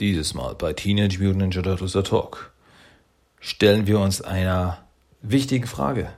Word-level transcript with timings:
Dieses 0.00 0.32
Mal 0.32 0.54
bei 0.54 0.72
Teenage 0.72 1.18
Mutant 1.18 1.40
Ninja 1.40 1.60
Turtles 1.60 1.92
The 1.92 2.02
Talk 2.02 2.54
stellen 3.38 3.86
wir 3.86 4.00
uns 4.00 4.22
einer 4.22 4.82
wichtigen 5.20 5.66
Frage. 5.66 6.10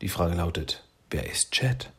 Die 0.00 0.08
Frage 0.08 0.34
lautet, 0.34 0.82
wer 1.10 1.30
ist 1.30 1.52
Chad? 1.52 1.90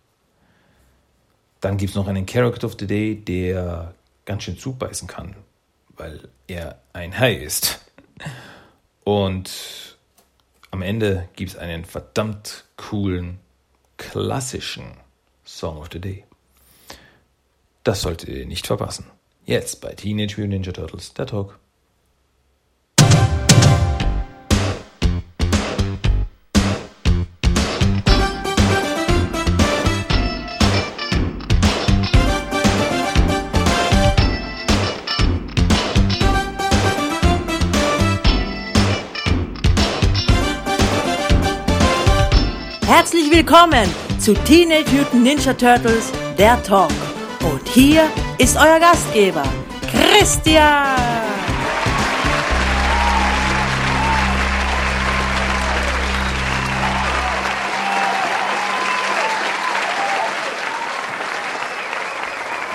Dann 1.62 1.78
gibt 1.78 1.92
es 1.92 1.96
noch 1.96 2.08
einen 2.08 2.26
Character 2.26 2.66
of 2.66 2.78
the 2.80 2.88
Day, 2.88 3.16
der 3.16 3.94
ganz 4.26 4.42
schön 4.42 4.58
zubeißen 4.58 5.08
kann, 5.08 5.36
weil 5.90 6.28
er 6.48 6.82
ein 6.94 7.20
Hai 7.20 7.34
ist. 7.34 7.86
Und 9.04 9.98
am 10.72 10.82
Ende 10.82 11.30
gibt 11.36 11.52
es 11.52 11.58
einen 11.58 11.86
verdammt 11.86 12.66
coolen, 12.76 13.40
klassischen 13.98 14.98
Song 15.46 15.78
of 15.78 15.90
the 15.94 16.00
Day. 16.00 16.26
Das 17.84 18.02
solltet 18.02 18.30
ihr 18.30 18.48
nicht 18.48 18.66
verpassen. 18.66 19.06
Jetzt 19.50 19.82
bei 19.82 19.90
Teenage 19.94 20.36
Mutant 20.38 20.50
Ninja 20.52 20.72
Turtles, 20.72 21.12
der 21.16 21.26
Talk. 21.26 21.58
Herzlich 42.86 43.32
willkommen 43.32 43.90
zu 44.20 44.36
Teenage 44.36 44.92
Mutant 44.92 45.24
Ninja 45.24 45.54
Turtles, 45.56 46.12
der 46.38 46.62
Talk. 46.62 46.92
Und 47.50 47.68
hier 47.68 48.08
ist 48.38 48.56
euer 48.58 48.80
Gastgeber, 48.80 49.44
Christian. 49.90 50.96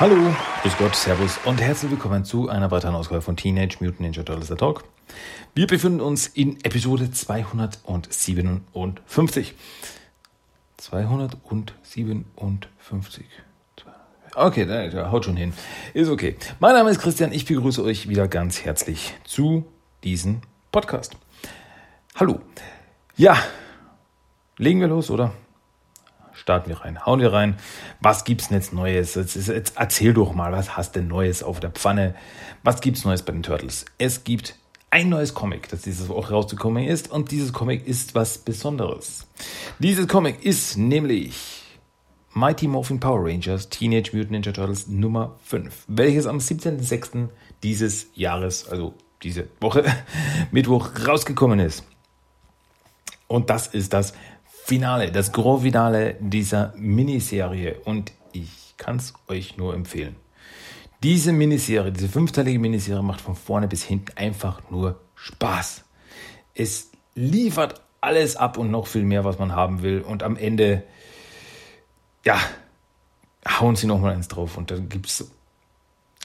Hallo, 0.01 0.35
grüß 0.63 0.77
Gott, 0.77 0.97
Servus 0.97 1.39
und 1.45 1.61
herzlich 1.61 1.93
willkommen 1.93 2.25
zu 2.25 2.49
einer 2.49 2.73
weiteren 2.73 2.97
Ausgabe 2.97 3.23
von 3.23 3.37
Teenage 3.37 3.77
Mutant 3.79 4.01
Ninja 4.01 4.25
Turtles 4.25 4.49
The 4.49 4.57
Talk. 4.57 4.83
Wir 5.55 5.69
befinden 5.69 6.01
uns 6.01 6.27
in 6.27 6.59
Episode 6.65 7.13
257. 7.13 9.55
257. 10.79 13.44
Okay, 14.37 14.67
da, 14.67 14.89
da, 14.89 15.13
haut 15.13 15.25
schon 15.25 15.37
hin. 15.37 15.53
Ist 15.93 16.09
okay. 16.09 16.37
Mein 16.59 16.75
Name 16.75 16.91
ist 16.91 17.01
Christian, 17.01 17.31
ich 17.31 17.45
begrüße 17.45 17.85
euch 17.85 18.09
wieder 18.09 18.27
ganz 18.27 18.65
herzlich 18.65 19.15
zu 19.23 19.65
diesem 20.03 20.41
Podcast. 20.73 21.17
Hallo. 22.17 22.41
Ja, 23.17 23.39
legen 24.59 24.81
wir 24.81 24.89
los, 24.89 25.09
oder? 25.09 25.33
Starten 26.33 26.69
wir 26.69 26.81
rein, 26.81 27.07
hauen 27.07 27.21
wir 27.21 27.33
rein. 27.33 27.57
Was 28.01 28.25
gibt's 28.25 28.49
denn 28.49 28.59
jetzt 28.59 28.73
Neues? 28.73 29.15
Jetzt, 29.15 29.37
jetzt 29.37 29.77
erzähl 29.77 30.13
doch 30.13 30.35
mal, 30.35 30.51
was 30.51 30.77
hast 30.77 30.97
denn 30.97 31.07
Neues 31.07 31.45
auf 31.45 31.61
der 31.61 31.71
Pfanne? 31.71 32.17
Was 32.65 32.81
gibt's 32.81 33.05
Neues 33.05 33.23
bei 33.23 33.33
den 33.33 33.45
Turtles? 33.45 33.85
Es 33.99 34.25
gibt 34.25 34.57
ein 34.91 35.11
neues 35.11 35.35
Comic, 35.35 35.69
das 35.69 35.83
dieses 35.83 36.09
Woche 36.09 36.33
rausgekommen 36.33 36.85
ist 36.85 37.09
und 37.09 37.31
dieses 37.31 37.53
Comic 37.53 37.87
ist 37.87 38.17
was 38.17 38.39
Besonderes. 38.39 39.29
Dieses 39.79 40.09
Comic 40.09 40.45
ist 40.45 40.77
nämlich 40.77 41.64
Mighty 42.37 42.67
Morphin 42.67 42.99
Power 42.99 43.25
Rangers 43.25 43.69
Teenage 43.69 44.13
Mutant 44.13 44.33
Ninja 44.33 44.53
Turtles 44.53 44.89
Nummer 44.89 45.37
5, 45.45 45.85
welches 45.87 46.27
am 46.27 46.39
17.06. 46.39 47.29
dieses 47.63 48.09
Jahres, 48.17 48.69
also 48.69 48.95
diese 49.23 49.47
Woche, 49.61 49.85
Mittwoch 50.51 50.91
rausgekommen 51.07 51.61
ist. 51.61 51.85
Und 53.29 53.51
das 53.51 53.69
ist 53.69 53.93
das 53.93 54.15
Finale, 54.65 55.13
das 55.13 55.31
Grand 55.31 55.63
Finale 55.63 56.17
dieser 56.19 56.75
Miniserie 56.77 57.77
und 57.85 58.11
ich 58.33 58.75
kann 58.79 58.97
es 58.97 59.15
euch 59.29 59.57
nur 59.57 59.73
empfehlen. 59.73 60.17
Diese 61.05 61.33
Miniserie, 61.33 61.93
diese 61.93 62.09
fünfteilige 62.09 62.59
Miniserie 62.59 63.05
macht 63.05 63.21
von 63.21 63.37
vorne 63.37 63.69
bis 63.69 63.85
hinten 63.85 64.17
einfach 64.17 64.61
nur 64.71 65.01
Spaß. 65.15 65.85
Es 66.53 66.91
liefert 67.15 67.81
alles 68.01 68.35
ab 68.35 68.59
und 68.59 68.73
noch 68.73 68.89
viel 68.89 69.05
mehr, 69.05 69.25
was 69.25 69.39
man 69.39 69.53
haben 69.53 69.83
will 69.83 70.01
und 70.01 70.25
am 70.25 70.37
Ende 70.37 70.83
ja, 72.25 72.41
hauen 73.47 73.77
sie 73.77 73.87
nochmal 73.87 74.15
eins 74.15 74.29
drauf 74.29 74.57
und 74.57 74.71
dann 74.71 74.89
gibt's, 74.89 75.31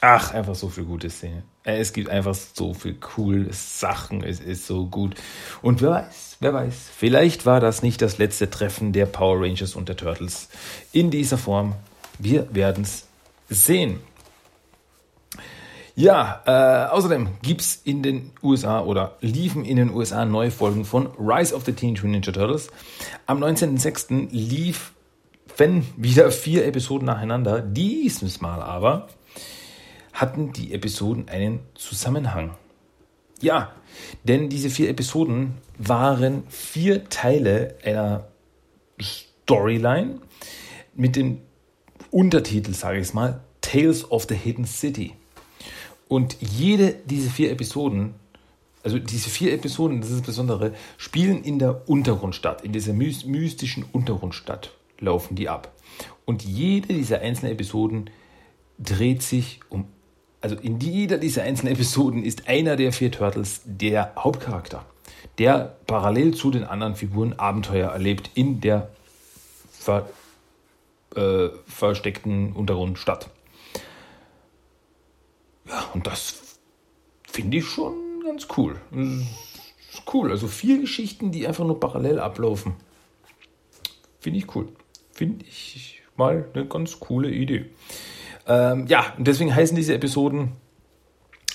ach, 0.00 0.32
einfach 0.32 0.54
so 0.54 0.68
viel 0.68 0.84
gute 0.84 1.10
Szene. 1.10 1.42
Äh, 1.64 1.78
es 1.78 1.92
gibt 1.92 2.08
einfach 2.08 2.34
so 2.34 2.74
viel 2.74 2.94
coole 2.94 3.52
Sachen, 3.52 4.22
es 4.22 4.40
ist 4.40 4.66
so 4.66 4.86
gut. 4.86 5.14
Und 5.62 5.82
wer 5.82 5.90
weiß, 5.90 6.38
wer 6.40 6.54
weiß, 6.54 6.74
vielleicht 6.96 7.46
war 7.46 7.60
das 7.60 7.82
nicht 7.82 8.00
das 8.02 8.18
letzte 8.18 8.50
Treffen 8.50 8.92
der 8.92 9.06
Power 9.06 9.40
Rangers 9.40 9.74
und 9.76 9.88
der 9.88 9.96
Turtles 9.96 10.48
in 10.92 11.10
dieser 11.10 11.38
Form. 11.38 11.74
Wir 12.18 12.54
werden's 12.54 13.06
sehen. 13.48 14.00
Ja, 15.96 16.42
äh, 16.46 16.90
außerdem 16.90 17.28
gibt's 17.42 17.80
in 17.84 18.02
den 18.02 18.30
USA 18.42 18.80
oder 18.80 19.16
liefen 19.20 19.64
in 19.66 19.76
den 19.76 19.90
USA 19.90 20.24
neue 20.24 20.50
Folgen 20.50 20.86
von 20.86 21.08
Rise 21.18 21.54
of 21.54 21.64
the 21.66 21.72
Teenage 21.72 22.06
Mutant 22.06 22.26
Ninja 22.26 22.32
Turtles. 22.32 22.70
Am 23.26 23.42
19.06. 23.42 24.28
lief 24.30 24.92
wenn 25.60 25.86
wieder 25.98 26.30
vier 26.32 26.64
Episoden 26.64 27.04
nacheinander. 27.04 27.60
Dieses 27.60 28.40
Mal 28.40 28.62
aber 28.62 29.08
hatten 30.14 30.54
die 30.54 30.72
Episoden 30.72 31.28
einen 31.28 31.60
Zusammenhang. 31.74 32.56
Ja, 33.42 33.72
denn 34.24 34.48
diese 34.48 34.70
vier 34.70 34.88
Episoden 34.88 35.58
waren 35.76 36.44
vier 36.48 37.04
Teile 37.10 37.76
einer 37.84 38.26
Storyline 39.00 40.20
mit 40.94 41.14
dem 41.14 41.42
Untertitel, 42.10 42.72
sage 42.72 42.98
ich 42.98 43.08
es 43.08 43.14
mal, 43.14 43.40
Tales 43.60 44.10
of 44.10 44.26
the 44.28 44.34
Hidden 44.34 44.64
City. 44.64 45.12
Und 46.08 46.38
jede 46.40 46.94
dieser 47.04 47.30
vier 47.30 47.52
Episoden, 47.52 48.14
also 48.82 48.98
diese 48.98 49.28
vier 49.28 49.52
Episoden, 49.52 50.00
das 50.00 50.08
ist 50.08 50.20
das 50.20 50.26
Besondere, 50.26 50.72
spielen 50.96 51.44
in 51.44 51.58
der 51.58 51.86
Untergrundstadt, 51.86 52.64
in 52.64 52.72
dieser 52.72 52.94
mystischen 52.94 53.84
Untergrundstadt 53.92 54.72
laufen 55.00 55.34
die 55.34 55.48
ab. 55.48 55.72
Und 56.24 56.42
jede 56.44 56.94
dieser 56.94 57.20
einzelnen 57.20 57.52
Episoden 57.52 58.10
dreht 58.78 59.22
sich 59.22 59.60
um, 59.68 59.86
also 60.40 60.56
in 60.56 60.78
jeder 60.80 61.18
dieser 61.18 61.42
einzelnen 61.42 61.74
Episoden 61.74 62.24
ist 62.24 62.48
einer 62.48 62.76
der 62.76 62.92
vier 62.92 63.10
Turtles 63.10 63.62
der 63.64 64.14
Hauptcharakter, 64.16 64.84
der 65.38 65.76
parallel 65.86 66.34
zu 66.34 66.50
den 66.50 66.64
anderen 66.64 66.96
Figuren 66.96 67.38
Abenteuer 67.38 67.90
erlebt 67.90 68.30
in 68.34 68.60
der 68.60 68.90
ver, 69.70 70.08
äh, 71.14 71.48
versteckten 71.66 72.52
Untergrundstadt. 72.52 73.30
Ja, 75.68 75.84
und 75.94 76.06
das 76.06 76.58
finde 77.26 77.58
ich 77.58 77.66
schon 77.66 77.94
ganz 78.24 78.48
cool. 78.56 78.80
cool. 80.12 80.30
Also 80.30 80.48
vier 80.48 80.80
Geschichten, 80.80 81.32
die 81.32 81.46
einfach 81.46 81.64
nur 81.64 81.78
parallel 81.78 82.18
ablaufen. 82.18 82.74
Finde 84.20 84.38
ich 84.38 84.54
cool. 84.54 84.68
Finde 85.20 85.44
ich 85.44 86.00
mal 86.16 86.48
eine 86.54 86.64
ganz 86.64 86.98
coole 86.98 87.28
Idee. 87.28 87.66
Ähm, 88.46 88.86
ja, 88.86 89.12
und 89.18 89.26
deswegen 89.26 89.54
heißen 89.54 89.76
diese 89.76 89.92
Episoden 89.92 90.52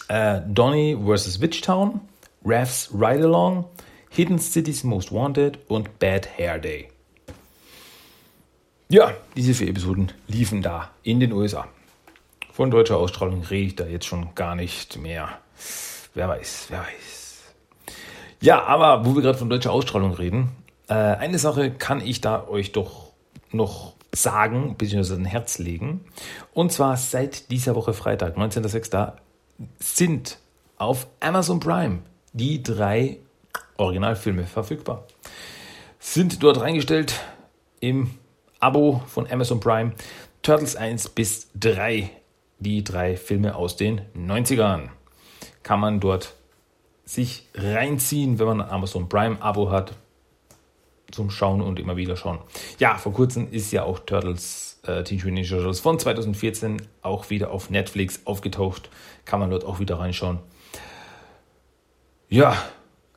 äh, 0.08 0.42
Donny 0.48 0.96
vs. 1.04 1.42
Witchtown, 1.42 2.00
Raph's 2.46 2.92
Ride 2.94 3.24
Along, 3.24 3.66
Hidden 4.12 4.38
Cities 4.38 4.84
Most 4.84 5.12
Wanted 5.12 5.58
und 5.68 5.98
Bad 5.98 6.38
Hair 6.38 6.60
Day. 6.60 6.90
Ja, 8.90 9.16
diese 9.36 9.56
vier 9.56 9.70
Episoden 9.70 10.12
liefen 10.28 10.62
da 10.62 10.92
in 11.02 11.20
den 11.20 11.32
USA. 11.32 11.68
Von 12.54 12.70
deutscher 12.70 12.98
Ausstrahlung 12.98 13.42
rede 13.42 13.66
ich 13.66 13.76
da 13.76 13.88
jetzt 13.88 14.06
schon 14.06 14.36
gar 14.36 14.54
nicht 14.54 15.02
mehr. 15.02 15.40
Wer 16.14 16.30
weiß, 16.30 16.68
wer 16.70 16.82
weiß. 16.82 17.46
Ja, 18.42 18.64
aber 18.66 19.08
wo 19.08 19.16
wir 19.16 19.24
gerade 19.24 19.40
von 19.40 19.50
deutscher 19.50 19.72
Ausstrahlung 19.72 20.14
reden, 20.14 20.52
äh, 20.88 20.94
eine 20.94 21.40
Sache 21.40 21.72
kann 21.72 22.00
ich 22.00 22.22
da 22.22 22.48
euch 22.48 22.72
doch 22.72 23.05
noch 23.52 23.94
sagen, 24.14 24.76
bzw. 24.78 25.16
ein 25.16 25.26
Herz 25.26 25.58
legen. 25.58 26.06
Und 26.54 26.72
zwar 26.72 26.98
seit 26.98 27.52
dieser 27.52 27.76
Woche 27.76 27.94
Freitag, 27.94 28.38
19.06. 28.38 29.14
sind 29.80 30.38
auf 30.78 31.08
Amazon 31.20 31.60
Prime 31.60 32.00
die 32.34 32.62
drei 32.62 33.20
Originalfilme 33.78 34.46
verfügbar. 34.46 35.06
Sind 36.00 36.44
dort 36.44 36.60
reingestellt 36.60 37.20
im 37.80 38.12
Abo 38.60 39.02
von 39.08 39.30
Amazon 39.30 39.60
Prime 39.60 39.94
Turtles 40.42 40.76
1 40.76 41.10
bis 41.10 41.50
3, 41.56 42.10
die 42.60 42.84
drei 42.84 43.18
Filme 43.18 43.56
aus 43.56 43.76
den 43.76 44.02
90ern. 44.16 44.90
Kann 45.64 45.80
man 45.80 46.00
dort 46.00 46.36
sich 47.04 47.48
reinziehen, 47.56 48.40
wenn 48.40 48.48
man 48.48 48.62
ein 48.62 48.70
Amazon 48.70 49.10
Prime 49.10 49.42
Abo 49.42 49.72
hat 49.72 49.94
zum 51.16 51.32
Schauen 51.32 51.62
und 51.62 51.80
immer 51.80 51.96
wieder 51.96 52.18
schauen. 52.18 52.40
Ja, 52.78 52.98
vor 52.98 53.14
kurzem 53.14 53.48
ist 53.52 53.72
ja 53.72 53.84
auch 53.84 54.00
Turtles 54.00 54.80
äh, 54.84 55.04
Teenage 55.04 55.26
Mutant 55.26 55.34
Ninja 55.34 55.58
Turtles 55.58 55.80
von 55.80 55.98
2014 55.98 56.82
auch 57.02 57.30
wieder 57.30 57.52
auf 57.52 57.70
Netflix 57.70 58.22
aufgetaucht. 58.26 58.90
Kann 59.24 59.40
man 59.40 59.50
dort 59.50 59.64
auch 59.64 59.80
wieder 59.80 59.98
reinschauen. 59.98 60.40
Ja, 62.28 62.58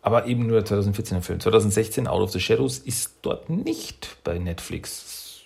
aber 0.00 0.26
eben 0.26 0.46
nur 0.46 0.62
der 0.62 0.78
2014er 0.78 1.20
Film. 1.20 1.40
2016 1.40 2.06
Out 2.06 2.22
of 2.22 2.30
the 2.30 2.40
Shadows 2.40 2.78
ist 2.78 3.16
dort 3.22 3.50
nicht 3.50 4.16
bei 4.22 4.38
Netflix. 4.38 5.42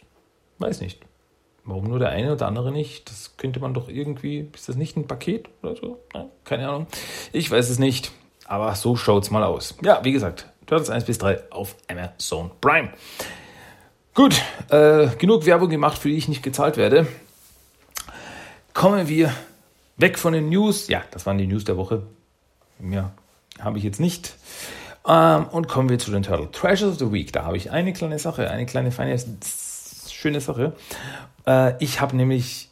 Weiß 0.58 0.80
nicht. 0.80 1.00
Warum 1.64 1.84
nur 1.84 1.98
der 1.98 2.10
eine 2.10 2.32
und 2.32 2.40
der 2.40 2.48
andere 2.48 2.70
nicht? 2.70 3.08
Das 3.08 3.36
könnte 3.36 3.60
man 3.60 3.72
doch 3.72 3.88
irgendwie. 3.88 4.48
Ist 4.52 4.68
das 4.68 4.76
nicht 4.76 4.96
ein 4.96 5.06
Paket 5.06 5.48
oder 5.62 5.76
so? 5.76 5.98
Keine 6.44 6.68
Ahnung. 6.68 6.86
Ich 7.32 7.50
weiß 7.50 7.70
es 7.70 7.78
nicht. 7.78 8.12
Aber 8.46 8.74
so 8.74 8.96
schaut's 8.96 9.30
mal 9.30 9.44
aus. 9.44 9.74
Ja, 9.82 10.04
wie 10.04 10.12
gesagt, 10.12 10.46
Turtles 10.66 10.90
1 10.90 11.04
bis 11.04 11.18
3 11.18 11.50
auf 11.50 11.76
Amazon 11.88 12.50
Prime. 12.60 12.90
Gut, 14.14 14.42
äh, 14.68 15.08
genug 15.18 15.46
Werbung 15.46 15.70
gemacht, 15.70 15.98
für 15.98 16.08
die 16.08 16.16
ich 16.16 16.28
nicht 16.28 16.42
gezahlt 16.42 16.76
werde. 16.76 17.06
Kommen 18.74 19.08
wir 19.08 19.32
weg 19.96 20.18
von 20.18 20.32
den 20.32 20.48
News. 20.48 20.88
Ja, 20.88 21.02
das 21.10 21.24
waren 21.26 21.38
die 21.38 21.46
News 21.46 21.64
der 21.64 21.76
Woche. 21.76 22.02
Ja, 22.80 23.12
habe 23.60 23.78
ich 23.78 23.84
jetzt 23.84 24.00
nicht. 24.00 24.34
Ähm, 25.06 25.46
und 25.46 25.68
kommen 25.68 25.88
wir 25.88 25.98
zu 25.98 26.10
den 26.10 26.22
Turtle 26.22 26.50
Treasures 26.50 26.92
of 26.92 26.98
the 26.98 27.12
Week. 27.12 27.32
Da 27.32 27.44
habe 27.44 27.56
ich 27.56 27.70
eine 27.70 27.92
kleine 27.92 28.18
Sache, 28.18 28.50
eine 28.50 28.66
kleine 28.66 28.92
feine, 28.92 29.18
schöne 30.10 30.40
Sache. 30.40 30.74
Äh, 31.46 31.82
ich 31.82 32.00
habe 32.00 32.16
nämlich 32.16 32.68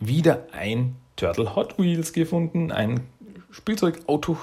wieder 0.00 0.46
ein 0.52 0.96
Turtle 1.16 1.54
Hot 1.54 1.78
Wheels 1.78 2.12
gefunden, 2.12 2.72
ein 2.72 3.06
Spielzeugauto 3.50 4.36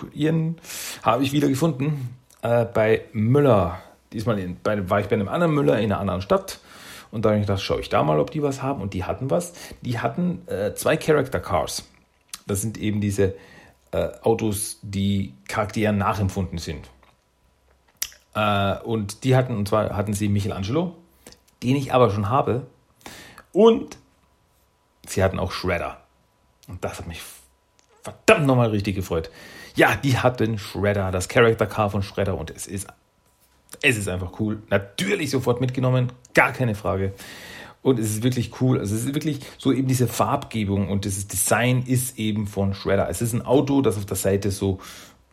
habe 1.03 1.23
ich 1.23 1.31
wieder 1.31 1.47
gefunden 1.47 2.15
äh, 2.41 2.65
bei 2.65 3.05
Müller. 3.13 3.81
Diesmal 4.13 4.39
in, 4.39 4.57
bei, 4.61 4.89
war 4.89 4.99
ich 4.99 5.07
bei 5.07 5.15
einem 5.15 5.27
anderen 5.27 5.53
Müller 5.53 5.77
in 5.79 5.91
einer 5.91 5.99
anderen 5.99 6.21
Stadt. 6.21 6.59
Und 7.11 7.23
da 7.23 7.29
habe 7.29 7.39
ich 7.39 7.45
gedacht, 7.45 7.61
schaue 7.61 7.79
ich 7.79 7.89
da 7.89 8.03
mal, 8.03 8.19
ob 8.19 8.31
die 8.31 8.43
was 8.43 8.61
haben. 8.61 8.81
Und 8.81 8.93
die 8.93 9.03
hatten 9.03 9.29
was. 9.29 9.53
Die 9.81 9.99
hatten 9.99 10.47
äh, 10.47 10.73
zwei 10.75 10.97
Character 10.97 11.39
Cars. 11.39 11.83
Das 12.47 12.61
sind 12.61 12.77
eben 12.77 13.01
diese 13.01 13.35
äh, 13.91 14.09
Autos, 14.21 14.79
die 14.81 15.33
Charakteren 15.47 15.97
nachempfunden 15.97 16.57
sind. 16.57 16.89
Äh, 18.33 18.77
und 18.79 19.23
die 19.23 19.35
hatten, 19.35 19.55
und 19.55 19.67
zwar 19.67 19.95
hatten 19.95 20.13
sie 20.13 20.27
Michelangelo, 20.27 20.95
den 21.63 21.75
ich 21.75 21.93
aber 21.93 22.09
schon 22.09 22.29
habe. 22.29 22.67
Und 23.53 23.97
sie 25.07 25.23
hatten 25.23 25.39
auch 25.39 25.51
Shredder. 25.51 26.01
Und 26.67 26.83
das 26.83 26.99
hat 26.99 27.07
mich 27.07 27.21
verdammt 28.05 28.45
nochmal 28.45 28.69
richtig 28.69 28.95
gefreut. 28.95 29.31
Ja, 29.75 29.95
die 29.95 30.17
hatten 30.17 30.57
Shredder, 30.59 31.11
das 31.11 31.27
Character 31.27 31.65
Car 31.65 31.89
von 31.89 32.03
Shredder 32.03 32.37
und 32.37 32.51
es 32.51 32.67
ist, 32.67 32.87
es 33.81 33.97
ist 33.97 34.07
einfach 34.07 34.39
cool. 34.39 34.61
Natürlich 34.69 35.31
sofort 35.31 35.59
mitgenommen, 35.59 36.11
gar 36.33 36.53
keine 36.53 36.75
Frage. 36.75 37.13
Und 37.81 37.99
es 37.99 38.11
ist 38.11 38.23
wirklich 38.23 38.61
cool. 38.61 38.79
Also 38.79 38.95
es 38.95 39.05
ist 39.05 39.13
wirklich 39.15 39.39
so 39.57 39.71
eben 39.71 39.87
diese 39.87 40.07
Farbgebung 40.07 40.89
und 40.89 41.05
dieses 41.05 41.27
Design 41.27 41.83
ist 41.85 42.17
eben 42.17 42.47
von 42.47 42.73
Shredder. 42.73 43.09
Es 43.09 43.21
ist 43.21 43.33
ein 43.33 43.41
Auto, 43.43 43.81
das 43.81 43.97
auf 43.97 44.05
der 44.05 44.17
Seite 44.17 44.51
so 44.51 44.79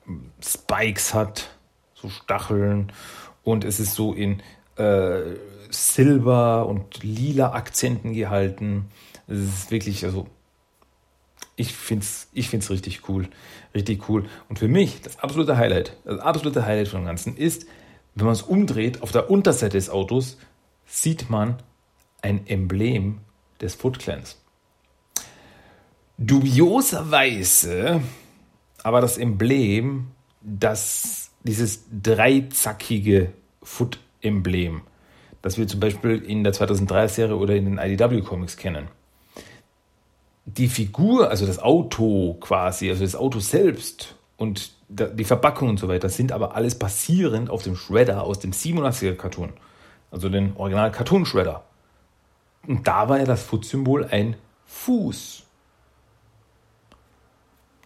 hm, 0.07 0.31
Spikes 0.43 1.15
hat, 1.15 1.51
so 1.95 2.09
Stacheln 2.09 2.91
und 3.45 3.65
es 3.65 3.81
ist 3.81 3.95
so 3.95 4.15
in 4.15 4.43
äh, 4.77 5.21
Silber 5.71 6.67
und 6.67 7.03
lila 7.03 7.53
Akzenten 7.53 8.15
gehalten. 8.15 8.87
Es 9.29 9.39
ist 9.39 9.71
wirklich, 9.71 10.05
also 10.05 10.27
ich 11.57 11.73
finde 11.73 12.05
es 12.05 12.29
ich 12.33 12.49
find's 12.49 12.71
richtig 12.71 13.09
cool. 13.09 13.29
Richtig 13.75 14.09
cool. 14.09 14.27
Und 14.49 14.59
für 14.59 14.69
mich, 14.69 15.01
das 15.03 15.19
absolute 15.19 15.57
Highlight, 15.57 15.97
das 16.05 16.21
absolute 16.21 16.65
Highlight 16.65 16.89
von 16.89 17.01
dem 17.01 17.07
Ganzen 17.07 17.37
ist, 17.37 17.67
wenn 18.15 18.27
man 18.27 18.35
es 18.35 18.43
umdreht, 18.43 19.03
auf 19.03 19.13
der 19.13 19.31
Unterseite 19.31 19.77
des 19.77 19.91
Autos 19.91 20.39
sieht 20.87 21.31
man 21.31 21.57
ein 22.21 22.47
Emblem 22.47 23.19
des 23.61 23.75
Foot 23.75 23.99
Clans. 23.99 24.39
Dubioserweise 26.19 28.03
aber 28.83 29.01
das 29.01 29.19
Emblem, 29.19 30.09
das, 30.41 31.31
dieses 31.43 31.85
dreizackige 31.91 33.33
Foot-Emblem, 33.63 34.83
das 35.41 35.59
wir 35.59 35.67
zum 35.67 35.81
Beispiel 35.81 36.23
in 36.23 36.45
der 36.45 36.53
2003-Serie 36.53 37.37
oder 37.37 37.55
in 37.55 37.65
den 37.65 37.79
IDW-Comics 37.79 38.57
kennen. 38.57 38.89
Die 40.45 40.69
Figur, 40.69 41.31
also 41.31 41.47
das 41.47 41.59
Auto 41.61 42.35
quasi, 42.41 42.91
also 42.91 43.05
das 43.05 43.15
Auto 43.15 43.39
selbst 43.39 44.17
und 44.37 44.73
die 44.89 45.25
Verpackung 45.25 45.69
und 45.69 45.79
so 45.79 45.89
weiter, 45.89 46.09
sind 46.09 46.33
aber 46.33 46.57
alles 46.57 46.75
basierend 46.75 47.49
auf 47.49 47.63
dem 47.63 47.77
Shredder 47.77 48.25
aus 48.25 48.41
dem 48.41 48.53
87er 48.53 49.15
Cartoon. 49.15 49.53
Also 50.11 50.29
den 50.29 50.57
Original 50.57 50.91
Cartoon 50.93 51.25
Shredder. 51.25 51.65
Und 52.67 52.87
da 52.87 53.09
war 53.09 53.19
ja 53.19 53.25
das 53.25 53.43
Foot-Symbol 53.43 54.07
ein 54.07 54.37
Fuß. 54.67 55.45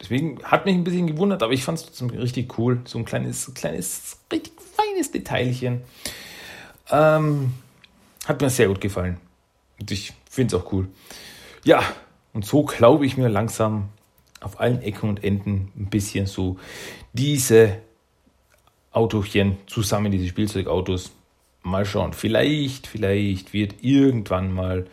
Deswegen 0.01 0.43
hat 0.45 0.67
mich 0.67 0.75
ein 0.75 0.85
bisschen 0.85 1.07
gewundert, 1.07 1.43
aber 1.43 1.53
ich 1.53 1.65
fand 1.65 1.79
es 1.79 1.85
trotzdem 1.87 2.11
richtig 2.11 2.59
cool. 2.59 2.81
So 2.85 2.99
ein 2.99 3.05
kleines, 3.05 3.53
kleines, 3.55 4.19
richtig 4.31 4.53
feines 4.77 5.11
Detailchen. 5.11 5.83
Ähm, 6.91 7.55
hat 8.27 8.41
mir 8.41 8.51
sehr 8.51 8.69
gut 8.69 8.81
gefallen. 8.81 9.19
Und 9.81 9.91
ich 9.91 10.13
finde 10.29 10.57
es 10.57 10.63
auch 10.63 10.73
cool. 10.73 10.89
Ja, 11.65 11.83
und 12.37 12.45
so 12.45 12.65
glaube 12.65 13.07
ich 13.07 13.17
mir 13.17 13.29
langsam 13.29 13.89
auf 14.43 14.61
allen 14.61 14.83
Ecken 14.83 15.09
und 15.09 15.25
Enden 15.25 15.73
ein 15.75 15.87
bisschen 15.87 16.27
so 16.27 16.59
diese 17.15 17.79
Autochen 18.93 19.57
zusammen, 19.67 20.13
diese 20.13 20.29
Spielzeugautos, 20.29 21.13
Mal 21.63 21.87
schauen. 21.87 22.13
Vielleicht, 22.13 22.87
vielleicht 22.87 23.55
wird 23.55 23.83
irgendwann 23.83 24.53
mal 24.53 24.87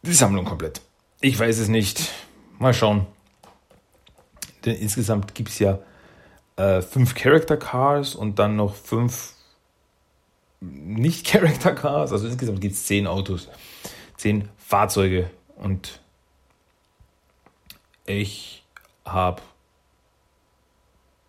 die 0.00 0.14
Sammlung 0.14 0.46
komplett. 0.46 0.80
Ich 1.20 1.38
weiß 1.38 1.58
es 1.58 1.68
nicht. 1.68 2.10
Mal 2.58 2.72
schauen. 2.72 3.06
Denn 4.64 4.76
insgesamt 4.76 5.34
gibt 5.34 5.50
es 5.50 5.58
ja 5.58 5.78
äh, 6.56 6.80
fünf 6.80 7.14
Character 7.14 7.58
Cars 7.58 8.14
und 8.14 8.38
dann 8.38 8.56
noch 8.56 8.74
fünf 8.74 9.34
nicht 10.60 11.26
Character 11.26 11.74
Cars. 11.74 12.12
Also 12.12 12.26
insgesamt 12.26 12.62
gibt 12.62 12.74
es 12.74 12.86
zehn 12.86 13.06
Autos, 13.06 13.48
zehn 14.16 14.48
Fahrzeuge 14.56 15.30
und 15.56 16.00
ich 18.06 18.64
habe 19.04 19.42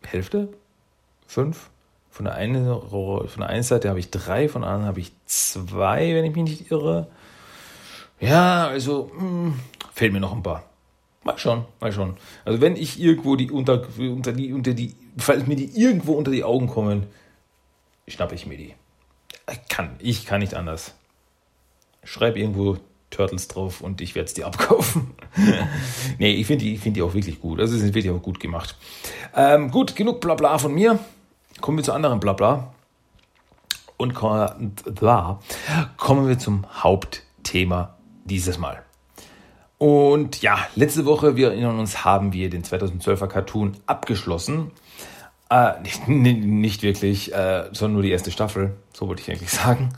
Hälfte, 0.05 0.49
fünf 1.25 1.69
von 2.17 2.25
der 2.25 2.33
einen, 2.33 2.65
von 2.65 3.29
der 3.37 3.49
einen 3.49 3.61
Seite 3.61 3.89
habe 3.89 3.99
ich 3.99 4.09
drei, 4.09 4.49
von 4.49 4.63
der 4.63 4.71
anderen 4.71 4.87
habe 4.87 4.99
ich 4.99 5.11
zwei, 5.25 6.15
wenn 6.15 6.25
ich 6.25 6.35
mich 6.35 6.49
nicht 6.49 6.71
irre. 6.71 7.07
Ja, 8.19 8.67
also 8.67 9.11
mh, 9.13 9.21
hm, 9.21 9.59
fehlen 9.93 10.13
mir 10.13 10.19
noch 10.19 10.33
ein 10.33 10.41
paar. 10.41 10.63
Mal 11.23 11.37
schauen, 11.37 11.65
mal 11.79 11.91
schauen. 11.91 12.17
Also 12.43 12.59
wenn 12.59 12.75
ich 12.75 12.99
irgendwo 12.99 13.35
die 13.35 13.51
unter, 13.51 13.85
unter 13.99 14.33
die, 14.33 14.51
unter 14.51 14.73
die, 14.73 14.95
falls 15.17 15.45
mir 15.45 15.55
die 15.55 15.79
irgendwo 15.79 16.13
unter 16.13 16.31
die 16.31 16.43
Augen 16.43 16.65
kommen, 16.65 17.05
schnappe 18.07 18.33
ich 18.33 18.47
mir 18.47 18.57
die. 18.57 18.73
Ich 19.51 19.67
kann, 19.67 19.95
ich 19.99 20.25
kann 20.25 20.39
nicht 20.39 20.55
anders. 20.55 20.95
Schreib 22.03 22.35
irgendwo 22.35 22.77
Turtles 23.09 23.47
drauf 23.47 23.81
und 23.81 24.01
ich 24.01 24.15
werde 24.15 24.27
es 24.27 24.33
dir 24.33 24.45
abkaufen. 24.47 25.11
nee, 26.19 26.33
ich 26.33 26.47
finde 26.47 26.65
die, 26.65 26.77
find 26.77 26.97
die 26.97 27.01
auch 27.01 27.13
wirklich 27.13 27.39
gut. 27.39 27.59
Also 27.59 27.73
sie 27.73 27.79
sind 27.79 27.95
wirklich 27.95 28.13
auch 28.13 28.21
gut 28.21 28.39
gemacht. 28.39 28.75
Ähm, 29.35 29.71
gut, 29.71 29.95
genug 29.95 30.19
Blabla 30.19 30.57
von 30.57 30.73
mir. 30.73 30.99
Kommen 31.61 31.77
wir 31.77 31.83
zu 31.83 31.93
anderen 31.93 32.19
Blabla. 32.19 32.73
Und 33.97 34.13
da 34.21 35.39
kommen 35.97 36.27
wir 36.27 36.37
zum 36.37 36.65
Hauptthema 36.83 37.95
dieses 38.25 38.57
Mal. 38.57 38.83
Und 39.79 40.41
ja, 40.41 40.59
letzte 40.75 41.05
Woche, 41.05 41.35
wir 41.35 41.49
erinnern 41.49 41.79
uns, 41.79 42.03
haben 42.03 42.33
wir 42.33 42.49
den 42.49 42.63
2012er 42.63 43.27
Cartoon 43.27 43.77
abgeschlossen. 43.85 44.71
Äh, 45.49 45.79
nicht, 45.81 46.07
nicht, 46.07 46.83
wirklich, 46.83 47.33
äh, 47.33 47.65
sondern 47.71 47.93
nur 47.93 48.03
die 48.03 48.11
erste 48.11 48.31
Staffel. 48.31 48.75
So 48.93 49.07
wollte 49.07 49.21
ich 49.21 49.29
eigentlich 49.29 49.51
sagen. 49.51 49.89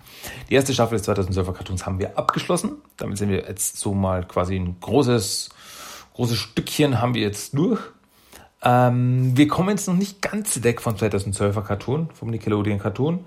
Die 0.50 0.56
erste 0.56 0.74
Staffel 0.74 0.98
des 0.98 1.08
2012er 1.08 1.54
Cartoons 1.54 1.86
haben 1.86 2.00
wir 2.00 2.18
abgeschlossen. 2.18 2.78
Damit 2.98 3.18
sind 3.18 3.30
wir 3.30 3.48
jetzt 3.48 3.78
so 3.78 3.94
mal 3.94 4.26
quasi 4.26 4.56
ein 4.56 4.78
großes, 4.80 5.50
großes 6.14 6.38
Stückchen 6.38 7.02
haben 7.02 7.14
wir 7.14 7.22
jetzt 7.22 7.58
durch. 7.58 7.80
Ähm, 8.62 9.38
wir 9.38 9.48
kommen 9.48 9.70
jetzt 9.70 9.88
noch 9.88 9.96
nicht 9.96 10.22
ganz 10.22 10.64
weg 10.64 10.82
vom 10.82 10.96
2012er 10.96 11.62
Cartoon, 11.62 12.10
vom 12.14 12.30
Nickelodeon 12.30 12.80
Cartoon, 12.80 13.26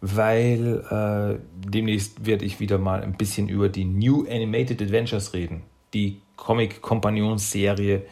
weil 0.00 0.84
äh, 0.90 1.40
demnächst 1.54 2.26
werde 2.26 2.44
ich 2.44 2.60
wieder 2.60 2.78
mal 2.78 3.02
ein 3.02 3.16
bisschen 3.16 3.48
über 3.48 3.68
die 3.68 3.84
New 3.84 4.26
Animated 4.28 4.82
Adventures 4.82 5.32
reden. 5.32 5.62
Die 5.94 6.20
Comic-Kompagnon-Serie, 6.36 8.02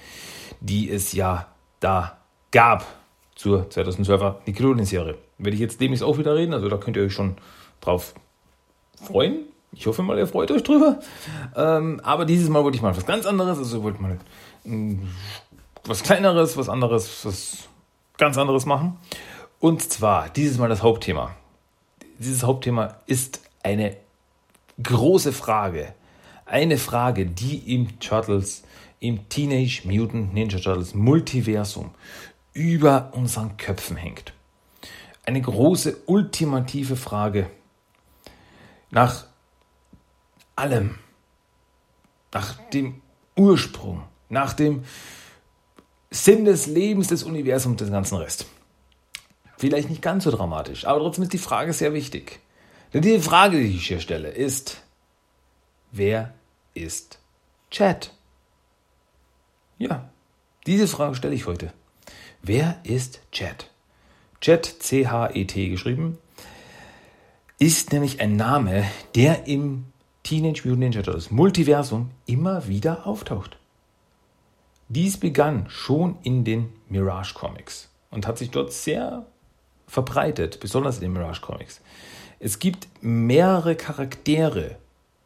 die 0.61 0.91
es 0.91 1.13
ja 1.13 1.49
da 1.81 2.19
gab 2.53 2.87
zur 3.35 3.65
2012er 3.65 4.37
Nickelodeon-Serie. 4.47 5.17
Werde 5.39 5.55
ich 5.55 5.61
jetzt 5.61 5.81
demnächst 5.81 6.05
auch 6.05 6.19
wieder 6.19 6.37
reden, 6.37 6.55
also 6.55 6.69
da 6.69 6.77
könnt 6.77 6.97
ihr 6.97 7.03
euch 7.03 7.13
schon 7.13 7.37
drauf 7.81 8.15
freuen. 9.03 9.41
Ich 9.73 9.87
hoffe 9.87 10.03
mal, 10.03 10.19
ihr 10.19 10.27
freut 10.27 10.51
euch 10.51 10.63
drüber. 10.63 11.01
Ähm, 11.57 12.01
aber 12.05 12.25
dieses 12.25 12.49
Mal 12.49 12.63
wollte 12.63 12.77
ich 12.77 12.83
mal 12.83 12.97
was 12.97 13.07
ganz 13.07 13.27
anderes. 13.27 13.59
Also 13.59 13.79
ich 13.79 13.83
wollte 13.83 14.03
mal 14.03 14.19
was 15.85 16.03
Kleineres, 16.03 16.57
was 16.57 16.69
anderes, 16.69 17.25
was 17.25 17.69
ganz 18.19 18.39
anderes 18.39 18.67
machen. 18.67 18.99
Und 19.59 19.83
zwar 19.91 20.29
dieses 20.29 20.59
Mal 20.59 20.69
das 20.69 20.83
Hauptthema. 20.83 21.35
Dieses 22.19 22.43
Hauptthema 22.43 22.97
ist 23.07 23.41
eine 23.63 23.97
große 24.83 25.33
Frage. 25.33 25.95
Eine 26.45 26.79
Frage, 26.79 27.27
die 27.27 27.75
im 27.75 27.99
Turtles, 27.99 28.63
im 29.01 29.29
Teenage 29.29 29.83
Mutant 29.85 30.35
Ninja 30.35 30.59
Turtles 30.59 30.95
Multiversum 30.95 31.91
über 32.53 33.11
unseren 33.13 33.57
Köpfen 33.57 33.97
hängt. 33.97 34.35
Eine 35.25 35.41
große, 35.41 35.97
ultimative 36.07 36.97
Frage. 36.97 37.49
Nach 38.93 39.27
allem, 40.55 40.99
nach 42.33 42.55
dem 42.71 43.03
Ursprung, 43.37 44.05
nach 44.29 44.53
dem 44.53 44.85
Sinn 46.11 46.45
des 46.45 46.67
Lebens, 46.67 47.09
des 47.09 47.23
Universums, 47.23 47.79
des 47.79 47.91
ganzen 47.91 48.19
Rest. 48.19 48.47
Vielleicht 49.57 49.89
nicht 49.89 50.03
ganz 50.03 50.25
so 50.25 50.31
dramatisch, 50.31 50.87
aber 50.87 51.01
trotzdem 51.01 51.25
ist 51.25 51.33
die 51.33 51.39
Frage 51.39 51.73
sehr 51.73 51.95
wichtig. 51.95 52.41
Denn 52.93 53.01
die 53.01 53.19
Frage, 53.19 53.59
die 53.59 53.77
ich 53.77 53.89
hier 53.89 54.01
stelle, 54.01 54.29
ist, 54.29 54.83
wer 55.91 56.35
ist 56.75 57.19
Chat? 57.71 58.13
Ja, 59.79 60.11
diese 60.67 60.87
Frage 60.87 61.15
stelle 61.15 61.35
ich 61.35 61.47
heute. 61.47 61.73
Wer 62.43 62.79
ist 62.83 63.21
Chat? 63.33 63.71
Chat, 64.43 64.67
C-H-E-T 64.67 65.69
geschrieben, 65.71 66.19
ist 67.63 67.93
nämlich 67.93 68.21
ein 68.21 68.35
Name, 68.35 68.85
der 69.15 69.47
im 69.47 69.85
Teenage 70.25 70.63
Mutant 70.65 70.81
Ninja 70.81 71.03
Turtles 71.03 71.31
Multiversum 71.31 72.11
immer 72.27 72.67
wieder 72.67 73.07
auftaucht. 73.07 73.57
Dies 74.89 75.17
begann 75.17 75.67
schon 75.69 76.19
in 76.25 76.43
den 76.43 76.71
Mirage 76.89 77.35
Comics 77.35 77.89
und 78.11 78.27
hat 78.27 78.37
sich 78.37 78.51
dort 78.51 78.73
sehr 78.73 79.27
verbreitet, 79.87 80.59
besonders 80.59 80.97
in 80.97 81.03
den 81.03 81.13
Mirage 81.13 81.41
Comics. 81.41 81.81
Es 82.41 82.59
gibt 82.59 82.89
mehrere 83.01 83.77
Charaktere 83.77 84.75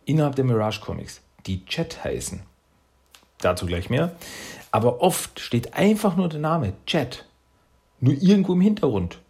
innerhalb 0.04 0.36
der 0.36 0.44
Mirage 0.44 0.82
Comics, 0.82 1.22
die 1.46 1.64
Chat 1.64 2.04
heißen. 2.04 2.42
Dazu 3.38 3.64
gleich 3.64 3.88
mehr. 3.88 4.14
Aber 4.72 5.00
oft 5.00 5.40
steht 5.40 5.72
einfach 5.72 6.16
nur 6.16 6.28
der 6.28 6.40
Name 6.40 6.74
Chat 6.84 7.24
nur 7.98 8.12
irgendwo 8.12 8.52
im 8.52 8.60
Hintergrund. 8.60 9.20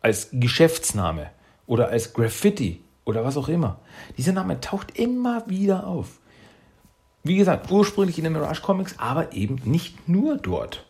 Als 0.00 0.28
Geschäftsname 0.30 1.32
oder 1.66 1.88
als 1.88 2.12
Graffiti 2.12 2.82
oder 3.04 3.24
was 3.24 3.36
auch 3.36 3.48
immer. 3.48 3.80
Dieser 4.16 4.32
Name 4.32 4.60
taucht 4.60 4.98
immer 4.98 5.48
wieder 5.48 5.86
auf. 5.86 6.20
Wie 7.22 7.36
gesagt, 7.36 7.70
ursprünglich 7.70 8.18
in 8.18 8.24
den 8.24 8.34
Mirage 8.34 8.60
Comics, 8.60 8.98
aber 8.98 9.32
eben 9.32 9.60
nicht 9.64 10.08
nur 10.08 10.36
dort. 10.36 10.86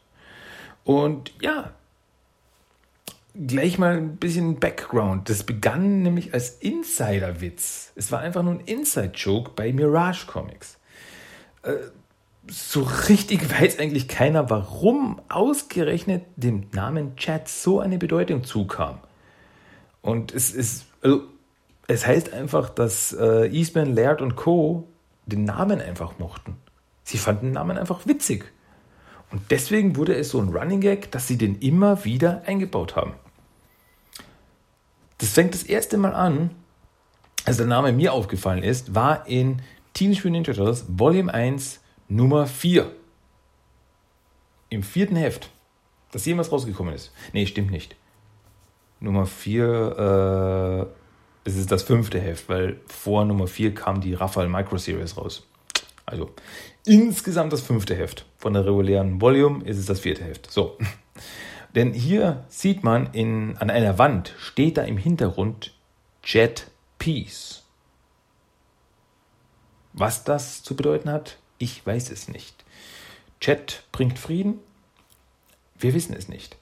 Und 0.82 1.32
ja, 1.40 1.72
gleich 3.34 3.78
mal 3.78 3.96
ein 3.96 4.16
bisschen 4.16 4.58
Background. 4.58 5.28
Das 5.28 5.44
begann 5.44 6.02
nämlich 6.02 6.34
als 6.34 6.50
Insider-Witz. 6.50 7.92
Es 7.94 8.12
war 8.12 8.20
einfach 8.20 8.42
nur 8.42 8.54
ein 8.54 8.60
Inside-Joke 8.60 9.52
bei 9.54 9.72
Mirage 9.72 10.26
Comics. 10.26 10.78
Äh, 11.62 11.74
so 12.48 12.82
richtig 13.08 13.50
weiß 13.50 13.78
eigentlich 13.78 14.08
keiner, 14.08 14.50
warum 14.50 15.20
ausgerechnet 15.28 16.24
dem 16.36 16.66
Namen 16.72 17.16
Chat 17.16 17.48
so 17.48 17.80
eine 17.80 17.98
Bedeutung 17.98 18.44
zukam. 18.44 18.98
Und 20.04 20.34
es 20.34 20.52
ist, 20.52 20.84
also, 21.00 21.22
es 21.86 22.06
heißt 22.06 22.34
einfach, 22.34 22.68
dass 22.68 23.14
äh, 23.14 23.46
Eastman, 23.46 23.94
Laird 23.94 24.20
und 24.20 24.36
Co. 24.36 24.86
den 25.24 25.44
Namen 25.44 25.80
einfach 25.80 26.18
mochten. 26.18 26.58
Sie 27.04 27.16
fanden 27.16 27.46
den 27.46 27.52
Namen 27.54 27.78
einfach 27.78 28.06
witzig. 28.06 28.52
Und 29.30 29.50
deswegen 29.50 29.96
wurde 29.96 30.14
es 30.14 30.28
so 30.28 30.40
ein 30.40 30.50
Running 30.50 30.82
Gag, 30.82 31.10
dass 31.10 31.26
sie 31.26 31.38
den 31.38 31.58
immer 31.58 32.04
wieder 32.04 32.42
eingebaut 32.44 32.96
haben. 32.96 33.14
Das 35.16 35.30
fängt 35.30 35.54
das 35.54 35.62
erste 35.62 35.96
Mal 35.96 36.12
an, 36.14 36.50
als 37.46 37.56
der 37.56 37.66
Name 37.66 37.90
mir 37.92 38.12
aufgefallen 38.12 38.62
ist, 38.62 38.94
war 38.94 39.26
in 39.26 39.62
Teenage 39.94 40.28
Mutant 40.28 40.32
Ninja 40.32 40.52
Turtles 40.52 40.84
Volume 40.86 41.32
1 41.32 41.80
Nummer 42.08 42.46
4. 42.46 42.92
Im 44.68 44.82
vierten 44.82 45.16
Heft, 45.16 45.48
das 46.12 46.26
jemals 46.26 46.52
rausgekommen 46.52 46.92
ist. 46.92 47.10
Nee, 47.32 47.46
stimmt 47.46 47.70
nicht. 47.70 47.96
Nummer 49.00 49.26
4, 49.26 50.88
äh, 51.44 51.48
es 51.48 51.56
ist 51.56 51.70
das 51.70 51.82
fünfte 51.82 52.20
Heft, 52.20 52.48
weil 52.48 52.80
vor 52.86 53.24
Nummer 53.24 53.46
4 53.46 53.74
kam 53.74 54.00
die 54.00 54.14
Raphael 54.14 54.48
Micro 54.48 54.78
Series 54.78 55.16
raus. 55.16 55.46
Also 56.06 56.30
insgesamt 56.86 57.52
das 57.52 57.62
fünfte 57.62 57.94
Heft. 57.94 58.26
Von 58.38 58.54
der 58.54 58.64
regulären 58.66 59.20
Volume 59.20 59.64
ist 59.64 59.78
es 59.78 59.86
das 59.86 60.00
vierte 60.00 60.24
Heft. 60.24 60.50
So. 60.50 60.78
Denn 61.74 61.92
hier 61.92 62.44
sieht 62.48 62.84
man 62.84 63.12
in, 63.12 63.56
an 63.58 63.68
einer 63.68 63.98
Wand, 63.98 64.34
steht 64.38 64.76
da 64.76 64.82
im 64.82 64.96
Hintergrund 64.96 65.74
Jet 66.22 66.70
Peace. 66.98 67.64
Was 69.92 70.24
das 70.24 70.62
zu 70.62 70.76
bedeuten 70.76 71.10
hat, 71.10 71.38
ich 71.58 71.84
weiß 71.84 72.10
es 72.10 72.28
nicht. 72.28 72.64
Chat 73.40 73.84
bringt 73.92 74.18
Frieden? 74.18 74.60
Wir 75.78 75.94
wissen 75.94 76.14
es 76.14 76.28
nicht. 76.28 76.56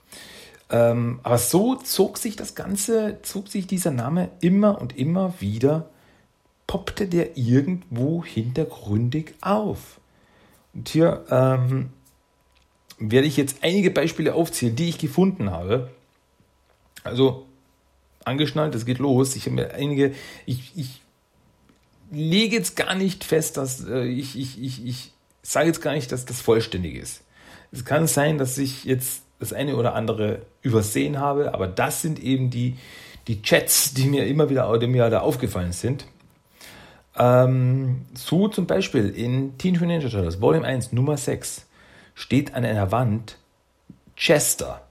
Ähm, 0.72 1.20
aber 1.22 1.36
so 1.36 1.76
zog 1.76 2.16
sich 2.16 2.34
das 2.34 2.54
Ganze, 2.54 3.18
zog 3.22 3.48
sich 3.48 3.66
dieser 3.66 3.90
Name 3.90 4.30
immer 4.40 4.80
und 4.80 4.96
immer 4.96 5.34
wieder, 5.38 5.90
poppte 6.66 7.06
der 7.06 7.36
irgendwo 7.36 8.24
hintergründig 8.24 9.34
auf. 9.42 10.00
Und 10.72 10.88
hier 10.88 11.26
ähm, 11.30 11.90
werde 12.98 13.26
ich 13.26 13.36
jetzt 13.36 13.58
einige 13.62 13.90
Beispiele 13.90 14.34
aufzählen, 14.34 14.74
die 14.74 14.88
ich 14.88 14.96
gefunden 14.96 15.50
habe. 15.50 15.90
Also 17.04 17.46
angeschnallt, 18.24 18.74
es 18.74 18.86
geht 18.86 18.98
los. 18.98 19.36
Ich 19.36 19.44
habe 19.44 19.56
mir 19.56 19.74
einige, 19.74 20.14
ich, 20.46 20.72
ich 20.74 21.02
lege 22.10 22.56
jetzt 22.56 22.76
gar 22.76 22.94
nicht 22.94 23.24
fest, 23.24 23.58
dass 23.58 23.86
äh, 23.86 24.04
ich, 24.04 24.38
ich, 24.38 24.62
ich, 24.62 24.86
ich 24.86 25.12
sage 25.42 25.66
jetzt 25.66 25.82
gar 25.82 25.92
nicht, 25.92 26.10
dass 26.12 26.24
das 26.24 26.40
vollständig 26.40 26.94
ist. 26.94 27.22
Es 27.72 27.84
kann 27.84 28.06
sein, 28.06 28.38
dass 28.38 28.56
ich 28.56 28.84
jetzt 28.84 29.21
das 29.42 29.52
eine 29.52 29.76
oder 29.76 29.94
andere 29.94 30.42
übersehen 30.62 31.18
habe, 31.18 31.52
aber 31.52 31.66
das 31.66 32.00
sind 32.00 32.20
eben 32.20 32.49
die, 32.49 32.78
die 33.26 33.42
Chats, 33.42 33.92
die 33.92 34.06
mir 34.06 34.26
immer 34.26 34.49
wieder 34.49 34.78
die 34.78 34.87
mir 34.87 35.11
da 35.11 35.20
aufgefallen 35.20 35.72
sind. 35.72 36.06
Ähm, 37.18 38.06
so 38.14 38.46
zum 38.46 38.66
Beispiel 38.66 39.11
in 39.11 39.58
Teen 39.58 39.72
Mutant 39.72 39.88
Ninja 39.88 40.08
Turtles 40.08 40.40
Volume 40.40 40.64
1 40.64 40.92
Nummer 40.92 41.16
6 41.16 41.66
steht 42.14 42.54
an 42.54 42.64
einer 42.64 42.92
Wand 42.92 43.37
Chester, 44.16 44.87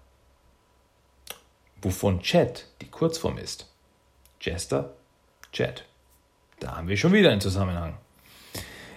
wovon 1.82 2.20
Chat 2.20 2.68
die 2.82 2.88
Kurzform 2.88 3.38
ist. 3.38 3.72
Chester, 4.40 4.94
Chat. 5.54 5.86
Da 6.60 6.76
haben 6.76 6.90
wir 6.90 6.98
schon 6.98 7.14
wieder 7.14 7.32
einen 7.32 7.42
Zusammenhang. 7.42 7.96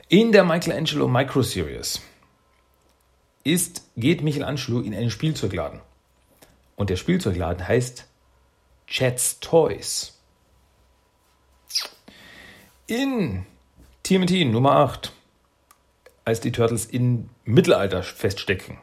In 0.09 0.33
der 0.33 0.45
Michelangelo 0.45 1.07
Micro 1.07 1.43
Series 1.43 2.03
ist, 3.45 3.89
geht 3.97 4.23
Michelangelo 4.23 4.81
in 4.81 4.95
einen 4.95 5.11
Spielzeugladen. 5.11 5.81
Und 6.77 6.91
der 6.91 6.97
Spielzeugladen 6.97 7.67
heißt 7.67 8.09
Chat's 8.87 9.39
Toys. 9.41 10.19
In 12.87 13.47
TMT 14.03 14.47
Nummer 14.47 14.73
8, 14.73 15.13
als 16.25 16.41
die 16.41 16.53
Turtles 16.53 16.87
im 16.87 17.31
Mittelalter 17.45 18.03
feststecken, 18.03 18.79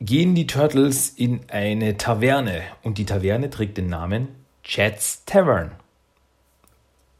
gehen 0.00 0.34
die 0.34 0.46
Turtles 0.46 1.10
in 1.10 1.40
eine 1.48 1.96
Taverne 1.98 2.62
und 2.82 2.98
die 2.98 3.04
Taverne 3.04 3.50
trägt 3.50 3.76
den 3.76 3.88
Namen 3.88 4.28
Chat's 4.64 5.24
Tavern. 5.26 5.72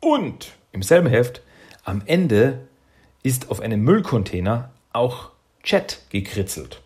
Und 0.00 0.52
im 0.72 0.82
selben 0.82 1.08
Heft, 1.08 1.42
am 1.84 2.02
Ende, 2.06 2.68
ist 3.22 3.50
auf 3.50 3.60
einem 3.60 3.82
Müllcontainer 3.82 4.70
auch 4.92 5.30
Chat 5.62 6.02
gekritzelt. 6.10 6.80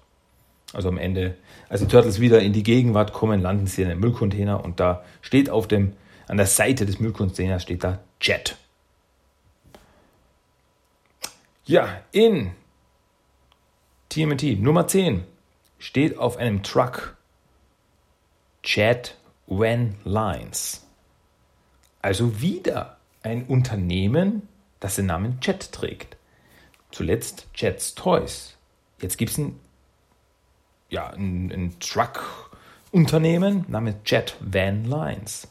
Also 0.72 0.88
am 0.88 0.98
Ende, 0.98 1.36
als 1.68 1.80
die 1.80 1.86
Turtles 1.86 2.20
wieder 2.20 2.40
in 2.40 2.52
die 2.52 2.62
Gegenwart 2.62 3.12
kommen, 3.12 3.40
landen 3.40 3.66
sie 3.66 3.82
in 3.82 3.90
einem 3.90 4.00
Müllcontainer 4.00 4.64
und 4.64 4.80
da 4.80 5.04
steht 5.22 5.48
auf 5.48 5.68
dem, 5.68 5.92
an 6.26 6.36
der 6.36 6.46
Seite 6.46 6.86
des 6.86 6.98
Müllcontainers 6.98 7.62
steht 7.62 7.84
da 7.84 8.00
Chat. 8.18 8.56
Ja, 11.64 12.02
in 12.12 12.50
TMT 14.10 14.60
Nummer 14.60 14.86
10 14.86 15.24
steht 15.78 16.18
auf 16.18 16.36
einem 16.36 16.62
Truck 16.62 17.16
Chat 18.62 19.16
When 19.46 19.96
Lines. 20.04 20.86
Also 22.02 22.40
wieder 22.40 22.98
ein 23.22 23.44
Unternehmen, 23.46 24.48
das 24.80 24.96
den 24.96 25.06
Namen 25.06 25.38
Jet 25.40 25.72
trägt. 25.72 26.16
Zuletzt 26.94 27.48
Jet's 27.56 27.96
Toys. 27.96 28.54
Jetzt 29.00 29.18
gibt 29.18 29.32
es 29.32 29.38
ein, 29.38 29.58
ja, 30.90 31.08
ein, 31.08 31.50
ein 31.50 31.74
Truck-Unternehmen 31.80 33.64
namens 33.66 33.96
Jet 34.06 34.36
Van 34.38 34.84
Lines. 34.84 35.48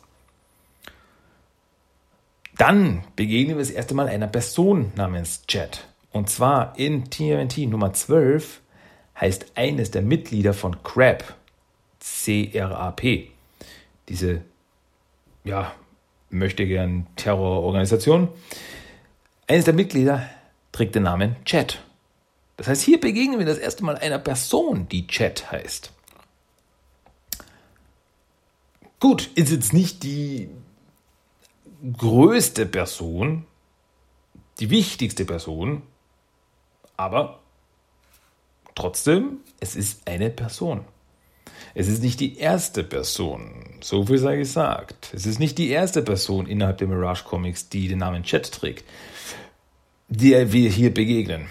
Dann 2.58 3.04
begegnen 3.18 3.58
wir 3.58 3.62
das 3.62 3.72
erste 3.72 3.94
Mal 3.94 4.08
einer 4.08 4.28
Person 4.28 4.94
namens 4.96 5.44
Jet. 5.50 5.86
Und 6.14 6.30
zwar 6.30 6.80
in 6.80 7.10
TNT 7.10 7.58
Nummer 7.68 7.92
12 7.92 8.62
heißt 9.20 9.52
eines 9.56 9.92
der 9.92 10.02
Mitglieder 10.02 10.54
von 10.54 10.82
CRAP, 10.82 11.36
C-R-A-P, 12.00 13.32
diese 14.08 14.46
ja, 15.44 15.74
möchte 16.30 16.66
gern 16.66 17.06
Terrororganisation. 17.18 18.30
Eines 19.46 19.66
der 19.66 19.74
Mitglieder 19.74 20.30
trägt 20.74 20.96
den 20.96 21.04
Namen 21.04 21.38
Chat. 21.46 21.82
Das 22.58 22.68
heißt, 22.68 22.82
hier 22.82 23.00
begegnen 23.00 23.40
wir 23.40 23.46
das 23.46 23.58
erste 23.58 23.86
Mal 23.86 23.98
einer 23.98 24.20
Person, 24.20 24.90
die 24.90 25.08
Chat 25.08 25.50
heißt. 25.52 25.92
Gut, 29.00 29.30
ist 29.36 29.52
jetzt 29.52 29.74
nicht 29.74 30.04
die 30.04 30.50
größte 31.98 32.66
Person, 32.66 33.46
die 34.60 34.70
wichtigste 34.70 35.26
Person, 35.26 35.82
aber 36.96 37.40
trotzdem, 38.76 39.40
es 39.60 39.76
ist 39.76 40.08
eine 40.08 40.30
Person. 40.30 40.86
Es 41.76 41.88
ist 41.88 42.04
nicht 42.04 42.20
die 42.20 42.38
erste 42.38 42.84
Person, 42.84 43.78
so 43.82 44.06
viel 44.06 44.20
sei 44.20 44.38
gesagt. 44.38 45.12
Es 45.14 45.26
ist 45.26 45.40
nicht 45.40 45.58
die 45.58 45.70
erste 45.70 46.02
Person 46.02 46.46
innerhalb 46.46 46.78
der 46.78 46.88
Mirage 46.88 47.24
Comics, 47.24 47.70
die 47.70 47.88
den 47.88 48.00
Namen 48.00 48.24
Chat 48.24 48.52
trägt, 48.52 48.86
der 50.18 50.52
wir 50.52 50.70
hier 50.70 50.94
begegnen. 50.94 51.48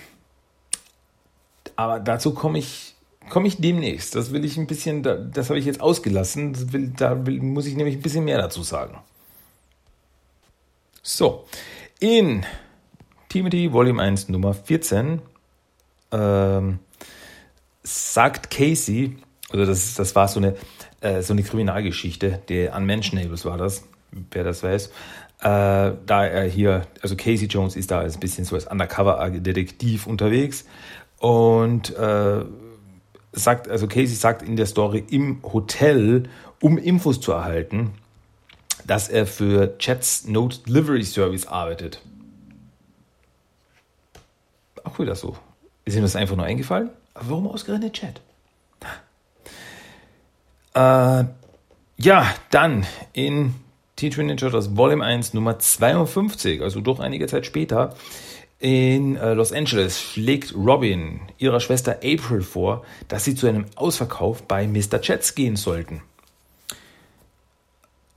Aber 1.76 2.00
dazu 2.00 2.35
komme 2.35 2.59
ich, 2.59 2.95
komme 3.28 3.49
ich 3.49 3.59
demnächst. 3.59 4.14
Das 4.14 4.33
will 4.33 4.45
ich 4.45 4.57
ein 4.57 4.66
bisschen, 4.66 5.02
das 5.02 5.49
habe 5.49 5.59
ich 5.59 5.64
jetzt 5.64 5.81
ausgelassen. 5.81 6.73
Will, 6.73 6.92
da 6.97 7.26
will, 7.26 7.40
muss 7.40 7.66
ich 7.66 7.76
nämlich 7.76 7.97
ein 7.97 8.02
bisschen 8.02 8.25
mehr 8.25 8.38
dazu 8.38 8.62
sagen. 8.62 8.99
So, 11.02 11.47
in 11.99 12.47
Timothy 13.28 13.73
Volume 13.73 14.00
1 14.00 14.28
Nummer 14.28 14.54
14 14.54 15.21
ähm, 16.12 16.78
sagt 17.83 18.50
Casey, 18.50 19.16
also 19.50 19.66
das, 19.66 19.95
das 19.95 20.14
war 20.14 20.28
so 20.28 20.38
eine, 20.38 20.54
äh, 21.00 21.23
so 21.23 21.33
eine 21.33 21.42
Kriminalgeschichte, 21.42 22.40
der 22.49 22.76
Unmentionables 22.76 23.45
war 23.45 23.59
das, 23.59 23.85
wer 24.31 24.45
das 24.45 24.62
weiß. 24.62 24.92
Äh, 25.42 25.94
da 26.06 26.25
er 26.25 26.44
hier, 26.44 26.87
also 27.02 27.16
Casey 27.16 27.49
Jones 27.49 27.75
ist 27.75 27.90
da 27.90 28.00
ein 28.00 28.20
bisschen 28.20 28.44
so 28.44 28.54
als 28.54 28.68
Undercover-Detektiv 28.68 30.06
unterwegs 30.06 30.64
und 31.18 31.96
äh, 31.96 32.44
sagt, 33.32 33.68
also 33.68 33.88
Casey 33.88 34.14
sagt 34.14 34.42
in 34.42 34.54
der 34.54 34.66
Story 34.66 35.04
im 35.11 35.42
Hotel, 35.42 36.28
um 36.61 36.78
Infos 36.78 37.20
zu 37.20 37.32
erhalten, 37.32 37.92
dass 38.87 39.08
er 39.08 39.26
für 39.26 39.78
Chats 39.78 40.26
Note 40.28 40.58
Delivery 40.66 41.04
Service 41.04 41.46
arbeitet. 41.46 42.00
Auch 44.84 44.99
wieder 45.00 45.16
so. 45.16 45.37
Ist 45.84 45.96
ihm 45.96 46.02
das 46.02 46.14
einfach 46.14 46.37
nur 46.37 46.46
eingefallen? 46.46 46.90
Aber 47.14 47.30
warum 47.30 47.49
ausgerechnet 47.49 47.94
Chat? 47.94 48.20
Äh, 50.75 51.25
ja, 51.96 52.34
dann 52.50 52.87
in 53.12 53.54
T-Twin 54.02 54.26
Ninja 54.26 54.40
Turtles 54.40 54.76
Volume 54.76 55.04
1 55.04 55.32
Nummer 55.32 55.61
52, 55.61 56.61
also 56.61 56.80
doch 56.80 56.99
einige 56.99 57.28
Zeit 57.28 57.47
später, 57.47 57.94
in 58.59 59.14
äh, 59.14 59.35
Los 59.35 59.52
Angeles 59.52 60.00
schlägt 60.00 60.56
Robin 60.56 61.21
ihrer 61.38 61.61
Schwester 61.61 62.00
April 62.02 62.42
vor, 62.42 62.85
dass 63.06 63.23
sie 63.23 63.37
zu 63.37 63.47
einem 63.47 63.66
Ausverkauf 63.76 64.42
bei 64.42 64.66
Mr. 64.66 65.00
Chats 65.00 65.37
gehen 65.37 65.54
sollten. 65.54 66.02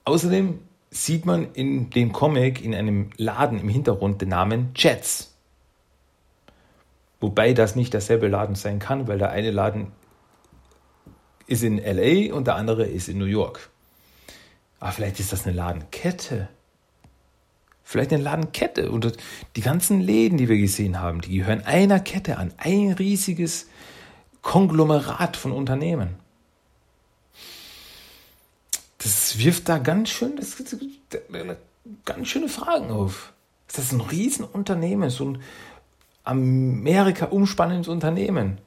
Außerdem 0.05 0.57
sieht 0.89 1.27
man 1.27 1.53
in 1.53 1.91
dem 1.91 2.11
Comic 2.11 2.65
in 2.65 2.73
einem 2.73 3.11
Laden 3.17 3.59
im 3.59 3.69
Hintergrund 3.69 4.19
den 4.23 4.29
Namen 4.29 4.73
Chats. 4.73 5.35
Wobei 7.19 7.53
das 7.53 7.75
nicht 7.75 7.93
derselbe 7.93 8.27
Laden 8.27 8.55
sein 8.55 8.79
kann, 8.79 9.07
weil 9.07 9.19
der 9.19 9.29
eine 9.29 9.51
Laden 9.51 9.91
ist 11.45 11.61
in 11.61 11.77
LA 11.77 12.33
und 12.33 12.47
der 12.47 12.55
andere 12.55 12.87
ist 12.87 13.07
in 13.07 13.19
New 13.19 13.25
York. 13.25 13.69
Aber 14.79 14.91
vielleicht 14.91 15.19
ist 15.19 15.31
das 15.31 15.45
eine 15.45 15.55
Ladenkette. 15.55 16.49
Vielleicht 17.83 18.11
eine 18.13 18.23
Ladenkette. 18.23 18.91
Und 18.91 19.17
die 19.55 19.61
ganzen 19.61 20.01
Läden, 20.01 20.37
die 20.37 20.49
wir 20.49 20.57
gesehen 20.57 20.99
haben, 20.99 21.21
die 21.21 21.37
gehören 21.37 21.65
einer 21.65 21.99
Kette 21.99 22.37
an. 22.37 22.53
Ein 22.57 22.93
riesiges 22.93 23.67
Konglomerat 24.41 25.37
von 25.37 25.51
Unternehmen. 25.51 26.15
Das 28.97 29.37
wirft 29.37 29.69
da 29.69 29.77
ganz 29.77 30.09
schön, 30.09 30.35
das, 30.35 30.57
ganz 32.05 32.27
schöne 32.27 32.49
Fragen 32.49 32.89
auf. 32.89 33.33
Ist 33.67 33.77
das 33.77 33.91
ein 33.91 34.01
Riesenunternehmen, 34.01 35.09
so 35.09 35.25
ein 35.25 35.41
Amerika 36.23 37.25
umspannendes 37.27 37.87
Unternehmen? 37.87 38.57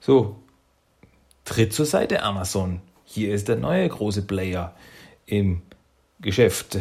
So, 0.00 0.36
tritt 1.44 1.72
zur 1.72 1.86
Seite 1.86 2.22
Amazon. 2.22 2.80
Hier 3.04 3.34
ist 3.34 3.48
der 3.48 3.56
neue 3.56 3.88
große 3.88 4.22
Player 4.22 4.74
im 5.30 5.62
Geschäft, 6.20 6.78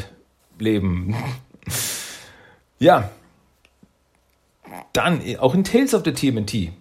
Leben. 0.58 1.16
ja. 2.80 3.10
Dann, 4.94 5.22
auch 5.38 5.54
in 5.54 5.64
Tales 5.64 5.94
of 5.94 6.04
the 6.04 6.12
TMNT 6.12 6.72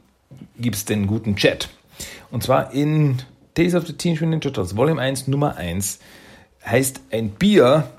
gibt 0.59 0.77
es 0.77 0.85
den 0.85 1.07
guten 1.07 1.37
Chat. 1.37 1.69
Und 2.31 2.43
zwar 2.43 2.73
in 2.73 3.23
Tales 3.55 3.75
of 3.75 3.87
the 3.87 3.93
Teenage 3.93 4.25
Mutant 4.25 4.45
Ninja 4.45 4.51
Turtles 4.51 4.77
Volume 4.77 5.01
1 5.01 5.29
Nummer 5.29 5.57
1 5.57 6.01
heißt 6.65 7.01
ein 7.11 7.31
Bier 7.31 7.91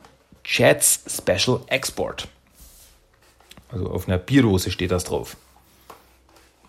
Chats 0.44 1.02
Special 1.08 1.62
Export. 1.68 2.28
Also 3.72 3.90
auf 3.90 4.08
einer 4.08 4.18
Bierdose 4.18 4.72
steht 4.72 4.92
das 4.92 5.04
drauf. 5.04 5.38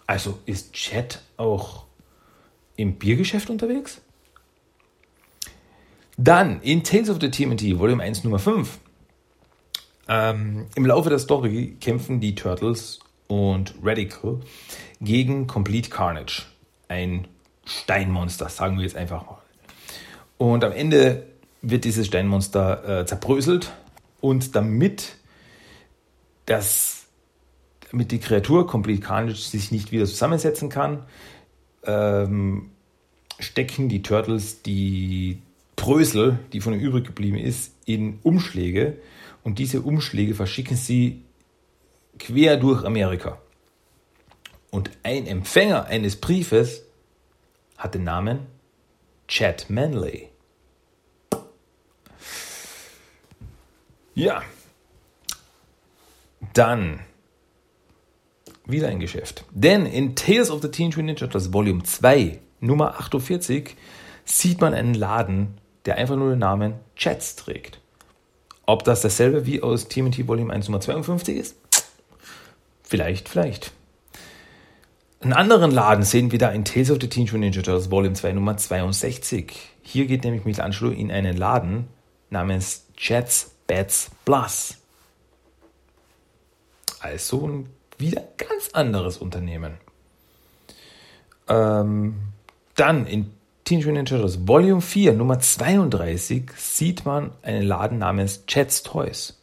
Also 0.07 0.39
ist 0.45 0.73
Chat 0.73 1.23
auch 1.37 1.85
im 2.77 2.95
Biergeschäft 2.95 3.51
unterwegs? 3.51 4.01
Dann 6.23 6.61
in 6.61 6.85
Tales 6.85 7.09
of 7.09 7.17
the 7.19 7.31
TMNT, 7.31 7.79
Volume 7.79 8.03
1, 8.03 8.25
Nummer 8.25 8.39
5. 8.39 8.79
Ähm, 10.07 10.67
Im 10.75 10.85
Laufe 10.85 11.09
der 11.09 11.19
Story 11.19 11.79
kämpfen 11.81 12.21
die 12.21 12.35
Turtles 12.35 13.01
und 13.27 13.75
Radical 13.83 14.41
gegen 15.01 15.47
Complete 15.47 15.89
Carnage. 15.89 16.43
Ein 16.89 17.27
Steinmonster, 17.65 18.51
sagen 18.51 18.77
wir 18.77 18.85
jetzt 18.85 18.97
einfach 18.97 19.25
mal. 19.25 19.39
Und 20.37 20.63
am 20.63 20.73
Ende 20.73 21.27
wird 21.63 21.85
dieses 21.85 22.09
Steinmonster 22.09 23.01
äh, 23.01 23.07
zerbröselt 23.07 23.73
und 24.21 24.55
damit 24.55 25.17
das 26.45 27.07
damit 27.91 28.13
die 28.13 28.21
Kreatur 28.21 28.67
Complete 28.67 29.01
Carnage 29.01 29.37
sich 29.37 29.73
nicht 29.73 29.91
wieder 29.91 30.05
zusammensetzen 30.05 30.69
kann, 30.69 31.03
ähm, 31.85 32.73
stecken 33.39 33.89
die 33.89 34.03
Turtles 34.03 34.61
die 34.61 35.41
Brösel, 35.81 36.39
die 36.53 36.61
von 36.61 36.75
ihm 36.75 36.81
übrig 36.81 37.07
geblieben 37.07 37.39
ist, 37.39 37.75
in 37.87 38.19
Umschläge 38.23 38.99
und 39.43 39.59
diese 39.59 39.81
Umschläge 39.81 40.35
verschicken 40.35 40.77
sie 40.77 41.25
quer 42.19 42.59
durch 42.59 42.85
Amerika. 42.85 43.41
Und 44.71 44.91
ein 45.03 45.27
Empfänger 45.27 45.87
eines 45.87 46.17
Briefes 46.17 46.83
hat 47.79 47.95
den 47.95 48.05
Namen 48.05 48.41
Chad 49.27 49.71
Manley. 49.71 50.29
Ja, 54.15 54.43
dann 56.53 57.01
wieder 58.67 58.89
ein 58.89 59.01
Geschäft. 59.01 59.45
Denn 59.51 59.87
in 59.87 60.15
Tales 60.15 60.51
of 60.51 60.61
the 60.61 60.71
Teenage 60.71 60.99
Mutant 60.99 61.07
Ninja 61.07 61.21
Turtles 61.21 61.55
Volume 61.55 61.83
2, 61.85 62.39
Nummer 62.61 63.01
48, 63.01 63.77
sieht 64.27 64.61
man 64.61 64.75
einen 64.75 64.93
Laden, 64.93 65.60
der 65.87 65.97
einfach 65.97 66.17
nur 66.17 66.31
den 66.31 66.39
Namen 66.39 66.75
Chats 66.97 67.37
trägt. 67.37 67.81
Ob 68.67 68.85
das 68.85 69.01
dasselbe 69.01 69.47
wie 69.47 69.63
aus 69.63 69.89
TMT 69.89 70.29
Volume 70.29 70.53
1 70.53 70.69
Nummer 70.69 70.81
52 70.81 71.37
ist? 71.37 71.57
Vielleicht, 72.83 73.29
vielleicht. 73.29 73.73
Einen 75.21 75.33
anderen 75.33 75.71
Laden 75.71 76.03
sehen 76.03 76.33
wir 76.33 76.39
da 76.39 76.51
in 76.51 76.65
Tales 76.65 76.91
of 76.91 76.99
the 77.01 77.09
Teenage 77.09 77.33
Mutant 77.33 77.55
Ninja 77.55 77.63
Turtles 77.63 77.91
Volume 77.91 78.15
2 78.15 78.33
Nummer 78.33 78.57
62. 78.57 79.53
Hier 79.83 80.07
geht 80.07 80.25
nämlich 80.25 80.45
Michelangelo 80.45 80.91
in 80.91 81.11
einen 81.11 81.37
Laden 81.37 81.89
namens 82.31 82.87
Chats 82.97 83.55
Bats 83.67 84.11
Plus. 84.25 84.79
Also 87.01 87.47
ein 87.47 87.69
wieder 87.99 88.23
ganz 88.37 88.71
anderes 88.73 89.19
Unternehmen. 89.19 89.75
Ähm, 91.49 92.21
dann 92.77 93.07
in 93.07 93.33
Teenage 93.71 93.87
Mutant 93.87 94.09
Ninja 94.09 94.19
Turtles 94.19 94.49
Volume 94.49 94.81
4, 94.81 95.13
Nummer 95.13 95.39
32, 95.39 96.51
sieht 96.57 97.05
man 97.05 97.31
einen 97.43 97.63
Laden 97.63 97.99
namens 97.99 98.45
Chats 98.47 98.83
Toys. 98.83 99.41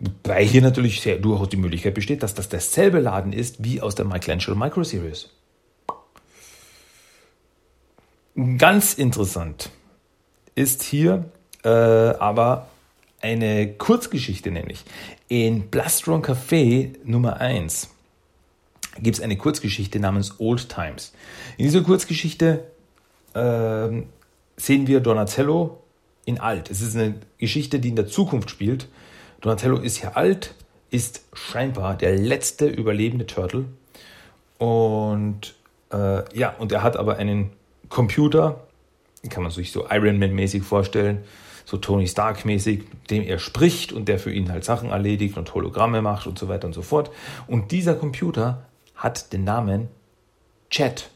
Wobei 0.00 0.44
hier 0.44 0.62
natürlich 0.62 1.00
sehr 1.00 1.18
durchaus 1.18 1.50
die 1.50 1.58
Möglichkeit 1.58 1.94
besteht, 1.94 2.24
dass 2.24 2.34
das 2.34 2.48
derselbe 2.48 2.98
Laden 2.98 3.32
ist 3.32 3.62
wie 3.62 3.80
aus 3.80 3.94
der 3.94 4.04
Michelangelo 4.04 4.56
Micro 4.56 4.82
Series. 4.82 5.30
Ganz 8.58 8.94
interessant 8.94 9.70
ist 10.56 10.82
hier 10.82 11.26
äh, 11.62 11.68
aber 11.68 12.66
eine 13.20 13.74
Kurzgeschichte 13.74 14.50
nämlich. 14.50 14.82
In 15.28 15.70
Blastron 15.70 16.20
Café 16.20 16.96
Nummer 17.04 17.36
1 17.36 17.90
gibt 19.00 19.18
es 19.18 19.22
eine 19.22 19.36
Kurzgeschichte 19.36 20.00
namens 20.00 20.40
Old 20.40 20.68
Times. 20.68 21.12
In 21.56 21.66
dieser 21.66 21.82
Kurzgeschichte 21.82 22.71
äh, 23.34 24.02
sehen 24.56 24.86
wir 24.86 25.00
Donatello 25.00 25.82
in 26.24 26.38
alt. 26.38 26.70
Es 26.70 26.80
ist 26.80 26.96
eine 26.96 27.16
Geschichte, 27.38 27.80
die 27.80 27.88
in 27.88 27.96
der 27.96 28.06
Zukunft 28.06 28.50
spielt. 28.50 28.88
Donatello 29.40 29.76
ist 29.78 29.96
hier 29.96 30.16
alt, 30.16 30.54
ist 30.90 31.24
scheinbar 31.32 31.96
der 31.96 32.16
letzte 32.16 32.66
überlebende 32.66 33.26
Turtle. 33.26 33.64
Und 34.58 35.54
äh, 35.92 36.38
ja, 36.38 36.54
und 36.58 36.70
er 36.70 36.82
hat 36.82 36.96
aber 36.96 37.16
einen 37.16 37.50
Computer, 37.88 38.66
kann 39.28 39.42
man 39.42 39.52
sich 39.52 39.72
so 39.72 39.86
Iron 39.90 40.18
Man-mäßig 40.18 40.62
vorstellen, 40.62 41.24
so 41.64 41.76
Tony 41.76 42.06
Stark-mäßig, 42.06 42.84
dem 43.10 43.22
er 43.22 43.38
spricht 43.38 43.92
und 43.92 44.08
der 44.08 44.18
für 44.18 44.32
ihn 44.32 44.50
halt 44.50 44.64
Sachen 44.64 44.90
erledigt 44.90 45.36
und 45.36 45.52
Hologramme 45.54 46.02
macht 46.02 46.26
und 46.26 46.38
so 46.38 46.48
weiter 46.48 46.66
und 46.66 46.72
so 46.72 46.82
fort. 46.82 47.10
Und 47.46 47.72
dieser 47.72 47.94
Computer 47.94 48.66
hat 48.94 49.32
den 49.32 49.44
Namen 49.44 49.88
Chat. 50.70 51.10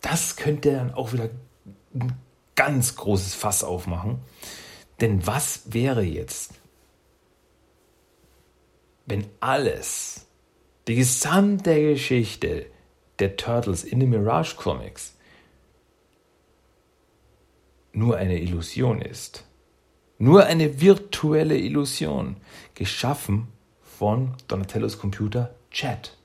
Das 0.00 0.36
könnte 0.36 0.72
dann 0.72 0.94
auch 0.94 1.12
wieder 1.12 1.30
ein 1.94 2.12
ganz 2.54 2.96
großes 2.96 3.34
Fass 3.34 3.64
aufmachen. 3.64 4.20
Denn 5.00 5.26
was 5.26 5.72
wäre 5.72 6.02
jetzt, 6.02 6.54
wenn 9.06 9.26
alles, 9.40 10.26
die 10.88 10.94
gesamte 10.94 11.92
Geschichte 11.92 12.66
der 13.18 13.36
Turtles 13.36 13.84
in 13.84 14.00
den 14.00 14.10
Mirage 14.10 14.56
Comics 14.56 15.16
nur 17.92 18.16
eine 18.16 18.38
Illusion 18.40 19.00
ist? 19.00 19.44
Nur 20.18 20.44
eine 20.44 20.82
virtuelle 20.82 21.56
Illusion, 21.56 22.36
geschaffen 22.74 23.48
von 23.80 24.34
Donatellos 24.48 24.98
Computer 24.98 25.54
Chat. 25.70 26.16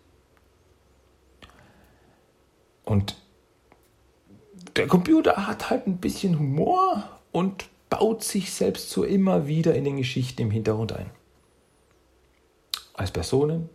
Und 2.84 3.16
der 4.76 4.88
Computer 4.88 5.48
hat 5.48 5.70
halt 5.70 5.88
ein 5.88 5.98
bisschen 5.98 6.38
Humor 6.38 7.20
und 7.32 7.70
baut 7.90 8.24
sich 8.24 8.52
selbst 8.54 8.90
so 8.90 9.04
immer 9.04 9.48
wieder 9.48 9.74
in 9.76 9.84
den 9.84 9.98
Geschichten 9.98 10.42
im 10.44 10.52
Hintergrund 10.52 10.94
ein. 10.94 11.10
Als 12.94 13.12
Personen 13.12 13.70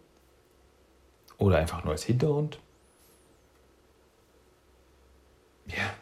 oder 1.39 1.59
einfach 1.59 1.85
nur 1.85 1.93
als 1.93 2.05
Hintergrund. 2.05 2.59
Ja. 5.67 5.95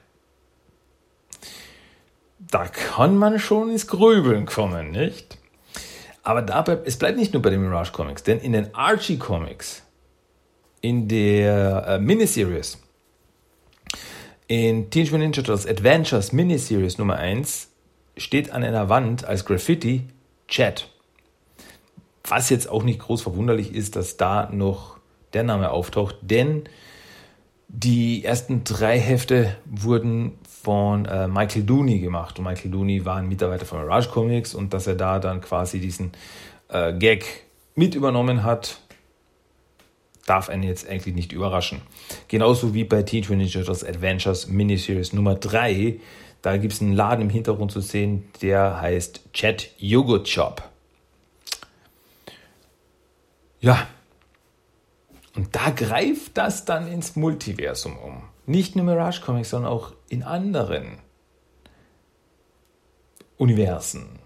Da 2.38 2.66
kann 2.66 3.18
man 3.18 3.38
schon 3.38 3.70
ins 3.70 3.86
Grübeln 3.86 4.46
kommen, 4.46 4.90
nicht? 4.90 5.38
Aber 6.22 6.42
dabei, 6.42 6.78
es 6.84 6.98
bleibt 6.98 7.18
nicht 7.18 7.32
nur 7.32 7.42
bei 7.42 7.50
den 7.50 7.60
Mirage 7.60 7.92
Comics, 7.92 8.22
denn 8.22 8.38
in 8.38 8.52
den 8.52 8.74
Archie 8.74 9.18
Comics, 9.18 9.82
in 10.80 11.08
der 11.08 11.84
äh, 11.86 11.98
Miniseries, 11.98 12.78
in 14.48 14.90
Teenage 14.90 15.12
Mutant 15.12 15.36
Ninja 15.36 15.42
Turtles 15.42 15.66
Adventures 15.66 16.32
Miniseries 16.32 16.96
Nummer 16.98 17.16
1 17.16 17.68
steht 18.16 18.50
an 18.50 18.64
einer 18.64 18.88
Wand 18.88 19.24
als 19.24 19.44
Graffiti 19.44 20.04
Chat. 20.48 20.88
Was 22.24 22.48
jetzt 22.48 22.68
auch 22.68 22.82
nicht 22.82 22.98
groß 22.98 23.22
verwunderlich 23.22 23.74
ist, 23.74 23.94
dass 23.94 24.16
da 24.16 24.48
noch 24.50 24.96
der 25.34 25.44
Name 25.44 25.70
auftaucht, 25.70 26.16
denn 26.22 26.64
die 27.68 28.24
ersten 28.24 28.64
drei 28.64 28.98
Hefte 28.98 29.54
wurden 29.66 30.38
von 30.62 31.04
äh, 31.04 31.28
Michael 31.28 31.64
Dooney 31.64 32.00
gemacht. 32.00 32.38
Und 32.38 32.46
Michael 32.46 32.70
Dooney 32.70 33.04
war 33.04 33.16
ein 33.16 33.28
Mitarbeiter 33.28 33.66
von 33.66 33.80
Mirage 33.80 34.08
Comics 34.08 34.54
und 34.54 34.72
dass 34.72 34.86
er 34.86 34.94
da 34.94 35.18
dann 35.18 35.42
quasi 35.42 35.78
diesen 35.78 36.12
äh, 36.68 36.94
Gag 36.94 37.44
mit 37.74 37.94
übernommen 37.94 38.42
hat, 38.42 38.80
darf 40.28 40.48
einen 40.48 40.62
jetzt 40.62 40.88
eigentlich 40.88 41.14
nicht 41.14 41.32
überraschen. 41.32 41.80
Genauso 42.28 42.74
wie 42.74 42.84
bei 42.84 43.02
Teenage 43.02 43.32
Mutant 43.32 43.38
Ninja 43.38 43.64
Turtles 43.64 43.84
Adventures 43.84 44.46
Miniseries 44.48 45.12
Nummer 45.12 45.34
3. 45.34 46.00
Da 46.42 46.56
gibt 46.56 46.72
es 46.72 46.80
einen 46.80 46.92
Laden 46.92 47.22
im 47.22 47.30
Hintergrund 47.30 47.72
zu 47.72 47.80
sehen, 47.80 48.28
der 48.42 48.80
heißt 48.80 49.32
Chat 49.32 49.70
Yogurt 49.78 50.28
Shop. 50.28 50.68
Ja. 53.60 53.88
Und 55.34 55.54
da 55.54 55.70
greift 55.70 56.36
das 56.36 56.64
dann 56.64 56.88
ins 56.88 57.16
Multiversum 57.16 57.96
um. 57.96 58.22
Nicht 58.46 58.76
nur 58.76 58.84
Mirage 58.84 59.20
Comics, 59.20 59.50
sondern 59.50 59.72
auch 59.72 59.92
in 60.08 60.22
anderen 60.22 60.98
Universen 63.36 64.18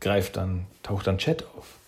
greift 0.00 0.36
dann, 0.36 0.66
taucht 0.82 1.06
dann 1.06 1.18
Chat 1.18 1.44
auf. 1.56 1.78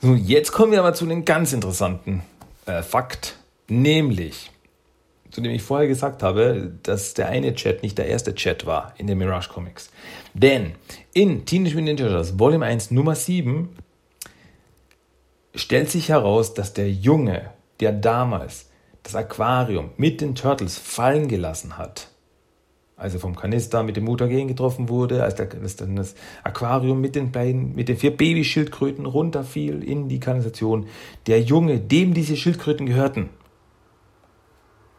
So, 0.00 0.14
jetzt 0.14 0.52
kommen 0.52 0.70
wir 0.70 0.78
aber 0.78 0.94
zu 0.94 1.04
einem 1.04 1.24
ganz 1.24 1.52
interessanten 1.52 2.22
äh, 2.66 2.84
Fakt, 2.84 3.34
nämlich, 3.66 4.52
zu 5.32 5.40
dem 5.40 5.50
ich 5.50 5.64
vorher 5.64 5.88
gesagt 5.88 6.22
habe, 6.22 6.72
dass 6.84 7.14
der 7.14 7.26
eine 7.26 7.52
Chat 7.56 7.82
nicht 7.82 7.98
der 7.98 8.06
erste 8.06 8.32
Chat 8.32 8.64
war 8.64 8.94
in 8.98 9.08
den 9.08 9.18
Mirage 9.18 9.48
Comics. 9.48 9.90
Denn 10.34 10.74
in 11.14 11.44
Teenage 11.46 11.74
Mutant 11.74 11.98
Ninja 11.98 12.06
Turtles 12.06 12.38
Volume 12.38 12.64
1 12.64 12.92
Nummer 12.92 13.16
7 13.16 13.70
stellt 15.56 15.90
sich 15.90 16.10
heraus, 16.10 16.54
dass 16.54 16.74
der 16.74 16.92
Junge, 16.92 17.50
der 17.80 17.90
damals 17.90 18.66
das 19.02 19.16
Aquarium 19.16 19.90
mit 19.96 20.20
den 20.20 20.36
Turtles 20.36 20.78
fallen 20.78 21.26
gelassen 21.26 21.76
hat, 21.76 22.06
als 22.98 23.14
er 23.14 23.20
vom 23.20 23.36
Kanister 23.36 23.84
mit 23.84 23.96
dem 23.96 24.04
Mutagen 24.04 24.48
getroffen 24.48 24.88
wurde, 24.88 25.22
als, 25.22 25.36
der, 25.36 25.48
als 25.62 25.76
dann 25.76 25.94
das 25.94 26.14
Aquarium 26.42 27.00
mit 27.00 27.14
den 27.14 27.30
beiden, 27.30 27.74
mit 27.74 27.88
den 27.88 27.96
vier 27.96 28.14
Babyschildkröten 28.14 29.06
runterfiel 29.06 29.84
in 29.84 30.08
die 30.08 30.18
Kanalisation. 30.18 30.88
Der 31.28 31.40
Junge, 31.40 31.78
dem 31.78 32.12
diese 32.12 32.36
Schildkröten 32.36 32.86
gehörten, 32.86 33.30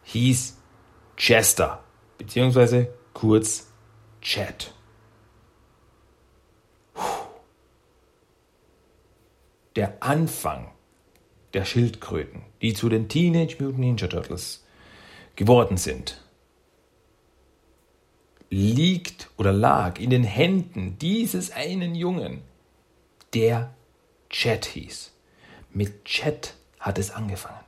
hieß 0.04 0.56
Chester, 1.16 1.84
beziehungsweise 2.16 2.88
kurz 3.12 3.68
Chad. 4.22 4.74
Der 9.76 10.02
Anfang 10.02 10.68
der 11.52 11.64
Schildkröten, 11.66 12.42
die 12.62 12.72
zu 12.72 12.88
den 12.88 13.08
Teenage 13.08 13.56
Mutant 13.60 13.78
Ninja 13.78 14.08
Turtles 14.08 14.64
geworden 15.36 15.76
sind, 15.76 16.22
liegt 18.50 19.30
oder 19.36 19.52
lag 19.52 19.98
in 19.98 20.10
den 20.10 20.24
Händen 20.24 20.98
dieses 20.98 21.52
einen 21.52 21.94
Jungen, 21.94 22.42
der 23.32 23.72
Chet 24.28 24.66
hieß. 24.66 25.12
Mit 25.72 26.04
Chet 26.04 26.54
hat 26.80 26.98
es 26.98 27.12
angefangen. 27.12 27.60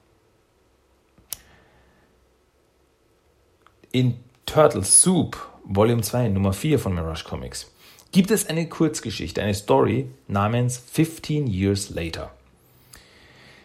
In 3.93 4.17
Turtle 4.47 4.85
Soup, 4.85 5.37
Volume 5.65 6.03
2, 6.03 6.29
Nummer 6.29 6.53
4 6.53 6.79
von 6.79 6.95
Mirage 6.95 7.25
Comics, 7.25 7.71
gibt 8.11 8.31
es 8.31 8.49
eine 8.49 8.69
Kurzgeschichte, 8.69 9.43
eine 9.43 9.55
Story 9.55 10.09
namens 10.27 10.79
15 10.79 11.47
Years 11.47 11.91
Later. 11.91 12.33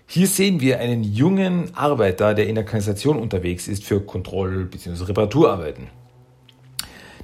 Hier 0.06 0.28
sehen 0.28 0.62
wir 0.62 0.80
einen 0.80 1.04
jungen 1.04 1.76
Arbeiter, 1.76 2.34
der 2.34 2.48
in 2.48 2.56
der 2.56 2.64
Kanalisation 2.64 3.20
unterwegs 3.20 3.68
ist 3.68 3.84
für 3.84 4.00
Kontroll- 4.00 4.66
bzw. 4.66 5.04
Reparaturarbeiten. 5.06 5.90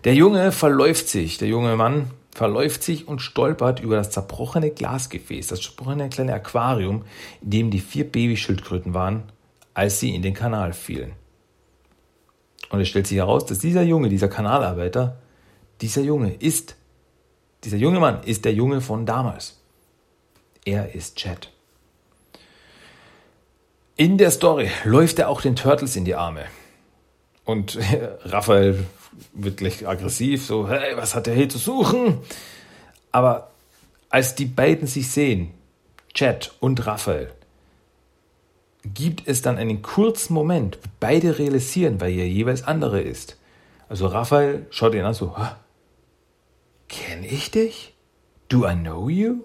Der 0.04 0.16
Junge 0.16 0.52
verläuft 0.52 1.08
sich, 1.08 1.38
der 1.38 1.48
junge 1.48 1.76
Mann 1.78 2.12
verläuft 2.32 2.84
sich 2.84 3.08
und 3.08 3.20
stolpert 3.20 3.80
über 3.80 3.96
das 3.96 4.10
zerbrochene 4.10 4.72
Glasgefäß, 4.72 5.48
das 5.48 5.62
zerbrochene 5.62 6.10
kleine 6.10 6.34
Aquarium, 6.34 7.06
in 7.42 7.50
dem 7.50 7.72
die 7.72 7.80
vier 7.80 8.12
Babyschildkröten 8.12 8.94
waren, 8.94 9.24
als 9.74 10.00
sie 10.00 10.14
in 10.14 10.22
den 10.22 10.34
Kanal 10.34 10.74
fielen. 10.74 11.14
Und 12.70 12.82
es 12.82 12.90
stellt 12.90 13.08
sich 13.08 13.18
heraus, 13.18 13.46
dass 13.46 13.60
dieser 13.60 13.84
Junge, 13.84 14.10
dieser 14.10 14.28
Kanalarbeiter, 14.28 15.18
dieser 15.80 16.02
Junge 16.02 16.34
ist, 16.34 16.76
dieser 17.64 17.78
junge 17.78 18.00
Mann 18.00 18.24
ist 18.24 18.46
der 18.46 18.54
Junge 18.54 18.82
von 18.82 19.06
damals. 19.06 19.62
Er 20.66 20.96
ist 20.96 21.18
Chad. 21.18 21.50
In 23.96 24.18
der 24.18 24.32
Story 24.32 24.70
läuft 24.84 25.20
er 25.20 25.30
auch 25.30 25.40
den 25.42 25.56
Turtles 25.56 25.96
in 25.96 26.04
die 26.04 26.16
Arme. 26.16 26.46
Und 27.46 27.78
Raphael 28.26 28.86
wird 29.34 29.58
gleich 29.58 29.88
aggressiv, 29.88 30.46
so, 30.46 30.68
hey, 30.68 30.96
was 30.96 31.16
hat 31.16 31.28
der 31.28 31.36
hier 31.36 31.50
zu 31.50 31.58
suchen? 31.58 32.20
Aber 33.12 33.52
als 34.10 34.36
die 34.36 34.46
beiden 34.46 34.88
sich 34.88 35.10
sehen, 35.10 35.52
Chad 36.14 36.54
und 36.60 36.86
Raphael, 36.86 37.32
gibt 38.86 39.28
es 39.28 39.42
dann 39.42 39.58
einen 39.58 39.82
kurzen 39.82 40.34
Moment, 40.34 40.78
wo 40.84 40.90
beide 41.00 41.40
realisieren, 41.40 42.02
weil 42.02 42.14
er 42.14 42.28
jeweils 42.28 42.64
andere 42.64 43.02
ist. 43.02 43.38
Also 43.90 44.08
Raphael 44.08 44.66
schaut 44.70 44.94
ihn 44.94 45.06
an 45.06 45.14
so, 45.14 45.36
kenne 46.90 47.28
ich 47.28 47.52
dich? 47.52 47.94
Do 48.50 48.68
I 48.68 48.76
know 48.76 49.10
you? 49.10 49.44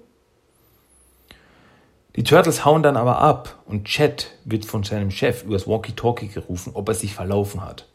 Die 2.17 2.25
Turtles 2.25 2.65
hauen 2.65 2.83
dann 2.83 2.97
aber 2.97 3.19
ab 3.19 3.63
und 3.67 3.85
Chad 3.85 4.33
wird 4.45 4.65
von 4.65 4.83
seinem 4.83 5.11
Chef 5.11 5.45
übers 5.45 5.69
Walkie-Talkie 5.69 6.29
gerufen, 6.29 6.73
ob 6.75 6.89
er 6.89 6.95
sich 6.95 7.15
verlaufen 7.15 7.65
hat. 7.65 7.87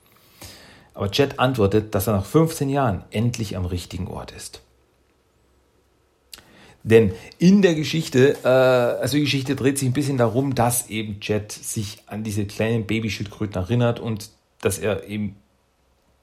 Aber 0.93 1.09
Chad 1.11 1.39
antwortet, 1.39 1.95
dass 1.95 2.07
er 2.07 2.13
nach 2.13 2.25
15 2.25 2.69
Jahren 2.69 3.03
endlich 3.11 3.57
am 3.57 3.65
richtigen 3.65 4.07
Ort 4.07 4.31
ist. 4.31 4.61
Denn 6.83 7.13
in 7.39 7.61
der 7.61 7.75
Geschichte, 7.75 8.37
äh, 8.43 8.47
also 8.47 9.15
die 9.15 9.23
Geschichte 9.23 9.55
dreht 9.55 9.79
sich 9.79 9.87
ein 9.87 9.93
bisschen 9.93 10.17
darum, 10.17 10.53
dass 10.53 10.89
eben 10.89 11.21
Chad 11.21 11.51
sich 11.51 12.03
an 12.07 12.23
diese 12.23 12.45
kleinen 12.45 12.85
Babyschildkröten 12.85 13.55
erinnert 13.55 13.99
und 13.99 14.29
dass 14.61 14.79
er 14.79 15.07
eben 15.07 15.37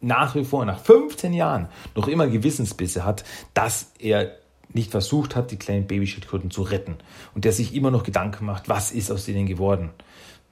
nach 0.00 0.34
wie 0.34 0.44
vor, 0.44 0.64
nach 0.64 0.80
15 0.80 1.32
Jahren, 1.32 1.68
noch 1.94 2.08
immer 2.08 2.26
Gewissensbisse 2.26 3.04
hat, 3.04 3.24
dass 3.54 3.92
er 3.98 4.36
nicht 4.72 4.90
versucht 4.90 5.34
hat, 5.34 5.50
die 5.50 5.56
kleinen 5.56 5.86
Babyschildkröten 5.86 6.50
zu 6.50 6.62
retten. 6.62 6.96
Und 7.34 7.44
der 7.44 7.52
sich 7.52 7.74
immer 7.74 7.90
noch 7.90 8.02
Gedanken 8.02 8.46
macht, 8.46 8.68
was 8.68 8.92
ist 8.92 9.10
aus 9.10 9.24
denen 9.24 9.46
geworden. 9.46 9.90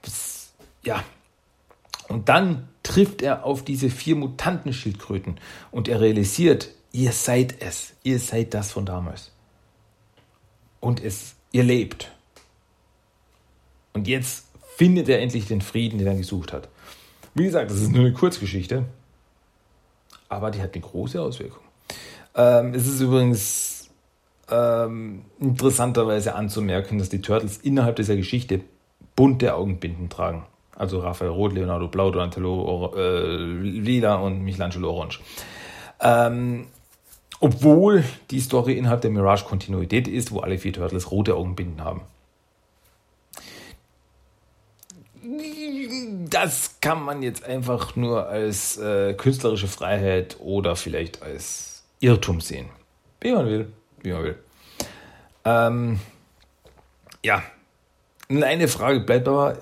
Das, 0.01 0.53
ja. 0.83 1.03
Und 2.07 2.29
dann 2.29 2.67
trifft 2.89 3.21
er 3.21 3.45
auf 3.45 3.63
diese 3.63 3.91
vier 3.91 4.15
Mutantenschildkröten 4.15 5.39
und 5.69 5.87
er 5.87 6.01
realisiert, 6.01 6.69
ihr 6.91 7.11
seid 7.11 7.61
es. 7.61 7.93
Ihr 8.01 8.17
seid 8.17 8.55
das 8.55 8.71
von 8.71 8.85
damals. 8.85 9.31
Und 10.79 11.03
es, 11.03 11.35
ihr 11.51 11.63
lebt. 11.63 12.11
Und 13.93 14.07
jetzt 14.07 14.47
findet 14.75 15.07
er 15.07 15.21
endlich 15.21 15.45
den 15.45 15.61
Frieden, 15.61 15.99
den 15.99 16.07
er 16.07 16.15
gesucht 16.15 16.51
hat. 16.51 16.67
Wie 17.35 17.43
gesagt, 17.43 17.69
das 17.69 17.79
ist 17.79 17.91
nur 17.91 18.05
eine 18.05 18.13
Kurzgeschichte, 18.13 18.85
aber 20.27 20.49
die 20.49 20.61
hat 20.61 20.73
eine 20.73 20.81
große 20.81 21.21
Auswirkung. 21.21 21.61
Ähm, 22.33 22.73
es 22.73 22.87
ist 22.87 23.01
übrigens 23.01 23.89
ähm, 24.49 25.25
interessanterweise 25.39 26.33
anzumerken, 26.33 26.97
dass 26.97 27.09
die 27.09 27.21
Turtles 27.21 27.57
innerhalb 27.57 27.97
dieser 27.97 28.15
Geschichte 28.15 28.61
bunte 29.15 29.53
Augenbinden 29.53 30.09
tragen. 30.09 30.47
Also 30.79 30.99
Raphael 30.99 31.29
Rot, 31.29 31.53
Leonardo 31.53 31.87
Blau, 31.87 32.09
Donatello 32.09 32.93
äh, 32.95 33.35
Lila 33.35 34.15
und 34.15 34.41
Michelangelo 34.41 34.89
Orange. 34.91 35.19
Ähm, 36.01 36.65
obwohl 37.39 38.03
die 38.31 38.39
Story 38.39 38.73
innerhalb 38.73 39.01
der 39.01 39.11
Mirage 39.11 39.45
Kontinuität 39.45 40.07
ist, 40.07 40.31
wo 40.31 40.39
alle 40.39 40.57
vier 40.57 40.73
Turtles 40.73 41.11
rote 41.11 41.35
Augenbinden 41.35 41.83
haben. 41.83 42.01
das 46.29 46.79
kann 46.81 47.03
man 47.03 47.21
jetzt 47.23 47.43
einfach 47.43 47.95
nur 47.95 48.27
als 48.27 48.77
äh, 48.77 49.13
künstlerische 49.13 49.67
Freiheit 49.67 50.37
oder 50.39 50.75
vielleicht 50.75 51.21
als 51.23 51.83
Irrtum 51.99 52.41
sehen. 52.41 52.69
Wie 53.21 53.31
man 53.31 53.45
will, 53.47 53.71
wie 54.01 54.11
man 54.11 54.23
will. 54.23 54.39
Ähm, 55.45 55.99
ja, 57.23 57.43
eine 58.29 58.67
Frage 58.67 59.01
bleibt 59.01 59.27
aber, 59.27 59.57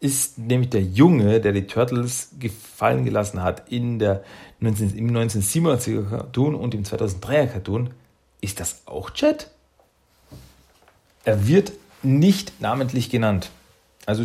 ist 0.00 0.38
nämlich 0.38 0.70
der 0.70 0.82
Junge, 0.82 1.40
der 1.40 1.52
die 1.52 1.66
Turtles 1.66 2.30
gefallen 2.38 3.04
gelassen 3.04 3.42
hat 3.42 3.70
in 3.70 3.98
der 3.98 4.24
19, 4.60 4.96
im 4.96 5.10
1987er 5.10 6.08
Cartoon 6.08 6.54
und 6.54 6.74
im 6.74 6.84
2003er 6.84 7.46
Cartoon, 7.46 7.90
ist 8.40 8.60
das 8.60 8.82
auch 8.86 9.10
Chat? 9.10 9.50
Er 11.24 11.46
wird 11.46 11.72
nicht 12.02 12.60
namentlich 12.62 13.10
genannt. 13.10 13.50
Also 14.06 14.24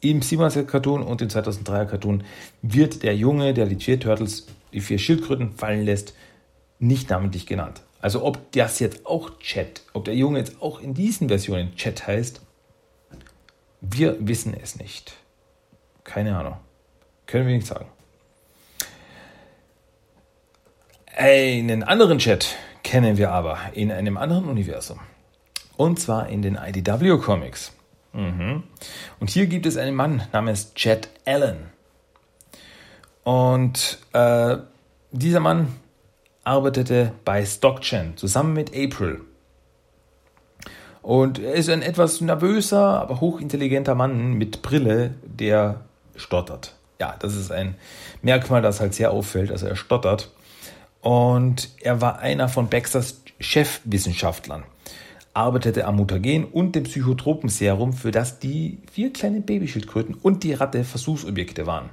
im 0.00 0.20
87er 0.20 0.64
Cartoon 0.64 1.04
und 1.04 1.22
im 1.22 1.28
2003er 1.28 1.86
Cartoon 1.86 2.24
wird 2.62 3.04
der 3.04 3.14
Junge, 3.14 3.54
der 3.54 3.66
die 3.66 3.76
Vier 3.76 4.00
Turtles, 4.00 4.48
die 4.72 4.80
vier 4.80 4.98
Schildkröten 4.98 5.52
fallen 5.52 5.84
lässt, 5.84 6.14
nicht 6.80 7.10
namentlich 7.10 7.46
genannt. 7.46 7.82
Also 8.00 8.24
ob 8.24 8.50
das 8.50 8.80
jetzt 8.80 9.06
auch 9.06 9.38
Chat, 9.38 9.82
ob 9.92 10.04
der 10.04 10.16
Junge 10.16 10.40
jetzt 10.40 10.60
auch 10.60 10.80
in 10.80 10.94
diesen 10.94 11.28
Versionen 11.28 11.76
Chat 11.76 12.08
heißt, 12.08 12.40
wir 13.82 14.16
wissen 14.26 14.54
es 14.54 14.76
nicht. 14.76 15.12
Keine 16.04 16.36
Ahnung. 16.38 16.56
Können 17.26 17.46
wir 17.46 17.54
nicht 17.54 17.66
sagen. 17.66 17.86
Einen 21.14 21.82
anderen 21.82 22.18
Chat 22.18 22.56
kennen 22.82 23.18
wir 23.18 23.32
aber 23.32 23.58
in 23.74 23.92
einem 23.92 24.16
anderen 24.16 24.48
Universum. 24.48 25.00
Und 25.76 26.00
zwar 26.00 26.28
in 26.28 26.42
den 26.42 26.56
IDW 26.56 27.18
Comics. 27.18 27.72
Mhm. 28.12 28.62
Und 29.20 29.30
hier 29.30 29.46
gibt 29.46 29.66
es 29.66 29.76
einen 29.76 29.96
Mann 29.96 30.22
namens 30.32 30.74
Chet 30.74 31.08
Allen. 31.26 31.70
Und 33.24 33.98
äh, 34.12 34.58
dieser 35.10 35.40
Mann 35.40 35.74
arbeitete 36.44 37.12
bei 37.24 37.44
StockChan 37.44 38.16
zusammen 38.16 38.52
mit 38.52 38.70
April. 38.70 39.22
Und 41.02 41.38
er 41.40 41.54
ist 41.54 41.68
ein 41.68 41.82
etwas 41.82 42.20
nervöser, 42.20 43.00
aber 43.00 43.20
hochintelligenter 43.20 43.94
Mann 43.94 44.34
mit 44.34 44.62
Brille, 44.62 45.14
der 45.24 45.80
stottert. 46.16 46.74
Ja, 47.00 47.16
das 47.18 47.34
ist 47.34 47.50
ein 47.50 47.74
Merkmal, 48.22 48.62
das 48.62 48.80
halt 48.80 48.94
sehr 48.94 49.10
auffällt. 49.10 49.50
Also 49.50 49.66
er 49.66 49.76
stottert. 49.76 50.30
Und 51.00 51.70
er 51.80 52.00
war 52.00 52.20
einer 52.20 52.48
von 52.48 52.68
Baxters 52.68 53.20
Chefwissenschaftlern 53.40 54.62
arbeitete 55.34 55.86
am 55.86 55.96
Mutagen 55.96 56.44
und 56.44 56.74
dem 56.74 56.84
Psychotropenserum, 56.84 57.92
für 57.92 58.10
das 58.10 58.38
die 58.38 58.78
vier 58.90 59.12
kleinen 59.12 59.44
Babyschildkröten 59.44 60.14
und 60.14 60.42
die 60.42 60.52
Ratte 60.52 60.84
Versuchsobjekte 60.84 61.66
waren. 61.66 61.90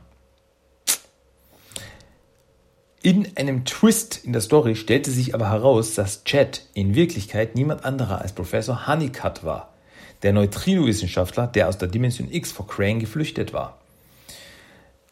In 3.02 3.38
einem 3.38 3.64
Twist 3.64 4.26
in 4.26 4.34
der 4.34 4.42
Story 4.42 4.76
stellte 4.76 5.10
sich 5.10 5.34
aber 5.34 5.50
heraus, 5.50 5.94
dass 5.94 6.26
Chad 6.26 6.64
in 6.74 6.96
Wirklichkeit 6.96 7.56
niemand 7.56 7.86
anderer 7.86 8.20
als 8.20 8.34
Professor 8.34 8.88
Honeycutt 8.88 9.46
war, 9.46 9.74
der 10.22 10.34
Neutrino-Wissenschaftler, 10.34 11.48
der 11.48 11.70
aus 11.70 11.78
der 11.78 11.88
Dimension 11.88 12.30
X 12.30 12.52
vor 12.52 12.68
Crane 12.68 13.00
geflüchtet 13.00 13.54
war. 13.54 13.78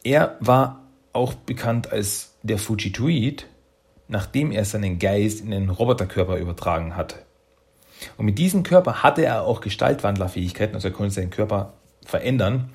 Er 0.04 0.36
war 0.42 0.82
auch 1.14 1.34
bekannt 1.34 1.90
als 1.90 2.34
der 2.44 2.58
Fujitoid, 2.58 3.48
nachdem 4.10 4.52
er 4.52 4.66
seinen 4.66 5.00
Geist 5.00 5.40
in 5.40 5.52
den 5.52 5.70
Roboterkörper 5.70 6.38
übertragen 6.38 6.98
hatte. 6.98 7.16
Und 8.18 8.26
mit 8.26 8.38
diesem 8.38 8.64
Körper 8.64 9.02
hatte 9.02 9.24
er 9.24 9.44
auch 9.44 9.62
Gestaltwandlerfähigkeiten, 9.62 10.76
also 10.76 10.90
er 10.90 10.94
konnte 10.94 11.14
seinen 11.14 11.30
Körper 11.30 11.74
verändern 12.06 12.70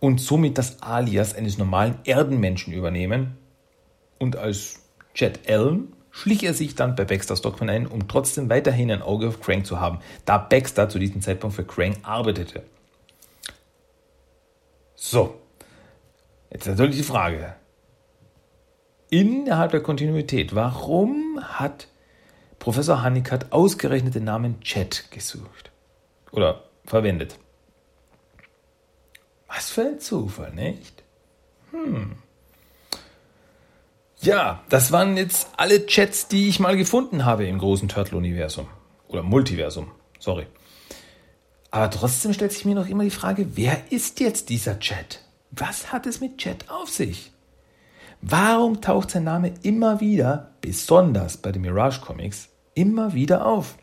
und 0.00 0.22
somit 0.22 0.56
das 0.56 0.82
Alias 0.82 1.34
eines 1.34 1.58
normalen 1.58 1.96
Erdenmenschen 2.04 2.72
übernehmen. 2.72 3.36
Und 4.18 4.36
als 4.36 4.80
Jet 5.14 5.48
Allen 5.48 5.92
schlich 6.10 6.42
er 6.42 6.54
sich 6.54 6.74
dann 6.74 6.96
bei 6.96 7.04
Baxter 7.04 7.36
Stockman 7.36 7.70
ein, 7.70 7.86
um 7.86 8.08
trotzdem 8.08 8.50
weiterhin 8.50 8.90
ein 8.90 9.02
Auge 9.02 9.28
auf 9.28 9.40
Crank 9.40 9.66
zu 9.66 9.80
haben, 9.80 10.00
da 10.24 10.38
Baxter 10.38 10.88
zu 10.88 10.98
diesem 10.98 11.22
Zeitpunkt 11.22 11.56
für 11.56 11.64
Crank 11.64 11.98
arbeitete. 12.02 12.62
So, 14.94 15.40
jetzt 16.50 16.66
natürlich 16.66 16.96
die 16.96 17.02
Frage. 17.02 17.54
Innerhalb 19.10 19.70
der 19.70 19.82
Kontinuität, 19.82 20.54
warum 20.54 21.40
hat 21.40 21.88
Professor 22.58 23.02
hat 23.02 23.52
ausgerechnet 23.52 24.14
den 24.14 24.24
Namen 24.24 24.60
Chat 24.60 25.10
gesucht 25.10 25.70
oder 26.32 26.64
verwendet. 26.84 27.38
Was 29.46 29.70
für 29.70 29.82
ein 29.82 30.00
Zufall, 30.00 30.52
nicht? 30.52 31.02
Hm. 31.70 32.16
Ja, 34.20 34.62
das 34.68 34.90
waren 34.90 35.16
jetzt 35.16 35.48
alle 35.56 35.86
Chats, 35.86 36.26
die 36.26 36.48
ich 36.48 36.58
mal 36.58 36.76
gefunden 36.76 37.24
habe 37.24 37.46
im 37.46 37.58
großen 37.58 37.88
Turtle-Universum. 37.88 38.66
Oder 39.06 39.22
Multiversum, 39.22 39.92
sorry. 40.18 40.46
Aber 41.70 41.88
trotzdem 41.90 42.32
stellt 42.32 42.52
sich 42.52 42.64
mir 42.64 42.74
noch 42.74 42.88
immer 42.88 43.04
die 43.04 43.10
Frage, 43.10 43.56
wer 43.56 43.92
ist 43.92 44.18
jetzt 44.20 44.48
dieser 44.48 44.80
Chat? 44.80 45.20
Was 45.52 45.92
hat 45.92 46.06
es 46.06 46.20
mit 46.20 46.38
Chat 46.38 46.68
auf 46.68 46.88
sich? 46.88 47.32
Warum 48.20 48.80
taucht 48.80 49.12
sein 49.12 49.24
Name 49.24 49.54
immer 49.62 50.00
wieder, 50.00 50.50
besonders 50.60 51.36
bei 51.36 51.52
den 51.52 51.62
Mirage 51.62 52.00
Comics, 52.00 52.48
immer 52.74 53.14
wieder 53.14 53.46
auf? 53.46 53.76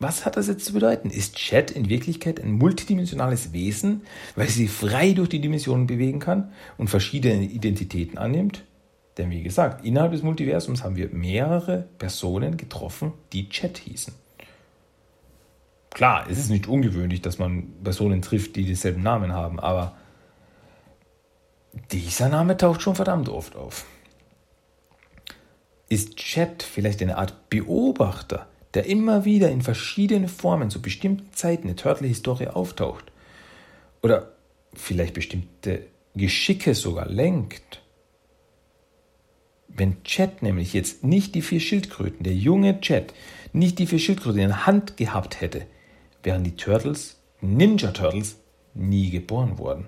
Was 0.00 0.24
hat 0.24 0.36
das 0.36 0.46
jetzt 0.46 0.64
zu 0.64 0.72
bedeuten? 0.72 1.10
Ist 1.10 1.34
Chat 1.34 1.72
in 1.72 1.88
Wirklichkeit 1.88 2.40
ein 2.40 2.52
multidimensionales 2.52 3.52
Wesen, 3.52 4.02
weil 4.36 4.48
sie 4.48 4.68
frei 4.68 5.12
durch 5.12 5.28
die 5.28 5.40
Dimensionen 5.40 5.88
bewegen 5.88 6.20
kann 6.20 6.52
und 6.76 6.88
verschiedene 6.88 7.42
Identitäten 7.42 8.16
annimmt? 8.16 8.64
Denn 9.16 9.30
wie 9.30 9.42
gesagt, 9.42 9.84
innerhalb 9.84 10.12
des 10.12 10.22
Multiversums 10.22 10.84
haben 10.84 10.94
wir 10.94 11.08
mehrere 11.08 11.88
Personen 11.98 12.56
getroffen, 12.56 13.12
die 13.32 13.48
Chat 13.48 13.78
hießen. 13.78 14.14
Klar, 15.90 16.26
es 16.30 16.38
ist 16.38 16.50
nicht 16.50 16.68
ungewöhnlich, 16.68 17.20
dass 17.20 17.40
man 17.40 17.72
Personen 17.82 18.22
trifft, 18.22 18.54
die 18.54 18.64
denselben 18.64 19.02
Namen 19.02 19.32
haben, 19.32 19.58
aber 19.58 19.96
dieser 21.90 22.28
Name 22.28 22.56
taucht 22.56 22.82
schon 22.82 22.94
verdammt 22.94 23.28
oft 23.28 23.56
auf. 23.56 23.84
Ist 25.88 26.16
Chat 26.16 26.62
vielleicht 26.62 27.02
eine 27.02 27.18
Art 27.18 27.50
Beobachter, 27.50 28.46
der 28.74 28.86
immer 28.86 29.24
wieder 29.24 29.50
in 29.50 29.62
verschiedenen 29.62 30.28
Formen 30.28 30.70
zu 30.70 30.82
bestimmten 30.82 31.32
Zeiten 31.32 31.66
der 31.66 31.76
Turtle-Historie 31.76 32.48
auftaucht? 32.48 33.12
Oder 34.02 34.32
vielleicht 34.74 35.14
bestimmte 35.14 35.86
Geschicke 36.14 36.74
sogar 36.74 37.08
lenkt? 37.08 37.82
Wenn 39.68 40.02
Chat 40.02 40.42
nämlich 40.42 40.72
jetzt 40.72 41.04
nicht 41.04 41.34
die 41.34 41.42
vier 41.42 41.60
Schildkröten, 41.60 42.24
der 42.24 42.34
junge 42.34 42.80
Chat, 42.80 43.14
nicht 43.52 43.78
die 43.78 43.86
vier 43.86 43.98
Schildkröten 43.98 44.40
in 44.40 44.48
der 44.48 44.66
Hand 44.66 44.96
gehabt 44.96 45.40
hätte, 45.40 45.66
wären 46.22 46.44
die 46.44 46.56
Turtles, 46.56 47.20
Ninja 47.40 47.92
Turtles, 47.92 48.38
nie 48.74 49.10
geboren 49.10 49.58
worden. 49.58 49.86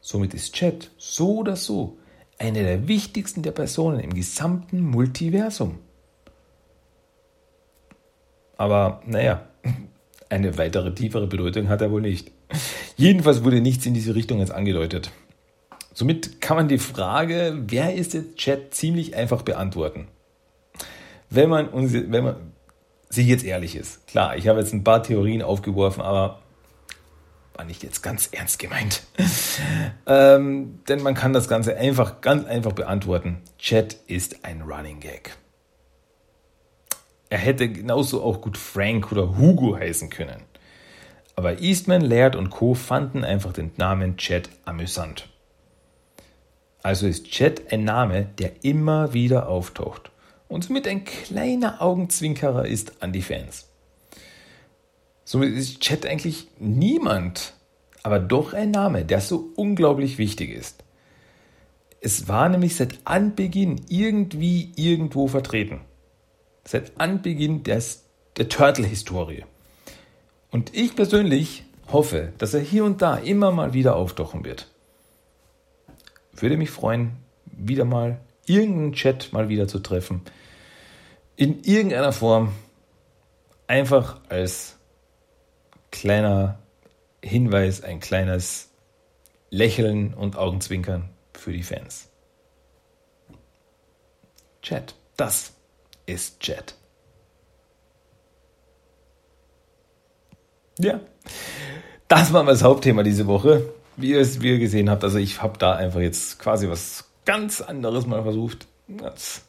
Somit 0.00 0.34
ist 0.34 0.54
Chat 0.54 0.90
so 0.98 1.38
oder 1.38 1.56
so 1.56 1.96
eine 2.38 2.62
der 2.64 2.88
wichtigsten 2.88 3.42
der 3.42 3.52
Personen 3.52 4.00
im 4.00 4.12
gesamten 4.12 4.82
Multiversum. 4.82 5.78
Aber 8.56 9.02
naja, 9.06 9.46
eine 10.28 10.56
weitere 10.58 10.94
tiefere 10.94 11.26
Bedeutung 11.26 11.68
hat 11.68 11.82
er 11.82 11.90
wohl 11.90 12.00
nicht. 12.00 12.30
Jedenfalls 12.96 13.44
wurde 13.44 13.60
nichts 13.60 13.86
in 13.86 13.94
diese 13.94 14.14
Richtung 14.14 14.38
jetzt 14.38 14.52
angedeutet. 14.52 15.10
Somit 15.94 16.40
kann 16.40 16.56
man 16.56 16.68
die 16.68 16.78
Frage, 16.78 17.64
wer 17.66 17.94
ist 17.94 18.14
jetzt 18.14 18.36
Chat, 18.36 18.74
ziemlich 18.74 19.14
einfach 19.14 19.42
beantworten. 19.42 20.08
Wenn 21.28 21.50
man, 21.50 21.68
wenn 21.72 22.24
man 22.24 22.36
sich 23.08 23.26
jetzt 23.26 23.44
ehrlich 23.44 23.76
ist. 23.76 24.06
Klar, 24.06 24.36
ich 24.36 24.48
habe 24.48 24.60
jetzt 24.60 24.72
ein 24.72 24.84
paar 24.84 25.02
Theorien 25.02 25.42
aufgeworfen, 25.42 26.02
aber 26.02 26.40
war 27.54 27.64
nicht 27.66 27.82
jetzt 27.82 28.02
ganz 28.02 28.28
ernst 28.32 28.58
gemeint. 28.58 29.02
ähm, 30.06 30.80
denn 30.88 31.02
man 31.02 31.14
kann 31.14 31.34
das 31.34 31.48
Ganze 31.48 31.76
einfach, 31.76 32.22
ganz 32.22 32.46
einfach 32.46 32.72
beantworten. 32.72 33.42
Chat 33.58 33.98
ist 34.06 34.44
ein 34.44 34.62
Running 34.62 35.00
Gag. 35.00 35.36
Er 37.32 37.38
hätte 37.38 37.66
genauso 37.66 38.22
auch 38.22 38.42
gut 38.42 38.58
Frank 38.58 39.10
oder 39.10 39.38
Hugo 39.38 39.74
heißen 39.74 40.10
können. 40.10 40.42
Aber 41.34 41.62
Eastman, 41.62 42.02
Laird 42.02 42.36
und 42.36 42.50
Co. 42.50 42.74
fanden 42.74 43.24
einfach 43.24 43.54
den 43.54 43.70
Namen 43.78 44.18
Chat 44.18 44.50
amüsant. 44.66 45.30
Also 46.82 47.06
ist 47.06 47.30
Chat 47.30 47.72
ein 47.72 47.84
Name, 47.84 48.26
der 48.38 48.62
immer 48.66 49.14
wieder 49.14 49.48
auftaucht 49.48 50.10
und 50.48 50.64
somit 50.64 50.86
ein 50.86 51.04
kleiner 51.04 51.80
Augenzwinkerer 51.80 52.66
ist 52.66 53.02
an 53.02 53.14
die 53.14 53.22
Fans. 53.22 53.66
Somit 55.24 55.56
ist 55.56 55.80
Chat 55.80 56.04
eigentlich 56.04 56.48
niemand, 56.58 57.54
aber 58.02 58.18
doch 58.18 58.52
ein 58.52 58.72
Name, 58.72 59.06
der 59.06 59.22
so 59.22 59.54
unglaublich 59.56 60.18
wichtig 60.18 60.50
ist. 60.50 60.84
Es 62.02 62.28
war 62.28 62.50
nämlich 62.50 62.76
seit 62.76 62.98
Anbeginn 63.06 63.80
irgendwie 63.88 64.70
irgendwo 64.76 65.28
vertreten. 65.28 65.80
Seit 66.64 67.00
Anbeginn 67.00 67.62
des, 67.62 68.04
der 68.36 68.48
Turtle-Historie. 68.48 69.44
Und 70.50 70.74
ich 70.74 70.94
persönlich 70.94 71.64
hoffe, 71.90 72.32
dass 72.38 72.54
er 72.54 72.60
hier 72.60 72.84
und 72.84 73.02
da 73.02 73.16
immer 73.16 73.50
mal 73.50 73.72
wieder 73.72 73.96
auftauchen 73.96 74.44
wird. 74.44 74.68
Würde 76.34 76.56
mich 76.56 76.70
freuen, 76.70 77.12
wieder 77.46 77.84
mal 77.84 78.20
irgendeinen 78.46 78.92
Chat 78.92 79.32
mal 79.32 79.48
wieder 79.48 79.68
zu 79.68 79.78
treffen 79.78 80.22
in 81.36 81.62
irgendeiner 81.64 82.12
Form 82.12 82.52
einfach 83.66 84.20
als 84.28 84.76
kleiner 85.90 86.58
Hinweis, 87.22 87.82
ein 87.82 88.00
kleines 88.00 88.70
Lächeln 89.50 90.14
und 90.14 90.36
Augenzwinkern 90.36 91.10
für 91.34 91.52
die 91.52 91.62
Fans. 91.62 92.08
Chat, 94.62 94.94
das 95.16 95.52
ist 96.06 96.40
Chat. 96.40 96.74
Ja, 100.78 101.00
das 102.08 102.32
war 102.32 102.44
das 102.44 102.62
Hauptthema 102.62 103.02
diese 103.02 103.26
Woche. 103.26 103.72
Wie 103.96 104.10
ihr 104.10 104.20
es 104.20 104.40
wie 104.40 104.52
ihr 104.52 104.58
gesehen 104.58 104.88
habt, 104.88 105.04
also 105.04 105.18
ich 105.18 105.42
habe 105.42 105.58
da 105.58 105.74
einfach 105.74 106.00
jetzt 106.00 106.38
quasi 106.38 106.68
was 106.68 107.10
ganz 107.24 107.60
anderes 107.60 108.06
mal 108.06 108.22
versucht. 108.22 108.66
Das 108.88 109.42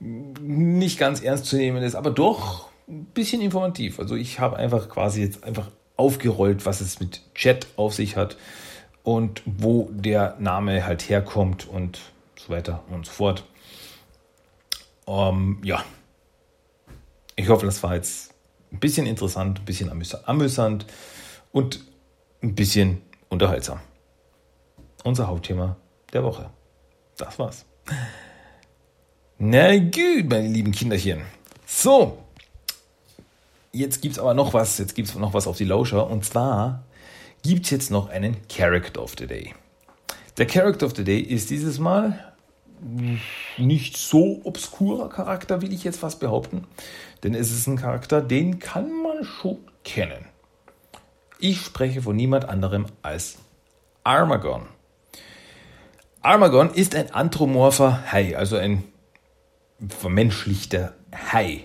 nicht 0.00 0.98
ganz 0.98 1.22
ernst 1.22 1.46
zu 1.46 1.56
nehmen 1.56 1.82
ist, 1.82 1.94
aber 1.94 2.10
doch 2.10 2.68
ein 2.88 3.04
bisschen 3.06 3.42
informativ. 3.42 3.98
Also 3.98 4.14
ich 4.14 4.40
habe 4.40 4.56
einfach 4.56 4.88
quasi 4.88 5.22
jetzt 5.22 5.44
einfach 5.44 5.70
aufgerollt, 5.96 6.64
was 6.64 6.80
es 6.80 7.00
mit 7.00 7.22
Chat 7.34 7.66
auf 7.76 7.94
sich 7.94 8.16
hat 8.16 8.36
und 9.02 9.42
wo 9.44 9.88
der 9.92 10.36
Name 10.38 10.86
halt 10.86 11.08
herkommt 11.08 11.68
und 11.68 12.00
so 12.36 12.52
weiter 12.52 12.84
und 12.90 13.06
so 13.06 13.12
fort. 13.12 13.44
Um, 15.08 15.56
ähm, 15.56 15.58
ja, 15.64 15.82
ich 17.34 17.48
hoffe, 17.48 17.64
das 17.64 17.82
war 17.82 17.94
jetzt 17.94 18.34
ein 18.70 18.78
bisschen 18.78 19.06
interessant, 19.06 19.60
ein 19.60 19.64
bisschen 19.64 19.90
amüsant 20.26 20.84
und 21.50 21.80
ein 22.42 22.54
bisschen 22.54 23.00
unterhaltsam. 23.30 23.80
Unser 25.04 25.28
Hauptthema 25.28 25.76
der 26.12 26.24
Woche. 26.24 26.50
Das 27.16 27.38
war's. 27.38 27.64
Na 29.38 29.78
gut, 29.78 30.28
meine 30.28 30.48
lieben 30.48 30.72
Kinderchen. 30.72 31.22
So, 31.64 32.22
jetzt 33.72 34.02
gibt's 34.02 34.18
aber 34.18 34.34
noch 34.34 34.52
was, 34.52 34.76
jetzt 34.76 34.94
gibt's 34.94 35.14
noch 35.14 35.32
was 35.32 35.46
auf 35.46 35.56
die 35.56 35.64
Lauscher 35.64 36.06
und 36.06 36.26
zwar 36.26 36.84
gibt's 37.42 37.70
jetzt 37.70 37.90
noch 37.90 38.10
einen 38.10 38.46
Character 38.48 39.02
of 39.02 39.14
the 39.18 39.26
Day. 39.26 39.54
Der 40.36 40.46
Character 40.46 40.84
of 40.84 40.94
the 40.94 41.04
Day 41.04 41.20
ist 41.20 41.48
dieses 41.48 41.78
Mal 41.78 42.27
nicht 43.56 43.96
so 43.96 44.40
obskurer 44.44 45.08
Charakter, 45.08 45.62
will 45.62 45.72
ich 45.72 45.84
jetzt 45.84 46.00
fast 46.00 46.20
behaupten, 46.20 46.66
denn 47.22 47.34
es 47.34 47.50
ist 47.50 47.66
ein 47.66 47.76
Charakter, 47.76 48.20
den 48.20 48.58
kann 48.58 49.02
man 49.02 49.24
schon 49.24 49.58
kennen. 49.84 50.26
Ich 51.38 51.60
spreche 51.60 52.02
von 52.02 52.16
niemand 52.16 52.48
anderem 52.48 52.86
als 53.02 53.38
Armagon. 54.04 54.66
Armagon 56.20 56.70
ist 56.70 56.94
ein 56.94 57.12
anthropomorpher 57.12 58.10
Hai, 58.10 58.36
also 58.36 58.56
ein 58.56 58.84
vermenschlichter 59.88 60.94
Hai. 61.32 61.64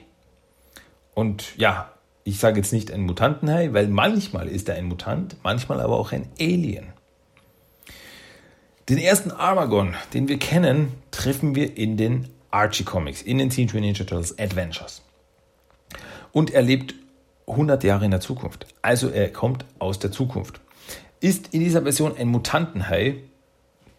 Und 1.15 1.57
ja, 1.57 1.91
ich 2.23 2.39
sage 2.39 2.57
jetzt 2.57 2.71
nicht 2.71 2.91
ein 2.91 3.01
Mutantenhai, 3.01 3.73
weil 3.73 3.87
manchmal 3.87 4.47
ist 4.47 4.69
er 4.69 4.75
ein 4.75 4.85
Mutant, 4.85 5.37
manchmal 5.43 5.81
aber 5.81 5.97
auch 5.97 6.11
ein 6.11 6.29
Alien. 6.39 6.93
Den 8.89 8.97
ersten 8.97 9.31
Armagon, 9.31 9.95
den 10.13 10.27
wir 10.27 10.37
kennen, 10.37 10.91
treffen 11.09 11.55
wir 11.55 11.77
in 11.77 11.95
den 11.95 12.27
Archie 12.51 12.83
Comics, 12.83 13.21
in 13.21 13.37
den 13.37 13.49
Teen 13.49 13.69
Ninja 13.73 13.93
Turtles 13.93 14.37
Adventures. 14.37 15.01
Und 16.33 16.51
er 16.51 16.63
lebt 16.63 16.93
100 17.47 17.81
Jahre 17.85 18.03
in 18.03 18.11
der 18.11 18.19
Zukunft. 18.19 18.67
Also 18.81 19.07
er 19.07 19.31
kommt 19.31 19.63
aus 19.79 19.99
der 19.99 20.11
Zukunft. 20.11 20.59
Ist 21.21 21.53
in 21.53 21.61
dieser 21.61 21.83
Version 21.83 22.17
ein 22.17 22.27
Mutantenhai, 22.27 23.15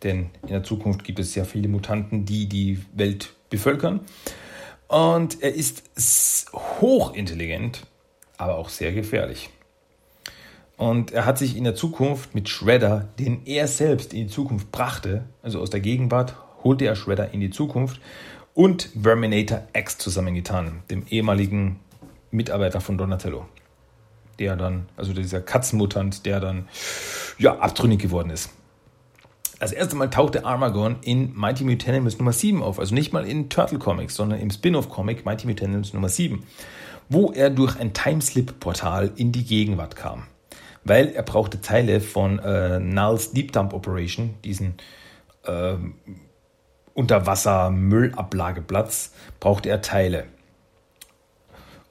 denn 0.02 0.28
in 0.42 0.48
der 0.48 0.64
Zukunft 0.64 1.02
gibt 1.02 1.18
es 1.18 1.34
ja 1.34 1.44
viele 1.44 1.68
Mutanten, 1.68 2.26
die 2.26 2.46
die 2.46 2.82
Welt 2.92 3.32
bevölkern. 3.48 4.00
Und 4.88 5.42
er 5.42 5.54
ist 5.54 6.52
hochintelligent, 6.52 7.86
aber 8.36 8.58
auch 8.58 8.68
sehr 8.68 8.92
gefährlich. 8.92 9.48
Und 10.76 11.12
er 11.12 11.24
hat 11.24 11.38
sich 11.38 11.56
in 11.56 11.64
der 11.64 11.74
Zukunft 11.74 12.34
mit 12.34 12.48
Shredder, 12.48 13.08
den 13.18 13.42
er 13.46 13.68
selbst 13.68 14.12
in 14.12 14.26
die 14.26 14.32
Zukunft 14.32 14.72
brachte, 14.72 15.24
also 15.42 15.60
aus 15.60 15.70
der 15.70 15.80
Gegenwart, 15.80 16.36
holte 16.64 16.84
er 16.84 16.96
Shredder 16.96 17.32
in 17.32 17.40
die 17.40 17.50
Zukunft 17.50 18.00
und 18.54 18.90
Verminator 19.00 19.62
X 19.72 19.98
zusammengetan, 19.98 20.82
dem 20.90 21.06
ehemaligen 21.08 21.80
Mitarbeiter 22.30 22.80
von 22.80 22.98
Donatello. 22.98 23.46
Der 24.38 24.56
dann, 24.56 24.86
also 24.96 25.12
dieser 25.12 25.40
Katzenmutant, 25.40 26.26
der 26.26 26.40
dann 26.40 26.68
ja 27.38 27.58
abtrünnig 27.58 28.00
geworden 28.00 28.30
ist. 28.30 28.50
Das 29.60 29.72
erste 29.72 29.94
Mal 29.94 30.10
tauchte 30.10 30.44
Armagon 30.44 30.96
in 31.02 31.32
Mighty 31.36 31.62
Mutanimals 31.62 32.18
Nummer 32.18 32.32
7 32.32 32.62
auf. 32.62 32.80
Also 32.80 32.94
nicht 32.94 33.12
mal 33.12 33.24
in 33.24 33.48
Turtle 33.48 33.78
Comics, 33.78 34.16
sondern 34.16 34.40
im 34.40 34.50
Spin-off-Comic 34.50 35.24
Mighty 35.24 35.46
Mutanimals 35.46 35.92
Nummer 35.94 36.08
7. 36.08 36.42
Wo 37.08 37.30
er 37.30 37.50
durch 37.50 37.78
ein 37.78 37.92
Timeslip-Portal 37.92 39.12
in 39.16 39.30
die 39.30 39.44
Gegenwart 39.44 39.94
kam. 39.94 40.24
Weil 40.84 41.08
er 41.08 41.22
brauchte 41.22 41.60
Teile 41.60 42.00
von 42.00 42.38
äh, 42.38 42.78
Nulls 42.78 43.32
Deep 43.32 43.52
Dump 43.52 43.72
Operation, 43.72 44.34
diesen 44.44 44.74
äh, 45.44 45.74
Unterwasser-Müllablageplatz, 46.94 49.12
brauchte 49.40 49.70
er 49.70 49.80
Teile. 49.80 50.26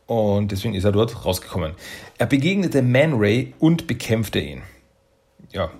Und 0.06 0.51
deswegen 0.51 0.75
ist 0.75 0.84
er 0.84 0.91
dort 0.91 1.25
rausgekommen. 1.25 1.73
Er 2.17 2.27
begegnete 2.27 2.82
Man 2.82 3.13
Ray 3.15 3.53
und 3.60 3.88
bekämpfte 3.88 4.39
ihn. 4.39 4.62
Ja, 5.51 5.71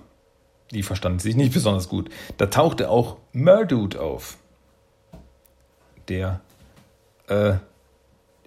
die 0.70 0.82
verstanden 0.82 1.18
sich 1.18 1.36
nicht 1.36 1.52
besonders 1.52 1.88
gut. 1.88 2.10
Da 2.36 2.46
tauchte 2.46 2.90
auch 2.90 3.18
Murdude 3.32 4.00
auf. 4.00 4.38
Der, 6.08 6.40
äh, 7.28 7.54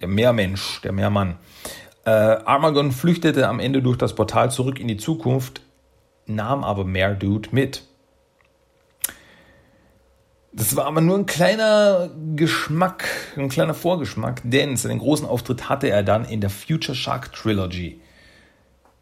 der 0.00 0.08
Meermensch, 0.08 0.80
der 0.82 0.92
Meermann. 0.92 1.38
Äh, 2.08 2.40
Armagon 2.46 2.90
flüchtete 2.90 3.46
am 3.48 3.60
Ende 3.60 3.82
durch 3.82 3.98
das 3.98 4.14
Portal 4.14 4.50
zurück 4.50 4.80
in 4.80 4.88
die 4.88 4.96
Zukunft, 4.96 5.60
nahm 6.24 6.64
aber 6.64 6.84
Murdude 6.84 7.50
mit. 7.52 7.82
Das 10.52 10.74
war 10.74 10.86
aber 10.86 11.02
nur 11.02 11.18
ein 11.18 11.26
kleiner 11.26 12.08
Geschmack, 12.34 13.04
ein 13.36 13.50
kleiner 13.50 13.74
Vorgeschmack, 13.74 14.40
denn 14.42 14.78
seinen 14.78 15.00
großen 15.00 15.26
Auftritt 15.26 15.68
hatte 15.68 15.90
er 15.90 16.02
dann 16.02 16.24
in 16.24 16.40
der 16.40 16.48
Future 16.48 16.96
Shark 16.96 17.34
Trilogy 17.34 18.00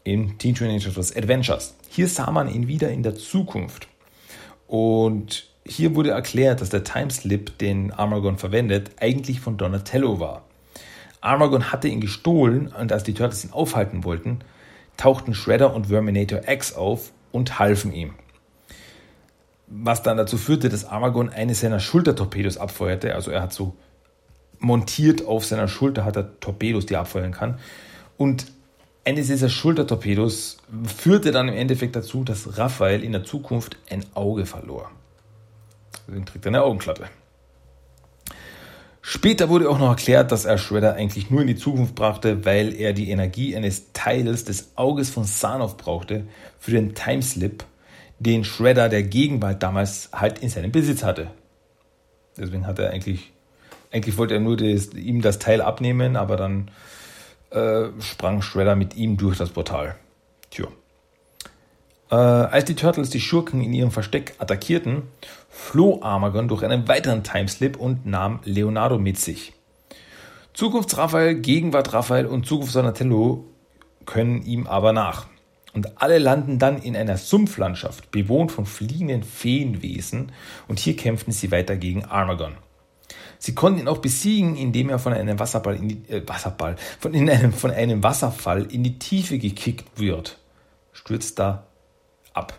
in 0.03 0.37
Teen 0.37 0.55
Teenage 0.55 0.89
Adventures. 0.89 1.75
Hier 1.87 2.09
sah 2.09 2.29
man 2.29 2.53
ihn 2.53 2.67
wieder 2.67 2.89
in 2.89 3.03
der 3.03 3.15
Zukunft. 3.15 3.87
Und 4.67 5.47
hier 5.65 5.95
wurde 5.95 6.09
erklärt, 6.11 6.59
dass 6.59 6.71
der 6.71 6.83
Timeslip, 6.83 7.57
den 7.57 7.93
Armagon 7.93 8.37
verwendet, 8.37 8.91
eigentlich 8.99 9.39
von 9.39 9.55
Donatello 9.55 10.19
war. 10.19 10.46
Armagon 11.21 11.71
hatte 11.71 11.87
ihn 11.87 12.01
gestohlen 12.01 12.67
und 12.67 12.91
als 12.91 13.03
die 13.03 13.13
Turtles 13.13 13.43
ihn 13.43 13.51
aufhalten 13.51 14.03
wollten, 14.03 14.39
tauchten 14.97 15.33
Shredder 15.33 15.73
und 15.73 15.87
Verminator 15.87 16.41
X 16.47 16.73
auf 16.73 17.11
und 17.31 17.59
halfen 17.59 17.91
ihm. 17.93 18.13
Was 19.67 20.01
dann 20.01 20.17
dazu 20.17 20.37
führte, 20.37 20.69
dass 20.69 20.85
Armagon 20.85 21.29
eine 21.29 21.53
seiner 21.53 21.79
Schultertorpedos 21.79 22.57
abfeuerte. 22.57 23.15
Also 23.15 23.31
er 23.31 23.41
hat 23.41 23.53
so 23.53 23.75
montiert 24.59 25.25
auf 25.25 25.45
seiner 25.45 25.67
Schulter 25.67 26.05
hat 26.05 26.15
er 26.15 26.39
Torpedos, 26.39 26.85
die 26.85 26.95
er 26.95 27.01
abfeuern 27.01 27.31
kann. 27.31 27.59
Und 28.17 28.51
eines 29.05 29.27
dieser 29.27 29.49
Schultertorpedos 29.49 30.57
führte 30.83 31.31
dann 31.31 31.47
im 31.47 31.55
Endeffekt 31.55 31.95
dazu, 31.95 32.23
dass 32.23 32.57
Raphael 32.57 33.03
in 33.03 33.11
der 33.11 33.23
Zukunft 33.23 33.77
ein 33.89 34.05
Auge 34.15 34.45
verlor. 34.45 34.91
Deswegen 36.07 36.25
trägt 36.25 36.45
er 36.45 36.49
eine 36.49 36.63
Augenklappe. 36.63 37.09
Später 39.09 39.47
wurde 39.47 39.69
auch 39.69 39.79
noch 39.79 39.91
erklärt, 39.91 40.33
dass 40.33 40.43
er 40.43 40.57
Shredder 40.57 40.95
eigentlich 40.95 41.31
nur 41.31 41.39
in 41.39 41.47
die 41.47 41.55
Zukunft 41.55 41.95
brachte, 41.95 42.43
weil 42.43 42.73
er 42.73 42.91
die 42.91 43.09
Energie 43.09 43.55
eines 43.55 43.93
Teils 43.93 44.43
des 44.43 44.73
Auges 44.75 45.09
von 45.09 45.23
Sarnoff 45.23 45.77
brauchte 45.77 46.27
für 46.59 46.71
den 46.71 46.93
Timeslip, 46.93 47.63
den 48.19 48.43
Shredder 48.43 48.89
der 48.89 49.03
Gegenwart 49.03 49.63
damals 49.63 50.09
halt 50.11 50.39
in 50.39 50.49
seinem 50.49 50.73
Besitz 50.73 51.03
hatte. 51.03 51.31
Deswegen 52.35 52.67
hat 52.67 52.79
er 52.79 52.89
eigentlich, 52.89 53.31
eigentlich 53.93 54.17
wollte 54.17 54.33
er 54.33 54.39
nur 54.41 54.57
das, 54.57 54.89
ihm 54.93 55.21
das 55.21 55.39
Teil 55.39 55.61
abnehmen, 55.61 56.17
aber 56.17 56.35
dann 56.35 56.69
äh, 57.51 57.85
sprang 58.01 58.41
Shredder 58.41 58.75
mit 58.75 58.97
ihm 58.97 59.15
durch 59.15 59.37
das 59.37 59.51
Portal. 59.51 59.95
Tja. 60.49 60.67
Äh, 62.09 62.15
als 62.15 62.65
die 62.65 62.75
Turtles 62.75 63.09
die 63.09 63.19
Schurken 63.19 63.61
in 63.61 63.73
ihrem 63.73 63.91
Versteck 63.91 64.35
attackierten, 64.37 65.03
floh 65.49 66.01
Armagon 66.01 66.47
durch 66.47 66.63
einen 66.63 66.87
weiteren 66.87 67.23
Timeslip 67.23 67.77
und 67.77 68.05
nahm 68.05 68.39
Leonardo 68.43 68.97
mit 68.97 69.19
sich. 69.19 69.53
Zukunfts-Raphael, 70.53 71.35
Gegenwart-Raphael 71.35 72.25
und 72.25 72.45
Zukunfts-Donatello 72.45 73.45
können 74.05 74.43
ihm 74.43 74.67
aber 74.67 74.93
nach. 74.93 75.27
Und 75.73 76.01
alle 76.01 76.17
landen 76.17 76.57
dann 76.57 76.81
in 76.81 76.95
einer 76.95 77.17
Sumpflandschaft, 77.17 78.09
bewohnt 78.09 78.51
von 78.51 78.65
fliegenden 78.65 79.21
Feenwesen, 79.21 80.31
und 80.67 80.79
hier 80.79 80.95
kämpften 80.95 81.31
sie 81.31 81.51
weiter 81.51 81.75
gegen 81.75 82.05
Armagon. 82.05 82.55
Sie 83.37 83.53
konnten 83.53 83.81
ihn 83.81 83.87
auch 83.87 83.99
besiegen, 83.99 84.55
indem 84.55 84.89
er 84.89 84.97
von 84.97 85.13
einem 85.13 85.37
Wasserball 85.39 85.75
in 85.75 85.89
die, 85.89 86.09
äh, 86.09 86.27
Wasserball, 86.27 86.77
von, 86.99 87.13
in 87.13 87.29
einem, 87.29 87.53
von 87.53 87.69
einem 87.69 88.01
Wasserfall 88.01 88.65
in 88.71 88.83
die 88.83 88.97
Tiefe 88.97 89.37
gekickt 89.37 89.99
wird. 89.99 90.39
Stürzt 90.93 91.37
da 91.37 91.67
ab. 92.33 92.57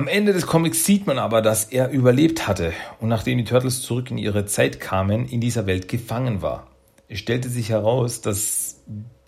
Am 0.00 0.08
Ende 0.08 0.32
des 0.32 0.46
Comics 0.46 0.86
sieht 0.86 1.06
man 1.06 1.18
aber, 1.18 1.42
dass 1.42 1.64
er 1.64 1.90
überlebt 1.90 2.48
hatte 2.48 2.72
und 3.00 3.10
nachdem 3.10 3.36
die 3.36 3.44
Turtles 3.44 3.82
zurück 3.82 4.10
in 4.10 4.16
ihre 4.16 4.46
Zeit 4.46 4.80
kamen, 4.80 5.28
in 5.28 5.42
dieser 5.42 5.66
Welt 5.66 5.88
gefangen 5.88 6.40
war. 6.40 6.68
Es 7.06 7.18
stellte 7.18 7.50
sich 7.50 7.68
heraus, 7.68 8.22
dass, 8.22 8.80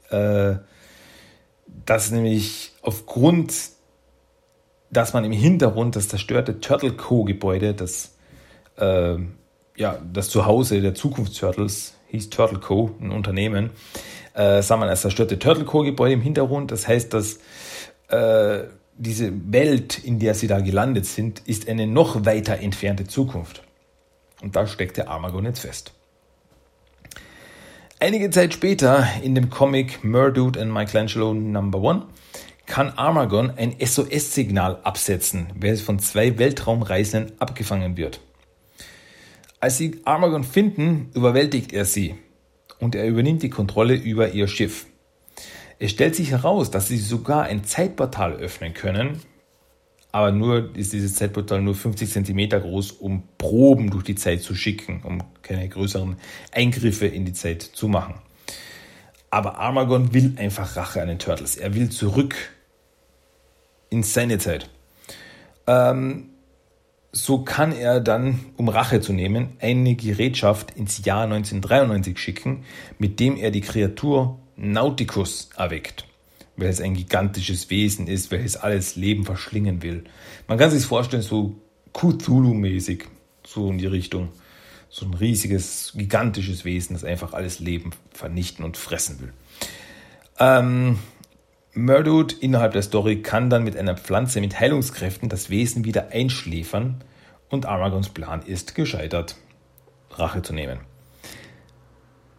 äh, 0.08 0.54
dass 1.84 2.10
nämlich 2.10 2.72
aufgrund, 2.80 3.52
dass 4.90 5.12
man 5.12 5.24
im 5.24 5.32
Hintergrund 5.32 5.94
das 5.94 6.08
zerstörte 6.08 6.58
Turtle 6.60 6.92
Co. 6.92 7.24
Gebäude, 7.24 7.74
das, 7.74 8.14
äh, 8.78 9.16
ja, 9.76 9.98
das 10.10 10.30
Zuhause 10.30 10.80
der 10.80 10.94
Zukunftsturtles 10.94 11.98
hieß 12.06 12.30
Turtle 12.30 12.60
Co., 12.60 12.96
ein 12.98 13.10
Unternehmen, 13.10 13.68
äh, 14.32 14.62
sah 14.62 14.78
man 14.78 14.88
das 14.88 15.02
zerstörte 15.02 15.38
Turtle 15.38 15.66
Co. 15.66 15.82
Gebäude 15.82 16.14
im 16.14 16.22
Hintergrund. 16.22 16.70
Das 16.70 16.88
heißt, 16.88 17.12
dass 17.12 17.40
äh, 18.08 18.68
diese 18.96 19.32
Welt, 19.52 19.98
in 19.98 20.18
der 20.18 20.34
sie 20.34 20.46
da 20.46 20.60
gelandet 20.60 21.06
sind, 21.06 21.40
ist 21.46 21.68
eine 21.68 21.86
noch 21.86 22.24
weiter 22.24 22.58
entfernte 22.58 23.04
Zukunft. 23.04 23.62
Und 24.42 24.56
da 24.56 24.66
steckt 24.66 24.96
der 24.96 25.08
Armagon 25.08 25.44
jetzt 25.44 25.60
fest. 25.60 25.92
Einige 28.00 28.30
Zeit 28.30 28.52
später, 28.52 29.06
in 29.22 29.34
dem 29.34 29.48
Comic 29.48 30.02
Murdude 30.02 30.60
and 30.60 30.72
Michelangelo 30.72 31.32
Number 31.32 31.80
One, 31.80 32.06
kann 32.66 32.90
Armagon 32.90 33.52
ein 33.56 33.76
SOS-Signal 33.78 34.80
absetzen, 34.82 35.48
welches 35.54 35.82
von 35.82 35.98
zwei 35.98 36.38
Weltraumreisenden 36.38 37.40
abgefangen 37.40 37.96
wird. 37.96 38.20
Als 39.60 39.78
sie 39.78 40.00
Armagon 40.04 40.42
finden, 40.42 41.10
überwältigt 41.14 41.72
er 41.72 41.84
sie 41.84 42.16
und 42.80 42.96
er 42.96 43.06
übernimmt 43.06 43.44
die 43.44 43.50
Kontrolle 43.50 43.94
über 43.94 44.32
ihr 44.32 44.48
Schiff. 44.48 44.86
Es 45.82 45.90
stellt 45.90 46.14
sich 46.14 46.30
heraus, 46.30 46.70
dass 46.70 46.86
sie 46.86 46.96
sogar 46.96 47.42
ein 47.42 47.64
Zeitportal 47.64 48.34
öffnen 48.34 48.72
können, 48.72 49.20
aber 50.12 50.30
nur 50.30 50.76
ist 50.76 50.92
dieses 50.92 51.16
Zeitportal 51.16 51.60
nur 51.60 51.74
50 51.74 52.08
cm 52.08 52.50
groß, 52.50 52.92
um 52.92 53.24
Proben 53.36 53.90
durch 53.90 54.04
die 54.04 54.14
Zeit 54.14 54.42
zu 54.42 54.54
schicken, 54.54 55.02
um 55.02 55.24
keine 55.42 55.68
größeren 55.68 56.18
Eingriffe 56.52 57.06
in 57.06 57.24
die 57.24 57.32
Zeit 57.32 57.62
zu 57.62 57.88
machen. 57.88 58.14
Aber 59.30 59.58
Armagon 59.58 60.14
will 60.14 60.34
einfach 60.38 60.76
Rache 60.76 61.02
an 61.02 61.08
den 61.08 61.18
Turtles. 61.18 61.56
Er 61.56 61.74
will 61.74 61.88
zurück 61.88 62.36
in 63.90 64.04
seine 64.04 64.38
Zeit. 64.38 64.70
Ähm, 65.66 66.28
so 67.10 67.42
kann 67.42 67.72
er 67.72 67.98
dann, 67.98 68.38
um 68.56 68.68
Rache 68.68 69.00
zu 69.00 69.12
nehmen, 69.12 69.56
eine 69.58 69.96
Gerätschaft 69.96 70.76
ins 70.76 71.04
Jahr 71.04 71.24
1993 71.24 72.16
schicken, 72.20 72.62
mit 73.00 73.18
dem 73.18 73.36
er 73.36 73.50
die 73.50 73.62
Kreatur 73.62 74.38
Nauticus 74.62 75.50
erweckt, 75.56 76.06
welches 76.56 76.80
ein 76.80 76.94
gigantisches 76.94 77.68
Wesen 77.68 78.06
ist, 78.06 78.30
welches 78.30 78.56
alles 78.56 78.94
Leben 78.94 79.24
verschlingen 79.24 79.82
will. 79.82 80.04
Man 80.46 80.56
kann 80.56 80.70
sich 80.70 80.84
vorstellen, 80.84 81.24
so 81.24 81.56
Cthulhu-mäßig, 81.92 83.06
so 83.44 83.68
in 83.70 83.78
die 83.78 83.86
Richtung. 83.86 84.28
So 84.88 85.06
ein 85.06 85.14
riesiges, 85.14 85.94
gigantisches 85.96 86.64
Wesen, 86.64 86.94
das 86.94 87.02
einfach 87.02 87.32
alles 87.32 87.58
Leben 87.58 87.90
vernichten 88.12 88.64
und 88.64 88.76
fressen 88.76 89.20
will. 89.20 89.32
Ähm, 90.38 90.98
Murdood 91.74 92.32
innerhalb 92.34 92.74
der 92.74 92.82
Story 92.82 93.20
kann 93.20 93.50
dann 93.50 93.64
mit 93.64 93.76
einer 93.76 93.96
Pflanze 93.96 94.40
mit 94.40 94.60
Heilungskräften 94.60 95.28
das 95.28 95.50
Wesen 95.50 95.84
wieder 95.84 96.10
einschläfern 96.10 97.02
und 97.48 97.66
Aragons 97.66 98.10
Plan 98.10 98.42
ist 98.42 98.76
gescheitert, 98.76 99.34
Rache 100.10 100.42
zu 100.42 100.52
nehmen. 100.52 100.80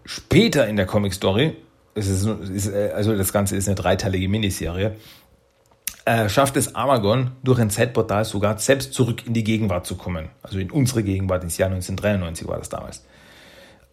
Später 0.06 0.68
in 0.68 0.78
der 0.78 0.86
Comic-Story 0.86 1.58
es 1.96 2.08
ist, 2.08 2.26
ist, 2.26 2.68
äh, 2.68 2.92
also 2.96 3.16
das 3.16 3.34
Ganze 3.34 3.56
ist 3.56 3.68
eine 3.68 3.76
dreiteilige 3.76 4.28
Miniserie, 4.30 4.96
äh, 6.06 6.28
schafft 6.28 6.58
es 6.58 6.76
Armagon 6.76 7.32
durch 7.44 7.60
ein 7.60 7.70
Zeitportal 7.70 8.26
sogar 8.26 8.58
selbst 8.58 8.94
zurück 8.94 9.26
in 9.26 9.34
die 9.34 9.44
Gegenwart 9.44 9.86
zu 9.86 9.96
kommen. 9.96 10.30
Also 10.42 10.60
in 10.60 10.70
unsere 10.70 11.04
Gegenwart, 11.04 11.44
ins 11.44 11.58
Jahr 11.58 11.70
1993 11.70 12.48
war 12.48 12.58
das 12.58 12.70
damals. 12.70 13.06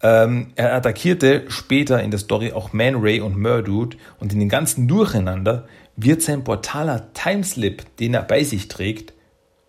Ähm, 0.03 0.47
er 0.55 0.73
attackierte 0.73 1.45
später 1.49 2.01
in 2.01 2.11
der 2.11 2.19
Story 2.19 2.51
auch 2.51 2.73
Man 2.73 2.95
Ray 2.95 3.21
und 3.21 3.37
Murdude 3.37 3.97
und 4.19 4.33
in 4.33 4.39
dem 4.39 4.49
ganzen 4.49 4.87
Durcheinander 4.87 5.67
wird 5.95 6.21
sein 6.21 6.43
portaler 6.43 7.13
Timeslip, 7.13 7.95
den 7.97 8.15
er 8.15 8.23
bei 8.23 8.43
sich 8.43 8.67
trägt, 8.67 9.13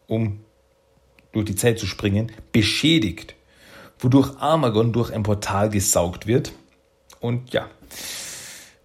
um 0.06 0.40
durch 1.32 1.44
die 1.46 1.54
Zeit 1.54 1.78
zu 1.78 1.86
springen, 1.86 2.32
beschädigt, 2.50 3.34
wodurch 3.98 4.36
Armagon 4.40 4.92
durch 4.92 5.12
ein 5.12 5.22
Portal 5.22 5.70
gesaugt 5.70 6.26
wird. 6.26 6.52
Und 7.20 7.52
ja, 7.52 7.68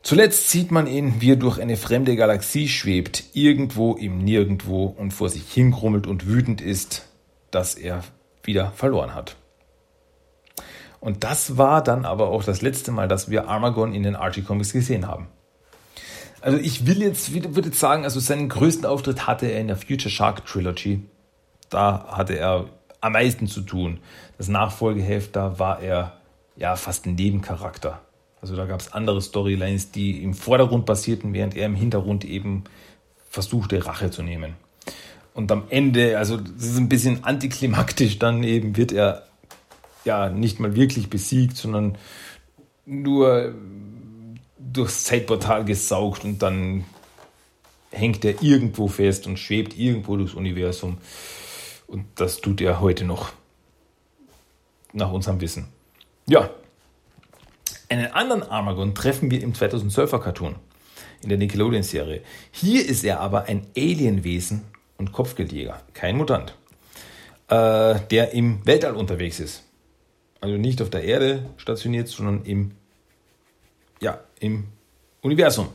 Zuletzt 0.03 0.49
sieht 0.49 0.71
man 0.71 0.87
ihn, 0.87 1.19
wie 1.19 1.33
er 1.33 1.35
durch 1.35 1.59
eine 1.59 1.75
fremde 1.75 2.15
Galaxie 2.15 2.69
schwebt, 2.69 3.25
irgendwo 3.33 3.93
im 3.95 4.19
Nirgendwo 4.19 4.85
und 4.85 5.11
vor 5.11 5.29
sich 5.29 5.51
hinkrummelt 5.51 6.07
und 6.07 6.27
wütend 6.27 6.61
ist, 6.61 7.09
dass 7.51 7.75
er 7.75 8.03
wieder 8.43 8.71
verloren 8.71 9.13
hat. 9.13 9.35
Und 10.99 11.23
das 11.23 11.57
war 11.57 11.83
dann 11.83 12.05
aber 12.05 12.29
auch 12.29 12.43
das 12.43 12.61
letzte 12.61 12.91
Mal, 12.91 13.07
dass 13.07 13.29
wir 13.29 13.49
Armagon 13.49 13.93
in 13.93 14.03
den 14.03 14.15
Archie 14.15 14.43
Comics 14.43 14.71
gesehen 14.71 15.07
haben. 15.07 15.27
Also 16.41 16.57
ich 16.57 16.85
will 16.85 17.01
jetzt, 17.01 17.33
würde 17.33 17.67
jetzt 17.67 17.79
sagen, 17.79 18.03
also 18.03 18.19
seinen 18.19 18.47
größten 18.47 18.85
Auftritt 18.85 19.27
hatte 19.27 19.47
er 19.47 19.59
in 19.59 19.67
der 19.67 19.77
Future 19.77 20.09
Shark 20.09 20.45
Trilogy. 20.45 21.03
Da 21.69 22.07
hatte 22.11 22.37
er 22.37 22.65
am 23.01 23.11
meisten 23.13 23.47
zu 23.47 23.61
tun. 23.61 23.99
Das 24.37 24.47
Nachfolgeheft, 24.47 25.35
da 25.35 25.59
war 25.59 25.81
er 25.81 26.13
ja 26.55 26.75
fast 26.75 27.05
ein 27.05 27.15
Nebencharakter. 27.15 28.01
Also 28.41 28.55
da 28.55 28.65
gab 28.65 28.79
es 28.79 28.93
andere 28.93 29.21
Storylines, 29.21 29.91
die 29.91 30.21
im 30.23 30.33
Vordergrund 30.33 30.85
passierten, 30.85 31.33
während 31.33 31.55
er 31.55 31.65
im 31.65 31.75
Hintergrund 31.75 32.23
eben 32.23 32.63
versuchte, 33.29 33.85
Rache 33.85 34.11
zu 34.11 34.23
nehmen. 34.23 34.53
Und 35.33 35.51
am 35.51 35.63
Ende, 35.69 36.17
also 36.17 36.38
das 36.38 36.65
ist 36.65 36.77
ein 36.77 36.89
bisschen 36.89 37.23
antiklimaktisch, 37.23 38.17
dann 38.19 38.43
eben 38.43 38.75
wird 38.75 38.91
er 38.91 39.27
ja 40.05 40.29
nicht 40.29 40.59
mal 40.59 40.75
wirklich 40.75 41.09
besiegt, 41.09 41.57
sondern 41.57 41.97
nur 42.85 43.53
durchs 44.57 45.03
Zeitportal 45.03 45.65
gesaugt 45.65 46.23
und 46.23 46.41
dann 46.41 46.85
hängt 47.91 48.25
er 48.25 48.41
irgendwo 48.41 48.88
fest 48.88 49.27
und 49.27 49.38
schwebt 49.38 49.77
irgendwo 49.77 50.17
durchs 50.17 50.33
Universum. 50.33 50.97
Und 51.88 52.05
das 52.15 52.41
tut 52.41 52.61
er 52.61 52.81
heute 52.81 53.05
noch. 53.05 53.31
Nach 54.93 55.11
unserem 55.11 55.41
Wissen. 55.41 55.67
Ja, 56.27 56.49
einen 57.89 58.07
anderen 58.07 58.43
Armagon 58.43 58.95
treffen 58.95 59.31
wir 59.31 59.41
im 59.41 59.53
2012er 59.53 60.19
Cartoon, 60.19 60.55
in 61.23 61.29
der 61.29 61.38
Nickelodeon-Serie. 61.38 62.21
Hier 62.51 62.85
ist 62.85 63.03
er 63.03 63.19
aber 63.19 63.43
ein 63.43 63.67
Alienwesen 63.75 64.63
und 64.97 65.11
Kopfgeldjäger, 65.11 65.81
kein 65.93 66.17
Mutant, 66.17 66.55
äh, 67.49 67.95
der 68.11 68.31
im 68.33 68.65
Weltall 68.65 68.95
unterwegs 68.95 69.39
ist. 69.39 69.63
Also 70.41 70.57
nicht 70.57 70.81
auf 70.81 70.89
der 70.89 71.03
Erde 71.03 71.45
stationiert, 71.57 72.07
sondern 72.07 72.43
im, 72.43 72.71
ja, 74.01 74.19
im 74.39 74.65
Universum. 75.21 75.69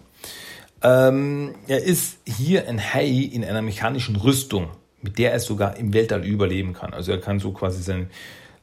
Ähm, 0.82 1.54
er 1.68 1.82
ist 1.82 2.18
hier 2.26 2.68
ein 2.68 2.80
Hai 2.80 3.06
in 3.06 3.44
einer 3.44 3.62
mechanischen 3.62 4.16
Rüstung, 4.16 4.68
mit 5.00 5.18
der 5.18 5.32
er 5.32 5.40
sogar 5.40 5.76
im 5.76 5.94
Weltall 5.94 6.24
überleben 6.24 6.74
kann. 6.74 6.92
Also 6.92 7.12
er 7.12 7.20
kann 7.20 7.40
so 7.40 7.52
quasi 7.52 7.82
seinen 7.82 8.10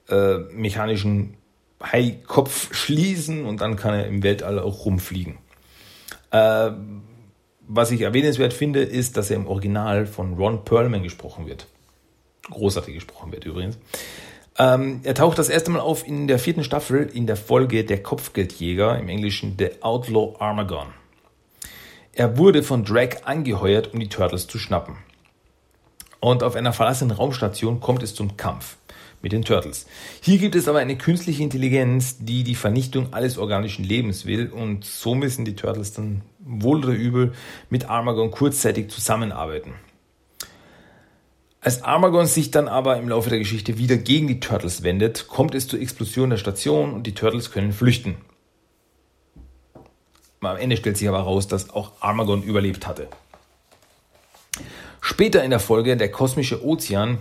äh, 0.10 0.38
mechanischen 0.54 1.36
Haikopf 1.82 2.74
schließen 2.74 3.46
und 3.46 3.62
dann 3.62 3.76
kann 3.76 3.94
er 3.94 4.08
im 4.08 4.24
Weltall 4.24 4.60
auch 4.60 4.86
rumfliegen. 4.86 5.38
Äh, 6.32 6.72
was 7.68 7.92
ich 7.92 8.02
erwähnenswert 8.02 8.54
finde, 8.54 8.82
ist, 8.82 9.16
dass 9.16 9.30
er 9.30 9.38
im 9.38 9.48
Original 9.48 10.06
von 10.06 10.34
Ron 10.34 10.66
Perlman 10.66 11.04
gesprochen 11.04 11.48
wird. 11.48 11.68
Großartig 12.50 12.96
gesprochen 12.96 13.32
wird 13.32 13.46
übrigens. 13.46 13.78
Ähm, 14.58 15.02
er 15.04 15.14
taucht 15.14 15.38
das 15.38 15.50
erste 15.50 15.72
Mal 15.72 15.80
auf 15.80 16.06
in 16.06 16.28
der 16.28 16.40
vierten 16.40 16.64
Staffel 16.64 17.10
in 17.14 17.28
der 17.28 17.38
Folge 17.38 17.86
Der 17.86 18.04
Kopfgeldjäger, 18.04 18.98
im 18.98 19.08
Englischen 19.08 19.56
The 19.58 19.82
Outlaw 19.82 20.36
Armagon. 20.40 20.88
Er 22.12 22.38
wurde 22.38 22.64
von 22.64 22.84
Drake 22.84 23.26
angeheuert, 23.26 23.94
um 23.94 24.00
die 24.00 24.10
Turtles 24.10 24.48
zu 24.48 24.58
schnappen. 24.58 24.98
Und 26.20 26.44
auf 26.44 26.56
einer 26.56 26.74
verlassenen 26.74 27.16
Raumstation 27.16 27.80
kommt 27.80 28.04
es 28.04 28.14
zum 28.14 28.36
Kampf 28.36 28.76
mit 29.22 29.32
den 29.32 29.43
Turtles. 29.43 29.86
Hier 30.22 30.38
gibt 30.38 30.56
es 30.56 30.68
aber 30.68 30.80
eine 30.80 30.97
künstliche 30.97 31.43
Intelligenz, 31.43 32.18
die 32.20 32.43
die 32.43 32.56
Vernichtung 32.56 33.14
alles 33.14 33.38
organischen 33.38 33.84
Lebens 33.84 34.26
will 34.26 34.50
und 34.50 34.86
so 34.86 35.16
müssen 35.16 35.45
die 35.45 35.56
Turtles 35.56 35.93
dann 35.93 36.22
wohl 36.39 36.80
oder 36.80 36.93
übel 36.93 37.34
mit 37.70 37.89
Armagon 37.89 38.32
kurzzeitig 38.32 38.89
zusammenarbeiten. 38.89 39.74
Als 41.62 41.84
Armagon 41.84 42.26
sich 42.26 42.52
dann 42.52 42.70
aber 42.70 42.97
im 42.97 43.10
Laufe 43.10 43.30
der 43.30 43.39
Geschichte 43.39 43.78
wieder 43.78 43.97
gegen 43.97 44.28
die 44.28 44.39
Turtles 44.39 44.82
wendet, 44.82 45.28
kommt 45.28 45.54
es 45.56 45.68
zur 45.68 45.82
Explosion 45.82 46.30
der 46.30 46.38
Station 46.38 46.93
und 46.93 47.04
die 47.06 47.14
Turtles 47.14 47.52
können 47.52 47.74
flüchten. 47.74 48.16
Am 50.39 50.56
Ende 50.56 50.78
stellt 50.78 50.95
sich 50.95 51.10
aber 51.10 51.18
heraus, 51.18 51.50
dass 51.50 51.70
auch 51.70 51.91
Armagon 52.00 52.43
überlebt 52.43 52.88
hatte. 52.88 53.10
Später 55.02 55.43
in 55.43 55.50
der 55.50 55.60
Folge 55.60 55.97
Der 55.97 56.12
kosmische 56.12 56.64
Ozean 56.64 57.18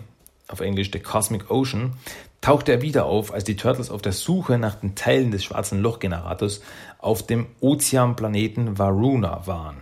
auf 0.48 0.60
Englisch 0.60 0.90
The 0.92 1.00
Cosmic 1.00 1.50
Ocean, 1.50 1.92
taucht 2.40 2.68
er 2.68 2.82
wieder 2.82 3.06
auf, 3.06 3.32
als 3.32 3.44
die 3.44 3.56
Turtles 3.56 3.90
auf 3.90 4.02
der 4.02 4.12
Suche 4.12 4.58
nach 4.58 4.76
den 4.76 4.94
Teilen 4.94 5.30
des 5.30 5.44
schwarzen 5.44 5.82
Lochgenerators 5.82 6.62
auf 6.98 7.26
dem 7.26 7.46
Ozeanplaneten 7.60 8.78
Varuna 8.78 9.46
waren. 9.46 9.76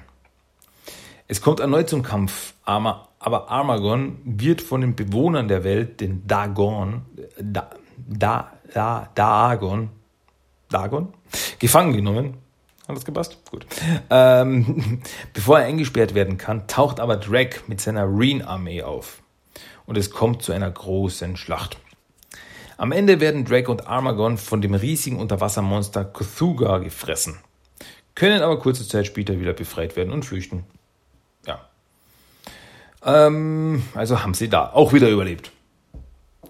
Es 1.29 1.41
kommt 1.41 1.61
erneut 1.61 1.89
zum 1.89 2.03
Kampf, 2.03 2.55
aber 2.65 3.09
Armagon 3.51 4.19
wird 4.25 4.63
von 4.63 4.81
den 4.81 4.95
Bewohnern 4.95 5.49
der 5.49 5.65
Welt, 5.65 6.01
den 6.01 6.27
Dagon, 6.27 7.03
da, 7.41 7.71
da, 7.97 8.53
da, 8.73 9.09
Dagon, 9.15 9.91
Dagon, 10.71 11.13
gefangen 11.59 11.95
genommen. 11.95 12.35
Hat 12.87 12.97
das 12.97 13.05
gepasst? 13.05 13.39
Gut. 13.51 13.67
Ähm, 14.11 15.03
bevor 15.35 15.59
er 15.59 15.67
eingesperrt 15.67 16.15
werden 16.15 16.39
kann, 16.39 16.69
taucht 16.69 17.01
aber 17.01 17.17
Drake 17.17 17.63
mit 17.67 17.81
seiner 17.81 18.07
Reen-Armee 18.07 18.83
auf 18.83 19.23
und 19.87 19.97
es 19.97 20.11
kommt 20.11 20.43
zu 20.43 20.53
einer 20.53 20.71
großen 20.71 21.37
Schlacht. 21.37 21.79
Am 22.77 22.93
Ende 22.93 23.21
werden 23.21 23.45
Drake 23.45 23.71
und 23.71 23.87
Armagon 23.87 24.37
von 24.37 24.61
dem 24.61 24.75
riesigen 24.75 25.19
Unterwassermonster 25.19 26.05
Cthulhu 26.05 26.81
gefressen, 26.81 27.39
können 28.15 28.43
aber 28.43 28.59
kurze 28.59 28.87
Zeit 28.87 29.07
später 29.07 29.41
wieder 29.41 29.55
befreit 29.55 29.97
werden 29.97 30.13
und 30.13 30.25
flüchten. 30.25 30.65
Ja. 31.47 31.69
Ähm, 33.05 33.83
also 33.95 34.23
haben 34.23 34.35
sie 34.35 34.49
da 34.49 34.71
auch 34.73 34.93
wieder 34.93 35.09
überlebt. 35.09 35.53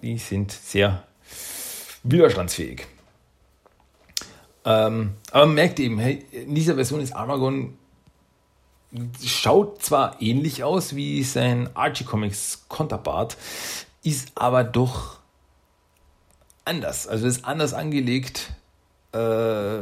Die 0.03 0.19
sind 0.19 0.51
sehr 0.51 1.05
widerstandsfähig. 2.03 2.87
Ähm, 4.65 5.15
aber 5.31 5.47
man 5.47 5.55
merkt 5.55 5.79
eben, 5.79 5.99
hey, 5.99 6.25
in 6.33 6.55
dieser 6.55 6.75
Version 6.75 7.01
ist 7.01 7.15
Armagon 7.15 7.79
schaut 9.25 9.83
zwar 9.83 10.21
ähnlich 10.23 10.65
aus 10.65 10.95
wie 10.95 11.23
sein 11.23 11.71
Archie 11.75 12.05
Comics 12.05 12.65
Konterpart, 12.69 13.37
ist 14.03 14.33
aber 14.35 14.65
doch 14.65 15.19
anders. 16.65 17.07
Also 17.07 17.27
ist 17.27 17.45
anders 17.45 17.75
angelegt, 17.75 18.53
äh, 19.13 19.81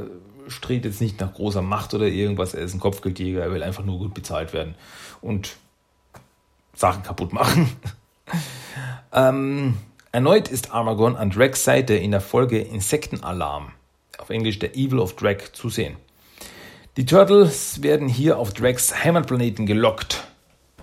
strebt 0.48 0.84
jetzt 0.84 1.00
nicht 1.00 1.20
nach 1.20 1.34
großer 1.34 1.62
Macht 1.62 1.94
oder 1.94 2.06
irgendwas. 2.06 2.54
Er 2.54 2.62
ist 2.62 2.74
ein 2.74 2.80
Kopfgeldjäger, 2.80 3.42
er 3.42 3.52
will 3.52 3.62
einfach 3.62 3.84
nur 3.84 3.98
gut 3.98 4.14
bezahlt 4.14 4.52
werden 4.52 4.74
und 5.20 5.56
Sachen 6.74 7.02
kaputt 7.02 7.32
machen. 7.32 7.70
ähm, 9.12 9.76
erneut 10.12 10.48
ist 10.48 10.72
Armagon 10.72 11.16
an 11.16 11.30
Drags 11.30 11.64
Seite 11.64 11.94
in 11.94 12.10
der 12.10 12.20
Folge 12.20 12.58
Insektenalarm, 12.58 13.72
auf 14.18 14.30
Englisch 14.30 14.58
der 14.58 14.76
Evil 14.76 14.98
of 14.98 15.16
Drag, 15.16 15.52
zu 15.52 15.68
sehen. 15.68 15.96
Die 16.96 17.06
Turtles 17.06 17.82
werden 17.82 18.06
hier 18.06 18.38
auf 18.38 18.52
Drags 18.52 19.02
Heimatplaneten 19.02 19.66
gelockt, 19.66 20.22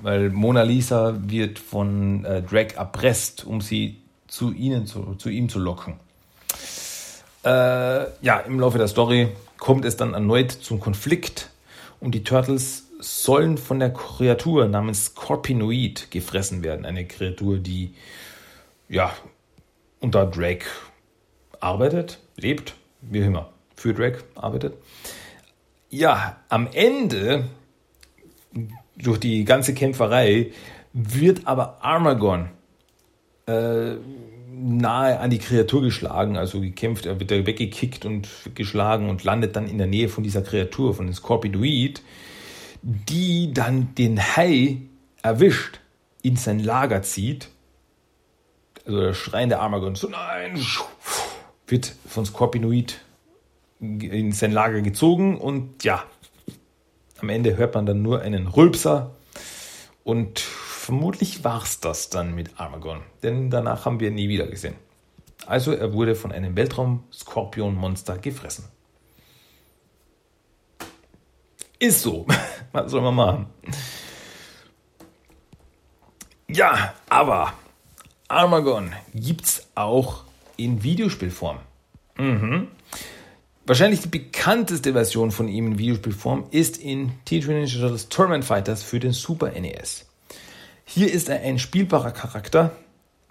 weil 0.01 0.29
Mona 0.29 0.63
Lisa 0.63 1.15
wird 1.21 1.57
von 1.57 2.25
äh, 2.25 2.41
Drag 2.41 2.75
erpresst, 2.75 3.45
um 3.45 3.61
sie 3.61 4.01
zu 4.27 4.51
ihnen 4.51 4.87
zu, 4.87 5.15
zu 5.15 5.29
ihm 5.29 5.47
zu 5.47 5.57
locken. 5.57 5.93
Äh, 7.45 7.49
ja, 8.21 8.39
im 8.45 8.59
Laufe 8.59 8.77
der 8.77 8.89
Story 8.89 9.29
kommt 9.57 9.85
es 9.85 9.95
dann 9.95 10.13
erneut 10.13 10.51
zum 10.51 10.81
Konflikt 10.81 11.49
und 12.01 12.13
die 12.13 12.25
Turtles 12.25 12.87
sollen 12.99 13.57
von 13.57 13.79
der 13.79 13.93
Kreatur 13.93 14.67
namens 14.67 15.05
Scorpinoid 15.05 16.11
gefressen 16.11 16.61
werden. 16.61 16.85
Eine 16.85 17.07
Kreatur, 17.07 17.57
die 17.57 17.93
ja 18.89 19.13
unter 20.01 20.25
Drag 20.25 20.65
arbeitet, 21.61 22.19
lebt, 22.35 22.75
wie 22.99 23.19
immer, 23.19 23.53
für 23.77 23.93
Drag 23.93 24.17
arbeitet. 24.35 24.73
Ja, 25.93 26.37
am 26.47 26.69
Ende, 26.71 27.49
durch 28.95 29.19
die 29.19 29.43
ganze 29.43 29.73
Kämpferei, 29.73 30.53
wird 30.93 31.47
aber 31.47 31.83
Armagon 31.83 32.49
äh, 33.45 33.95
nahe 34.53 35.19
an 35.19 35.29
die 35.29 35.39
Kreatur 35.39 35.81
geschlagen, 35.81 36.37
also 36.37 36.61
gekämpft, 36.61 37.05
er 37.05 37.19
wird 37.19 37.29
weggekickt 37.29 38.05
und 38.05 38.29
geschlagen 38.55 39.09
und 39.09 39.25
landet 39.25 39.57
dann 39.57 39.67
in 39.67 39.77
der 39.77 39.87
Nähe 39.87 40.07
von 40.07 40.23
dieser 40.23 40.41
Kreatur, 40.41 40.93
von 40.93 41.07
dem 41.07 41.13
Scorpidoid, 41.13 42.01
die 42.83 43.53
dann 43.53 43.93
den 43.95 44.17
Hai 44.17 44.77
erwischt, 45.21 45.81
in 46.21 46.37
sein 46.37 46.59
Lager 46.59 47.01
zieht. 47.01 47.49
Also 48.85 49.01
der 49.01 49.13
schreiende 49.13 49.59
Armagon, 49.59 49.95
so 49.95 50.07
nein, 50.07 50.57
wird 51.67 51.93
von 52.07 52.25
Scorpinoid 52.25 53.01
in 53.81 54.31
sein 54.31 54.51
Lager 54.51 54.81
gezogen 54.81 55.37
und 55.37 55.83
ja, 55.83 56.03
am 57.19 57.29
Ende 57.29 57.57
hört 57.57 57.73
man 57.73 57.85
dann 57.85 58.01
nur 58.01 58.21
einen 58.21 58.47
Rülpser 58.47 59.15
und 60.03 60.39
vermutlich 60.39 61.43
war 61.43 61.63
es 61.63 61.79
das 61.79 62.09
dann 62.09 62.35
mit 62.35 62.59
Armagon, 62.59 63.01
denn 63.23 63.49
danach 63.49 63.85
haben 63.85 63.99
wir 63.99 64.09
ihn 64.09 64.15
nie 64.15 64.29
wieder 64.29 64.47
gesehen. 64.47 64.75
Also 65.47 65.73
er 65.73 65.93
wurde 65.93 66.15
von 66.15 66.31
einem 66.31 66.55
Weltraum-Skorpion-Monster 66.55 68.19
gefressen. 68.19 68.65
Ist 71.79 72.03
so. 72.03 72.27
Was 72.71 72.91
soll 72.91 73.01
man 73.01 73.15
machen? 73.15 73.45
Ja, 76.47 76.93
aber 77.09 77.53
Armagon 78.27 78.93
gibt's 79.15 79.67
auch 79.73 80.25
in 80.57 80.83
Videospielform. 80.83 81.57
Mhm. 82.17 82.67
Wahrscheinlich 83.65 84.01
die 84.01 84.07
bekannteste 84.07 84.93
Version 84.93 85.29
von 85.29 85.47
ihm 85.47 85.67
in 85.67 85.77
Videospielform 85.77 86.45
ist 86.49 86.77
in 86.77 87.11
Teenage 87.25 87.47
Mutant 87.47 87.65
Ninja 87.65 87.79
Turtles 87.79 88.09
Tournament 88.09 88.43
Fighters 88.43 88.81
für 88.81 88.99
den 88.99 89.11
Super 89.11 89.51
NES. 89.51 90.07
Hier 90.83 91.13
ist 91.13 91.29
er 91.29 91.41
ein 91.41 91.59
spielbarer 91.59 92.11
Charakter, 92.11 92.71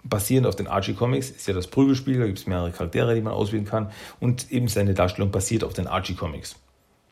basierend 0.03 0.47
auf 0.47 0.55
den 0.55 0.67
Archie 0.67 0.93
Comics, 0.93 1.29
ist 1.29 1.47
ja 1.47 1.53
das 1.53 1.67
Prügelspiel, 1.67 2.17
da 2.17 2.25
gibt 2.25 2.39
es 2.39 2.47
mehrere 2.47 2.71
Charaktere, 2.71 3.13
die 3.13 3.21
man 3.21 3.33
auswählen 3.33 3.65
kann 3.65 3.91
und 4.21 4.51
eben 4.51 4.69
seine 4.69 4.93
Darstellung 4.93 5.31
basiert 5.31 5.65
auf 5.65 5.73
den 5.73 5.85
Archie 5.85 6.15
Comics. 6.15 6.55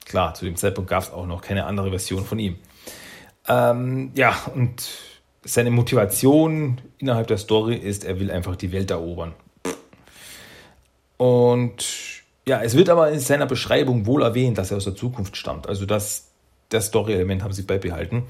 Klar, 0.05 0.33
zu 0.33 0.45
dem 0.45 0.55
Zeitpunkt 0.55 0.89
gab 0.89 1.03
es 1.03 1.11
auch 1.11 1.27
noch 1.27 1.41
keine 1.41 1.65
andere 1.65 1.89
Version 1.89 2.23
von 2.23 2.39
ihm. 2.39 2.55
Ähm, 3.49 4.11
ja, 4.15 4.33
und 4.55 4.87
seine 5.43 5.71
Motivation 5.71 6.79
innerhalb 6.97 7.27
der 7.27 7.37
Story 7.37 7.75
ist, 7.75 8.05
er 8.05 8.19
will 8.19 8.31
einfach 8.31 8.55
die 8.55 8.71
Welt 8.71 8.91
erobern. 8.91 9.33
Und 11.17 12.18
ja, 12.49 12.63
es 12.63 12.75
wird 12.75 12.89
aber 12.89 13.11
in 13.11 13.19
seiner 13.19 13.45
Beschreibung 13.45 14.07
wohl 14.07 14.23
erwähnt, 14.23 14.57
dass 14.57 14.71
er 14.71 14.77
aus 14.77 14.83
der 14.85 14.95
Zukunft 14.95 15.37
stammt. 15.37 15.69
Also 15.69 15.85
das, 15.85 16.31
das 16.69 16.87
Story-Element 16.87 17.43
haben 17.43 17.53
sie 17.53 17.61
beibehalten. 17.61 18.23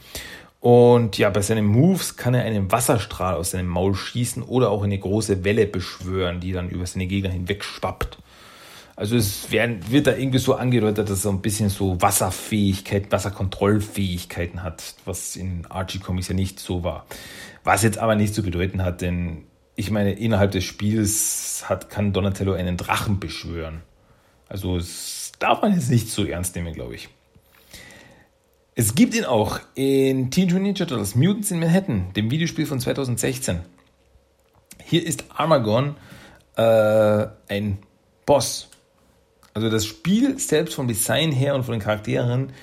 Und 0.59 1.17
ja, 1.17 1.29
bei 1.29 1.41
seinen 1.41 1.65
Moves 1.65 2.17
kann 2.17 2.33
er 2.33 2.43
einen 2.43 2.69
Wasserstrahl 2.69 3.35
aus 3.35 3.51
seinem 3.51 3.67
Maul 3.67 3.95
schießen 3.95 4.43
oder 4.43 4.71
auch 4.71 4.83
eine 4.83 4.99
große 4.99 5.45
Welle 5.45 5.65
beschwören, 5.65 6.41
die 6.41 6.51
dann 6.51 6.69
über 6.69 6.85
seine 6.85 7.07
Gegner 7.07 7.29
hinweg 7.29 7.63
schwappt. 7.63 8.17
Also 8.97 9.15
es 9.15 9.53
werden, 9.53 9.89
wird 9.89 10.07
da 10.07 10.17
irgendwie 10.17 10.39
so 10.39 10.55
angedeutet, 10.55 11.09
dass 11.09 11.23
er 11.23 11.31
ein 11.31 11.41
bisschen 11.41 11.69
so 11.69 12.01
Wasserfähigkeit, 12.01 13.09
Wasserkontrollfähigkeiten 13.13 14.63
hat, 14.63 14.95
was 15.05 15.37
in 15.37 15.65
Archie 15.69 15.99
Comics 15.99 16.27
ja 16.27 16.35
nicht 16.35 16.59
so 16.59 16.83
war. 16.83 17.05
Was 17.63 17.83
jetzt 17.83 17.97
aber 17.97 18.15
nicht 18.15 18.35
zu 18.35 18.43
bedeuten 18.43 18.83
hat, 18.83 18.99
denn 18.99 19.45
ich 19.77 19.91
meine, 19.91 20.11
innerhalb 20.11 20.51
des 20.51 20.65
Spiels 20.65 21.63
hat, 21.69 21.89
kann 21.89 22.11
Donatello 22.11 22.51
einen 22.51 22.75
Drachen 22.75 23.21
beschwören. 23.21 23.81
Also 24.49 24.77
das 24.77 25.31
darf 25.39 25.61
man 25.61 25.73
jetzt 25.73 25.89
nicht 25.89 26.09
so 26.09 26.25
ernst 26.25 26.55
nehmen, 26.55 26.73
glaube 26.73 26.95
ich. 26.95 27.07
Es 28.75 28.95
gibt 28.95 29.13
ihn 29.13 29.25
auch 29.25 29.59
in 29.75 30.31
Teenage 30.31 30.53
Mutant 30.53 30.63
Ninja 30.63 30.85
Turtles 30.85 31.15
Mutants 31.15 31.51
in 31.51 31.59
Manhattan, 31.59 32.13
dem 32.13 32.31
Videospiel 32.31 32.65
von 32.65 32.79
2016. 32.79 33.59
Hier 34.83 35.05
ist 35.05 35.25
Armagon 35.29 35.95
äh, 36.55 37.27
ein 37.47 37.79
Boss. 38.25 38.69
Also 39.53 39.69
das 39.69 39.85
Spiel 39.85 40.39
selbst 40.39 40.75
vom 40.75 40.87
Design 40.87 41.31
her 41.31 41.55
und 41.55 41.63
von 41.63 41.73
den 41.73 41.81
Charakteren 41.81 42.53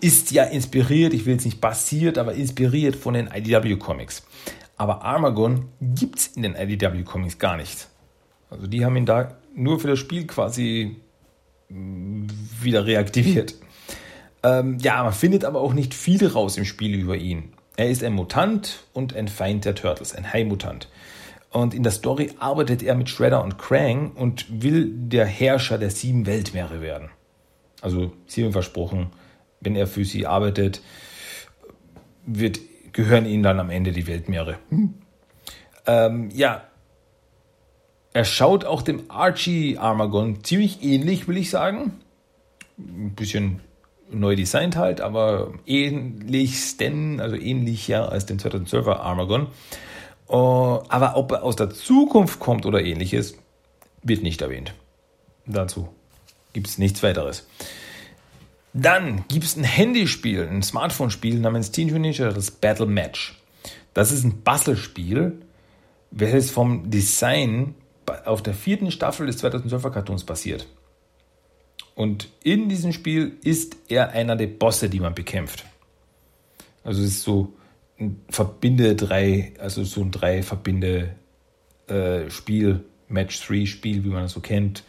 ist 0.00 0.30
ja 0.30 0.44
inspiriert, 0.44 1.14
ich 1.14 1.26
will 1.26 1.34
jetzt 1.34 1.44
nicht 1.44 1.60
basiert, 1.60 2.18
aber 2.18 2.34
inspiriert 2.34 2.96
von 2.96 3.14
den 3.14 3.28
IDW 3.28 3.76
Comics. 3.76 4.24
Aber 4.76 5.02
Armagon 5.04 5.68
gibt 5.80 6.18
es 6.18 6.26
in 6.28 6.42
den 6.42 6.54
IDW 6.54 7.02
Comics 7.02 7.38
gar 7.38 7.56
nicht. 7.56 7.88
Also 8.50 8.66
die 8.66 8.84
haben 8.84 8.96
ihn 8.96 9.06
da 9.06 9.36
nur 9.54 9.80
für 9.80 9.88
das 9.88 9.98
Spiel 9.98 10.26
quasi 10.26 10.96
mm, 11.68 12.26
wieder 12.60 12.86
reaktiviert. 12.86 13.54
Ähm, 14.42 14.78
ja, 14.80 15.02
man 15.02 15.12
findet 15.12 15.44
aber 15.44 15.60
auch 15.60 15.72
nicht 15.72 15.94
viel 15.94 16.26
raus 16.26 16.56
im 16.56 16.64
Spiel 16.64 16.94
über 16.94 17.16
ihn. 17.16 17.52
Er 17.76 17.90
ist 17.90 18.02
ein 18.04 18.12
Mutant 18.12 18.84
und 18.92 19.14
ein 19.14 19.28
Feind 19.28 19.64
der 19.64 19.74
Turtles, 19.74 20.14
ein 20.14 20.32
High-Mutant. 20.32 20.88
Und 21.50 21.74
in 21.74 21.82
der 21.82 21.92
Story 21.92 22.30
arbeitet 22.38 22.82
er 22.82 22.94
mit 22.94 23.08
Shredder 23.08 23.44
und 23.44 23.58
Krang 23.58 24.12
und 24.12 24.62
will 24.62 24.90
der 24.90 25.26
Herrscher 25.26 25.78
der 25.78 25.90
sieben 25.90 26.26
Weltmeere 26.26 26.80
werden. 26.80 27.10
Also 27.80 28.12
sie 28.26 28.44
haben 28.44 28.52
versprochen, 28.52 29.10
wenn 29.60 29.76
er 29.76 29.86
für 29.86 30.04
sie 30.04 30.26
arbeitet, 30.26 30.82
wird, 32.24 32.60
gehören 32.92 33.26
ihnen 33.26 33.42
dann 33.42 33.60
am 33.60 33.70
Ende 33.70 33.92
die 33.92 34.06
Weltmeere. 34.06 34.58
Hm. 34.70 34.94
Ähm, 35.86 36.30
ja, 36.32 36.64
er 38.12 38.24
schaut 38.24 38.64
auch 38.64 38.82
dem 38.82 39.04
Archie 39.08 39.78
Armagon 39.78 40.44
ziemlich 40.44 40.82
ähnlich, 40.82 41.28
will 41.28 41.36
ich 41.36 41.50
sagen. 41.50 42.00
Ein 42.78 43.14
bisschen 43.14 43.60
neu 44.10 44.36
designt 44.36 44.76
halt, 44.76 45.00
aber 45.00 45.52
ähnlichsten, 45.66 47.20
also 47.20 47.36
ähnlicher 47.36 48.12
als 48.12 48.26
den 48.26 48.38
2012er 48.38 48.96
Armagon. 48.96 49.48
Uh, 50.28 50.82
aber 50.88 51.16
ob 51.16 51.32
er 51.32 51.42
aus 51.42 51.56
der 51.56 51.70
Zukunft 51.70 52.40
kommt 52.40 52.64
oder 52.64 52.82
ähnliches, 52.82 53.36
wird 54.02 54.22
nicht 54.22 54.40
erwähnt. 54.40 54.74
Dazu 55.46 55.88
gibt 56.52 56.68
es 56.68 56.78
nichts 56.78 57.02
weiteres. 57.02 57.46
Dann 58.74 59.24
gibt 59.28 59.44
es 59.44 59.56
ein 59.56 59.64
Handyspiel, 59.64 60.48
ein 60.48 60.62
Smartphone-Spiel 60.62 61.38
namens 61.38 61.70
Teen 61.70 61.88
Mutant 61.88 62.02
Ninja 62.02 62.32
das 62.32 62.50
Battle 62.50 62.86
Match. 62.86 63.38
Das 63.92 64.10
ist 64.10 64.24
ein 64.24 64.42
Bastelspiel, 64.42 65.42
welches 66.10 66.50
vom 66.50 66.90
Design 66.90 67.74
auf 68.24 68.42
der 68.42 68.54
vierten 68.54 68.90
Staffel 68.90 69.26
des 69.26 69.42
2012er 69.42 69.90
Cartoons 69.90 70.24
basiert. 70.24 70.66
Und 71.94 72.28
in 72.42 72.68
diesem 72.68 72.92
Spiel 72.92 73.36
ist 73.44 73.76
er 73.88 74.10
einer 74.10 74.36
der 74.36 74.46
Bosse, 74.46 74.88
die 74.88 75.00
man 75.00 75.14
bekämpft. 75.14 75.64
Also 76.84 77.02
es 77.02 77.08
ist 77.08 77.22
so 77.22 77.52
ein 77.98 78.20
Verbinde 78.28 78.96
drei, 78.96 79.52
also 79.58 79.84
so 79.84 80.00
ein 80.00 80.10
drei 80.10 80.42
Verbinde 80.42 81.14
äh, 81.86 82.30
Spiel, 82.30 82.84
Match 83.08 83.46
3 83.46 83.66
Spiel, 83.66 84.04
wie 84.04 84.08
man 84.08 84.22
das 84.22 84.32
so 84.32 84.40
kennt. 84.40 84.84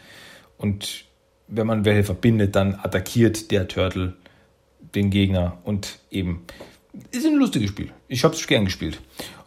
Und 0.57 1.05
wenn 1.47 1.67
man 1.67 1.85
welche 1.85 2.03
verbindet, 2.03 2.55
dann 2.55 2.75
attackiert 2.75 3.51
der 3.51 3.67
Turtle 3.67 4.13
den 4.95 5.09
Gegner 5.09 5.59
und 5.63 5.99
eben 6.09 6.45
ist 7.11 7.25
ein 7.25 7.35
lustiges 7.35 7.69
Spiel. 7.69 7.91
Ich 8.07 8.23
habe 8.23 8.35
es 8.35 8.47
gern 8.47 8.65
gespielt. 8.65 9.01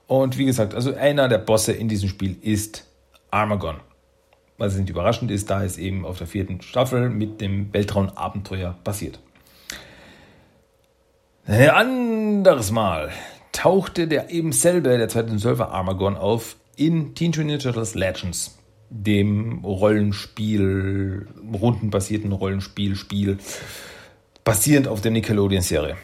Und 0.06 0.38
wie 0.38 0.44
gesagt, 0.44 0.74
also 0.74 0.94
einer 0.94 1.28
der 1.28 1.38
Bosse 1.38 1.72
in 1.72 1.88
diesem 1.88 2.08
Spiel 2.08 2.36
ist 2.42 2.85
Armagon. 3.36 3.76
Was 4.56 4.76
nicht 4.76 4.88
überraschend 4.88 5.30
ist, 5.30 5.50
da 5.50 5.62
es 5.62 5.76
eben 5.76 6.06
auf 6.06 6.16
der 6.16 6.26
vierten 6.26 6.62
Staffel 6.62 7.10
mit 7.10 7.42
dem 7.42 7.70
Weltraumabenteuer 7.74 8.74
passiert. 8.82 9.18
Ein 11.46 11.68
anderes 11.68 12.70
Mal 12.70 13.10
tauchte 13.52 14.08
der 14.08 14.30
eben 14.30 14.52
selber, 14.52 14.96
der 14.96 15.10
2012er 15.10 15.68
Armagon 15.68 16.16
auf 16.16 16.56
in 16.76 17.14
Teen 17.14 17.32
Ninja 17.36 17.58
Turtles 17.58 17.94
Legends, 17.94 18.58
dem 18.88 19.62
Rollenspiel, 19.64 21.28
rundenbasierten 21.52 22.32
Rollenspiel, 22.32 22.96
Spiel, 22.96 23.38
basierend 24.44 24.88
auf 24.88 25.02
der 25.02 25.10
Nickelodeon-Serie. 25.10 25.96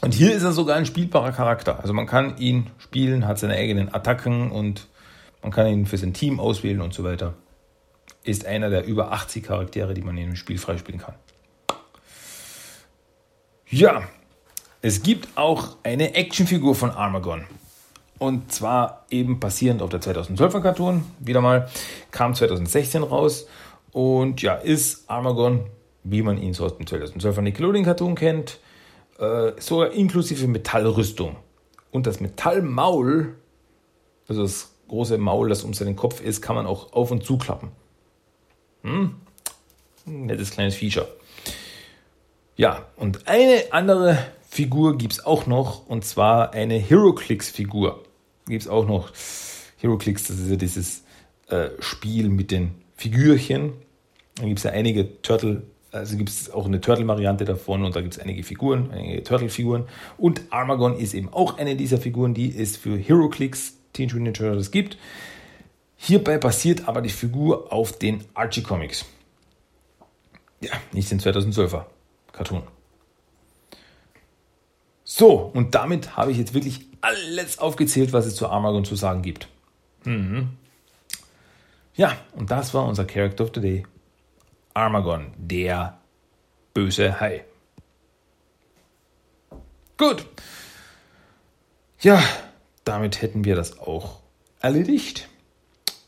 Und 0.00 0.14
hier 0.14 0.34
ist 0.34 0.42
er 0.42 0.52
sogar 0.52 0.76
ein 0.76 0.86
spielbarer 0.86 1.30
Charakter. 1.30 1.78
Also 1.80 1.92
man 1.92 2.06
kann 2.06 2.36
ihn 2.38 2.66
spielen, 2.78 3.28
hat 3.28 3.38
seine 3.38 3.54
eigenen 3.54 3.94
Attacken 3.94 4.50
und 4.50 4.88
man 5.42 5.50
kann 5.50 5.66
ihn 5.66 5.86
für 5.86 5.98
sein 5.98 6.14
Team 6.14 6.40
auswählen 6.40 6.80
und 6.80 6.94
so 6.94 7.04
weiter. 7.04 7.34
Ist 8.24 8.46
einer 8.46 8.70
der 8.70 8.84
über 8.86 9.12
80 9.12 9.42
Charaktere, 9.42 9.94
die 9.94 10.02
man 10.02 10.16
in 10.16 10.28
dem 10.28 10.36
Spiel 10.36 10.58
freispielen 10.58 11.00
kann. 11.00 11.14
Ja, 13.68 14.02
es 14.80 15.02
gibt 15.02 15.36
auch 15.36 15.76
eine 15.82 16.14
Actionfigur 16.14 16.74
von 16.74 16.90
Armagon. 16.90 17.44
Und 18.18 18.52
zwar 18.52 19.06
eben 19.10 19.40
basierend 19.40 19.82
auf 19.82 19.90
der 19.90 20.00
2012er 20.00 20.60
Cartoon. 20.60 21.04
Wieder 21.18 21.40
mal 21.40 21.68
kam 22.12 22.34
2016 22.34 23.02
raus. 23.02 23.48
Und 23.90 24.42
ja, 24.42 24.54
ist 24.54 25.10
Armagon, 25.10 25.66
wie 26.04 26.22
man 26.22 26.40
ihn 26.40 26.54
so 26.54 26.64
aus 26.64 26.76
dem 26.76 26.86
2012er 26.86 27.40
Nickelodeon 27.40 27.84
Cartoon 27.84 28.14
kennt, 28.14 28.60
äh, 29.18 29.52
sogar 29.58 29.92
inklusive 29.92 30.46
Metallrüstung. 30.46 31.36
Und 31.90 32.06
das 32.06 32.20
Metallmaul, 32.20 33.34
also 34.28 34.42
das 34.42 34.71
große 34.92 35.16
Maul, 35.16 35.48
das 35.48 35.64
um 35.64 35.72
seinen 35.72 35.96
Kopf 35.96 36.20
ist, 36.20 36.42
kann 36.42 36.54
man 36.54 36.66
auch 36.66 36.92
auf 36.92 37.10
und 37.10 37.24
zuklappen. 37.24 37.70
Hm? 38.82 39.14
Nettes 40.04 40.50
kleines 40.50 40.74
Feature. 40.74 41.08
Ja, 42.56 42.84
und 42.96 43.26
eine 43.26 43.64
andere 43.70 44.18
Figur 44.46 44.98
gibt 44.98 45.14
es 45.14 45.24
auch 45.24 45.46
noch, 45.46 45.86
und 45.86 46.04
zwar 46.04 46.52
eine 46.52 46.74
HeroClix-Figur. 46.74 48.02
Gibt 48.46 48.62
es 48.62 48.68
auch 48.68 48.86
noch. 48.86 49.12
HeroClix, 49.78 50.28
das 50.28 50.38
ist 50.38 50.50
ja 50.50 50.56
dieses 50.56 51.04
äh, 51.48 51.70
Spiel 51.80 52.28
mit 52.28 52.50
den 52.50 52.74
Figürchen. 52.94 53.72
Da 54.36 54.44
gibt 54.44 54.58
es 54.58 54.64
ja 54.64 54.72
einige 54.72 55.22
Turtle, 55.22 55.62
also 55.90 56.18
gibt 56.18 56.28
es 56.28 56.50
auch 56.50 56.66
eine 56.66 56.82
Turtle-Variante 56.82 57.46
davon 57.46 57.82
und 57.82 57.96
da 57.96 58.02
gibt 58.02 58.12
es 58.12 58.20
einige 58.20 58.42
Figuren, 58.42 58.90
einige 58.92 59.22
Turtle-Figuren. 59.22 59.86
Und 60.18 60.42
Armagon 60.50 60.98
ist 60.98 61.14
eben 61.14 61.30
auch 61.32 61.56
eine 61.56 61.76
dieser 61.76 61.96
Figuren, 61.96 62.34
die 62.34 62.54
es 62.56 62.76
für 62.76 62.96
HeroClix 62.96 63.78
Teenage 63.92 64.14
Mutant 64.16 64.38
Ninja 64.38 64.50
Turtles 64.50 64.70
gibt. 64.70 64.98
Hierbei 65.96 66.38
basiert 66.38 66.88
aber 66.88 67.00
die 67.00 67.10
Figur 67.10 67.72
auf 67.72 67.92
den 67.92 68.24
Archie 68.34 68.62
Comics. 68.62 69.04
Ja, 70.60 70.72
nicht 70.92 71.10
den 71.10 71.20
2012er 71.20 71.84
Cartoon. 72.32 72.62
So, 75.04 75.50
und 75.54 75.74
damit 75.74 76.16
habe 76.16 76.32
ich 76.32 76.38
jetzt 76.38 76.54
wirklich 76.54 76.86
alles 77.00 77.58
aufgezählt, 77.58 78.12
was 78.12 78.26
es 78.26 78.36
zu 78.36 78.48
Armagon 78.48 78.84
zu 78.84 78.96
sagen 78.96 79.22
gibt. 79.22 79.48
Mhm. 80.04 80.56
Ja, 81.94 82.16
und 82.32 82.50
das 82.50 82.72
war 82.72 82.86
unser 82.86 83.04
Character 83.04 83.44
of 83.44 83.50
the 83.54 83.60
Day. 83.60 83.86
Armagon, 84.74 85.32
der 85.36 85.98
böse 86.72 87.20
Hai. 87.20 87.44
Gut. 89.98 90.26
Ja, 92.00 92.22
damit 92.84 93.22
hätten 93.22 93.44
wir 93.44 93.56
das 93.56 93.78
auch 93.78 94.20
erledigt. 94.60 95.28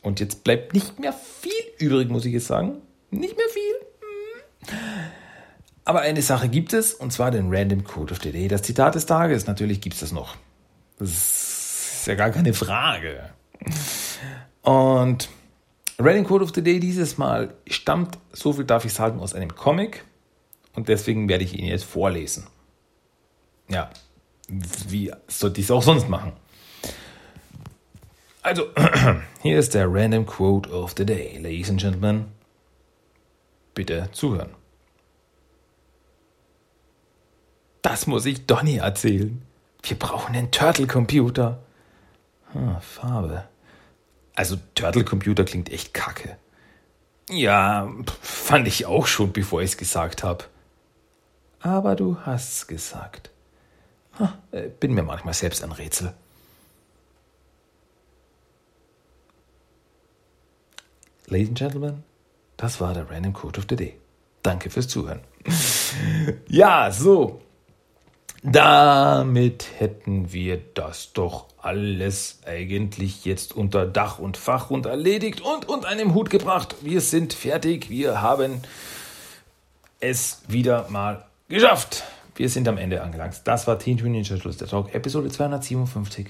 Und 0.02 0.20
jetzt 0.20 0.44
bleibt 0.44 0.74
nicht 0.74 0.98
mehr 0.98 1.12
viel 1.12 1.52
übrig, 1.78 2.08
muss 2.10 2.24
ich 2.24 2.32
jetzt 2.32 2.46
sagen. 2.46 2.82
Nicht 3.10 3.36
mehr 3.36 3.48
viel. 3.48 4.76
Aber 5.84 6.00
eine 6.00 6.22
Sache 6.22 6.48
gibt 6.48 6.72
es, 6.72 6.94
und 6.94 7.12
zwar 7.12 7.30
den 7.30 7.54
Random 7.54 7.84
Code 7.84 8.12
of 8.12 8.20
the 8.22 8.32
Day. 8.32 8.48
Das 8.48 8.62
Zitat 8.62 8.94
des 8.94 9.06
Tages, 9.06 9.46
natürlich 9.46 9.80
gibt 9.80 9.94
es 9.94 10.00
das 10.00 10.12
noch. 10.12 10.36
Das 10.98 11.10
ist 11.10 12.06
ja 12.06 12.14
gar 12.14 12.30
keine 12.30 12.54
Frage. 12.54 13.30
Und 14.62 15.28
Random 15.98 16.24
Code 16.24 16.44
of 16.44 16.52
the 16.54 16.62
Day 16.62 16.80
dieses 16.80 17.18
Mal 17.18 17.54
stammt, 17.66 18.18
so 18.32 18.52
viel 18.52 18.64
darf 18.64 18.84
ich 18.84 18.92
sagen, 18.92 19.20
aus 19.20 19.34
einem 19.34 19.54
Comic. 19.54 20.04
Und 20.74 20.88
deswegen 20.88 21.28
werde 21.28 21.44
ich 21.44 21.58
ihn 21.58 21.66
jetzt 21.66 21.84
vorlesen. 21.84 22.46
Ja, 23.68 23.90
wie 24.48 25.12
sollte 25.28 25.60
ich 25.60 25.66
es 25.66 25.70
auch 25.70 25.82
sonst 25.82 26.08
machen? 26.08 26.32
Also, 28.44 28.68
hier 29.42 29.58
ist 29.58 29.72
der 29.72 29.86
Random 29.90 30.26
Quote 30.26 30.70
of 30.70 30.92
the 30.98 31.06
Day, 31.06 31.38
Ladies 31.38 31.70
and 31.70 31.80
Gentlemen. 31.80 32.26
Bitte 33.72 34.10
zuhören. 34.12 34.54
Das 37.80 38.06
muss 38.06 38.26
ich 38.26 38.44
Donny 38.44 38.76
erzählen. 38.76 39.40
Wir 39.82 39.98
brauchen 39.98 40.36
einen 40.36 40.50
Turtle-Computer. 40.50 41.62
Ah, 42.52 42.80
Farbe. 42.80 43.48
Also 44.34 44.56
Turtle-Computer 44.74 45.44
klingt 45.44 45.72
echt 45.72 45.94
kacke. 45.94 46.36
Ja, 47.30 47.90
fand 48.20 48.68
ich 48.68 48.84
auch 48.84 49.06
schon, 49.06 49.32
bevor 49.32 49.62
ich 49.62 49.70
es 49.70 49.76
gesagt 49.78 50.22
habe. 50.22 50.44
Aber 51.60 51.96
du 51.96 52.18
hast's 52.26 52.66
gesagt. 52.66 53.30
Ha, 54.18 54.38
äh, 54.50 54.68
bin 54.68 54.92
mir 54.92 55.02
manchmal 55.02 55.32
selbst 55.32 55.64
ein 55.64 55.72
Rätsel. 55.72 56.12
Ladies 61.26 61.48
and 61.48 61.58
Gentlemen, 61.58 62.04
das 62.56 62.80
war 62.80 62.92
der 62.92 63.10
Random 63.10 63.32
Code 63.32 63.58
of 63.58 63.66
the 63.68 63.76
Day. 63.76 63.94
Danke 64.42 64.68
fürs 64.68 64.88
Zuhören. 64.88 65.20
ja, 66.48 66.90
so. 66.90 67.40
Damit 68.42 69.66
hätten 69.78 70.34
wir 70.34 70.60
das 70.74 71.14
doch 71.14 71.46
alles 71.62 72.40
eigentlich 72.44 73.24
jetzt 73.24 73.56
unter 73.56 73.86
Dach 73.86 74.18
und 74.18 74.36
Fach 74.36 74.68
und 74.68 74.84
erledigt 74.84 75.40
und 75.40 75.66
unter 75.66 75.88
einem 75.88 76.12
Hut 76.12 76.28
gebracht. 76.28 76.76
Wir 76.82 77.00
sind 77.00 77.32
fertig. 77.32 77.88
Wir 77.88 78.20
haben 78.20 78.60
es 80.00 80.42
wieder 80.46 80.90
mal 80.90 81.24
geschafft. 81.48 82.04
Wir 82.36 82.50
sind 82.50 82.68
am 82.68 82.76
Ende 82.76 83.02
angelangt. 83.02 83.40
Das 83.44 83.66
war 83.66 83.78
Teen 83.78 83.96
Ninja 83.96 84.24
Turtles, 84.24 84.58
der 84.58 84.68
Talk, 84.68 84.94
Episode 84.94 85.30
257. 85.30 86.26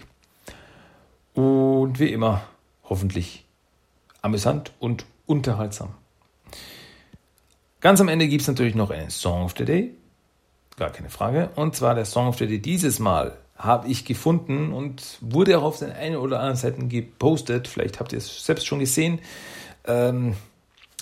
Und 1.34 1.98
wie 1.98 2.12
immer, 2.12 2.42
hoffentlich 2.84 3.43
amüsant 4.24 4.72
und 4.78 5.04
unterhaltsam. 5.26 5.94
Ganz 7.80 8.00
am 8.00 8.08
Ende 8.08 8.26
gibt 8.26 8.40
es 8.40 8.48
natürlich 8.48 8.74
noch 8.74 8.90
einen 8.90 9.10
Song 9.10 9.42
of 9.44 9.54
the 9.58 9.66
Day. 9.66 9.94
Gar 10.76 10.90
keine 10.90 11.10
Frage. 11.10 11.50
Und 11.54 11.76
zwar 11.76 11.94
der 11.94 12.06
Song 12.06 12.28
of 12.28 12.38
the 12.38 12.46
Day 12.46 12.58
dieses 12.58 12.98
Mal 12.98 13.36
habe 13.56 13.88
ich 13.88 14.06
gefunden 14.06 14.72
und 14.72 15.18
wurde 15.20 15.58
auch 15.58 15.62
auf 15.62 15.78
den 15.78 15.92
einen 15.92 16.16
oder 16.16 16.38
anderen 16.38 16.56
Seiten 16.56 16.88
gepostet. 16.88 17.68
Vielleicht 17.68 18.00
habt 18.00 18.12
ihr 18.12 18.18
es 18.18 18.44
selbst 18.44 18.66
schon 18.66 18.78
gesehen. 18.78 19.20
Ähm, 19.86 20.34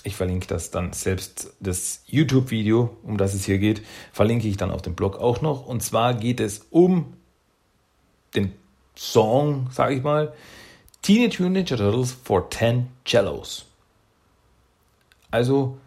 ich 0.03 0.17
verlinke 0.17 0.47
das 0.47 0.69
dann 0.69 0.91
selbst, 0.91 1.53
das 1.61 2.03
YouTube-Video, 2.07 2.97
um 3.03 3.17
das 3.17 3.33
es 3.33 3.45
hier 3.45 3.57
geht, 3.57 3.81
verlinke 4.11 4.49
ich 4.49 4.57
dann 4.57 4.69
auf 4.69 4.81
dem 4.81 4.95
Blog 4.95 5.17
auch 5.17 5.41
noch. 5.41 5.65
Und 5.65 5.81
zwar 5.81 6.13
geht 6.13 6.41
es 6.41 6.67
um 6.69 7.13
den 8.35 8.51
Song, 8.97 9.69
sage 9.71 9.95
ich 9.95 10.03
mal, 10.03 10.33
Teenage 11.03 11.41
Mutant 11.41 11.67
Ninja 11.67 11.75
Turtles 11.75 12.13
for 12.13 12.49
10 12.49 12.87
Cellos. 13.05 13.65
Also 15.31 15.77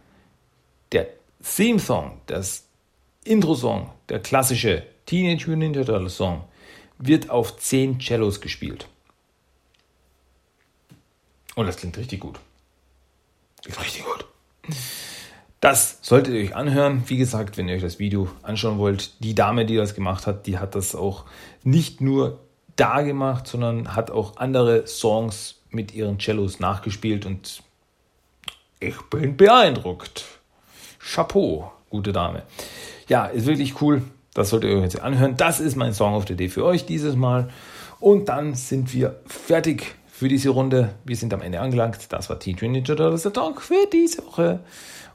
der 0.93 1.09
Theme-Song, 1.43 2.21
das 2.27 2.65
Intro-Song, 3.25 3.91
der 4.11 4.21
klassische 4.21 4.87
Teenage 5.07 5.47
Mutant 5.49 5.59
Ninja 5.59 5.85
Turtles 5.85 6.17
Song, 6.17 6.45
wird 6.99 7.31
auf 7.31 7.57
10 7.57 7.99
Cellos 7.99 8.43
gespielt. 8.43 8.89
Und 11.55 11.65
das 11.65 11.79
klingt 11.79 11.97
richtig 11.97 12.21
gut. 12.21 12.39
Klingt 13.63 13.81
richtig 13.81 14.05
gut. 14.05 14.27
Das 15.61 15.99
solltet 16.03 16.35
ihr 16.35 16.43
euch 16.43 16.55
anhören. 16.55 17.05
Wie 17.07 17.17
gesagt, 17.17 17.57
wenn 17.57 17.69
ihr 17.69 17.77
euch 17.77 17.83
das 17.83 17.99
Video 17.99 18.29
anschauen 18.43 18.77
wollt, 18.77 19.25
die 19.25 19.35
Dame, 19.35 19.65
die 19.65 19.77
das 19.77 19.95
gemacht 19.95 20.27
hat, 20.27 20.47
die 20.47 20.59
hat 20.59 20.75
das 20.75 20.95
auch 20.95 21.25
nicht 21.65 22.03
nur 22.03 22.46
da 22.77 23.03
gemacht, 23.03 23.47
sondern 23.47 23.95
hat 23.95 24.11
auch 24.11 24.37
andere 24.37 24.87
Songs 24.87 25.57
mit 25.71 25.95
ihren 25.95 26.19
Cellos 26.19 26.61
nachgespielt 26.61 27.27
und 27.27 27.63
ich 28.79 29.01
bin 29.11 29.37
beeindruckt. 29.37 30.25
Chapeau, 30.99 31.73
gute 31.89 32.13
Dame. 32.13 32.43
Ja, 33.09 33.27
ist 33.27 33.47
wirklich 33.47 33.81
cool. 33.81 34.03
Das 34.35 34.51
solltet 34.51 34.71
ihr 34.71 34.77
euch 34.77 34.83
jetzt 34.83 35.01
anhören. 35.01 35.37
Das 35.37 35.61
ist 35.61 35.77
mein 35.77 35.95
Song 35.95 36.15
of 36.15 36.27
the 36.29 36.35
Day 36.35 36.49
für 36.49 36.65
euch 36.65 36.85
dieses 36.85 37.17
Mal. 37.17 37.49
Und 38.01 38.29
dann 38.29 38.55
sind 38.55 38.93
wir 38.93 39.21
fertig 39.27 39.95
für 40.07 40.29
diese 40.29 40.51
Runde. 40.51 40.91
Wir 41.05 41.17
sind 41.17 41.33
am 41.33 41.41
Ende 41.41 41.61
angelangt. 41.61 42.13
Das 42.13 42.29
war 42.29 42.39
Teen 42.39 42.57
Ninja 42.61 42.95
Turtles 42.95 43.23
The 43.23 43.31
Talk 43.31 43.63
für 43.63 43.87
diese 43.91 44.27
Woche. 44.27 44.61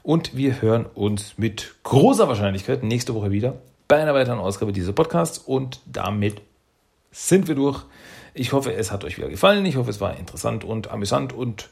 Und 0.02 0.36
wir 0.36 0.60
hören 0.60 0.86
uns 0.94 1.34
mit 1.38 1.74
großer 1.84 2.26
Wahrscheinlichkeit 2.26 2.82
nächste 2.82 3.14
Woche 3.14 3.30
wieder 3.30 3.54
bei 3.86 4.00
einer 4.00 4.14
weiteren 4.14 4.40
Ausgabe 4.40 4.72
dieses 4.72 4.92
Podcasts. 4.92 5.38
Und 5.38 5.80
damit 5.86 6.40
sind 7.12 7.46
wir 7.46 7.54
durch. 7.54 7.84
Ich 8.34 8.52
hoffe, 8.52 8.72
es 8.72 8.90
hat 8.90 9.04
euch 9.04 9.18
wieder 9.18 9.28
gefallen. 9.28 9.64
Ich 9.66 9.76
hoffe, 9.76 9.90
es 9.90 10.00
war 10.00 10.16
interessant 10.16 10.64
und 10.64 10.90
amüsant 10.90 11.32
und 11.32 11.68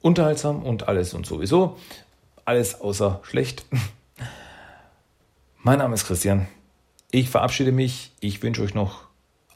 unterhaltsam 0.00 0.62
und 0.62 0.88
alles 0.88 1.14
und 1.14 1.26
sowieso. 1.26 1.78
Alles 2.44 2.80
außer 2.80 3.20
schlecht. 3.22 3.64
Mein 5.62 5.78
Name 5.78 5.94
ist 5.94 6.06
Christian. 6.06 6.48
Ich 7.10 7.28
verabschiede 7.28 7.70
mich. 7.70 8.12
Ich 8.20 8.42
wünsche 8.42 8.62
euch 8.62 8.74
noch 8.74 9.02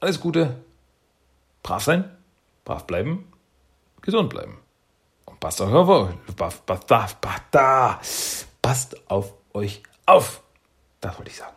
alles 0.00 0.20
Gute. 0.20 0.56
Brav 1.62 1.82
sein, 1.82 2.04
brav 2.66 2.86
bleiben, 2.86 3.32
gesund 4.02 4.28
bleiben. 4.28 4.58
Und 5.24 5.40
passt 5.40 5.62
auf, 5.62 5.98
passt, 6.36 6.66
passt, 7.20 8.46
passt 8.60 9.10
auf 9.10 9.32
euch 9.54 9.82
auf. 10.04 10.42
Das 11.00 11.16
wollte 11.16 11.30
ich 11.30 11.38
sagen. 11.38 11.56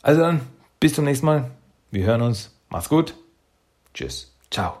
Also 0.00 0.22
dann, 0.22 0.40
bis 0.80 0.94
zum 0.94 1.04
nächsten 1.04 1.26
Mal. 1.26 1.50
Wir 1.92 2.06
hören 2.06 2.22
uns. 2.22 2.50
Macht's 2.70 2.88
gut. 2.88 3.14
Tschüss. 3.92 4.34
Ciao. 4.50 4.80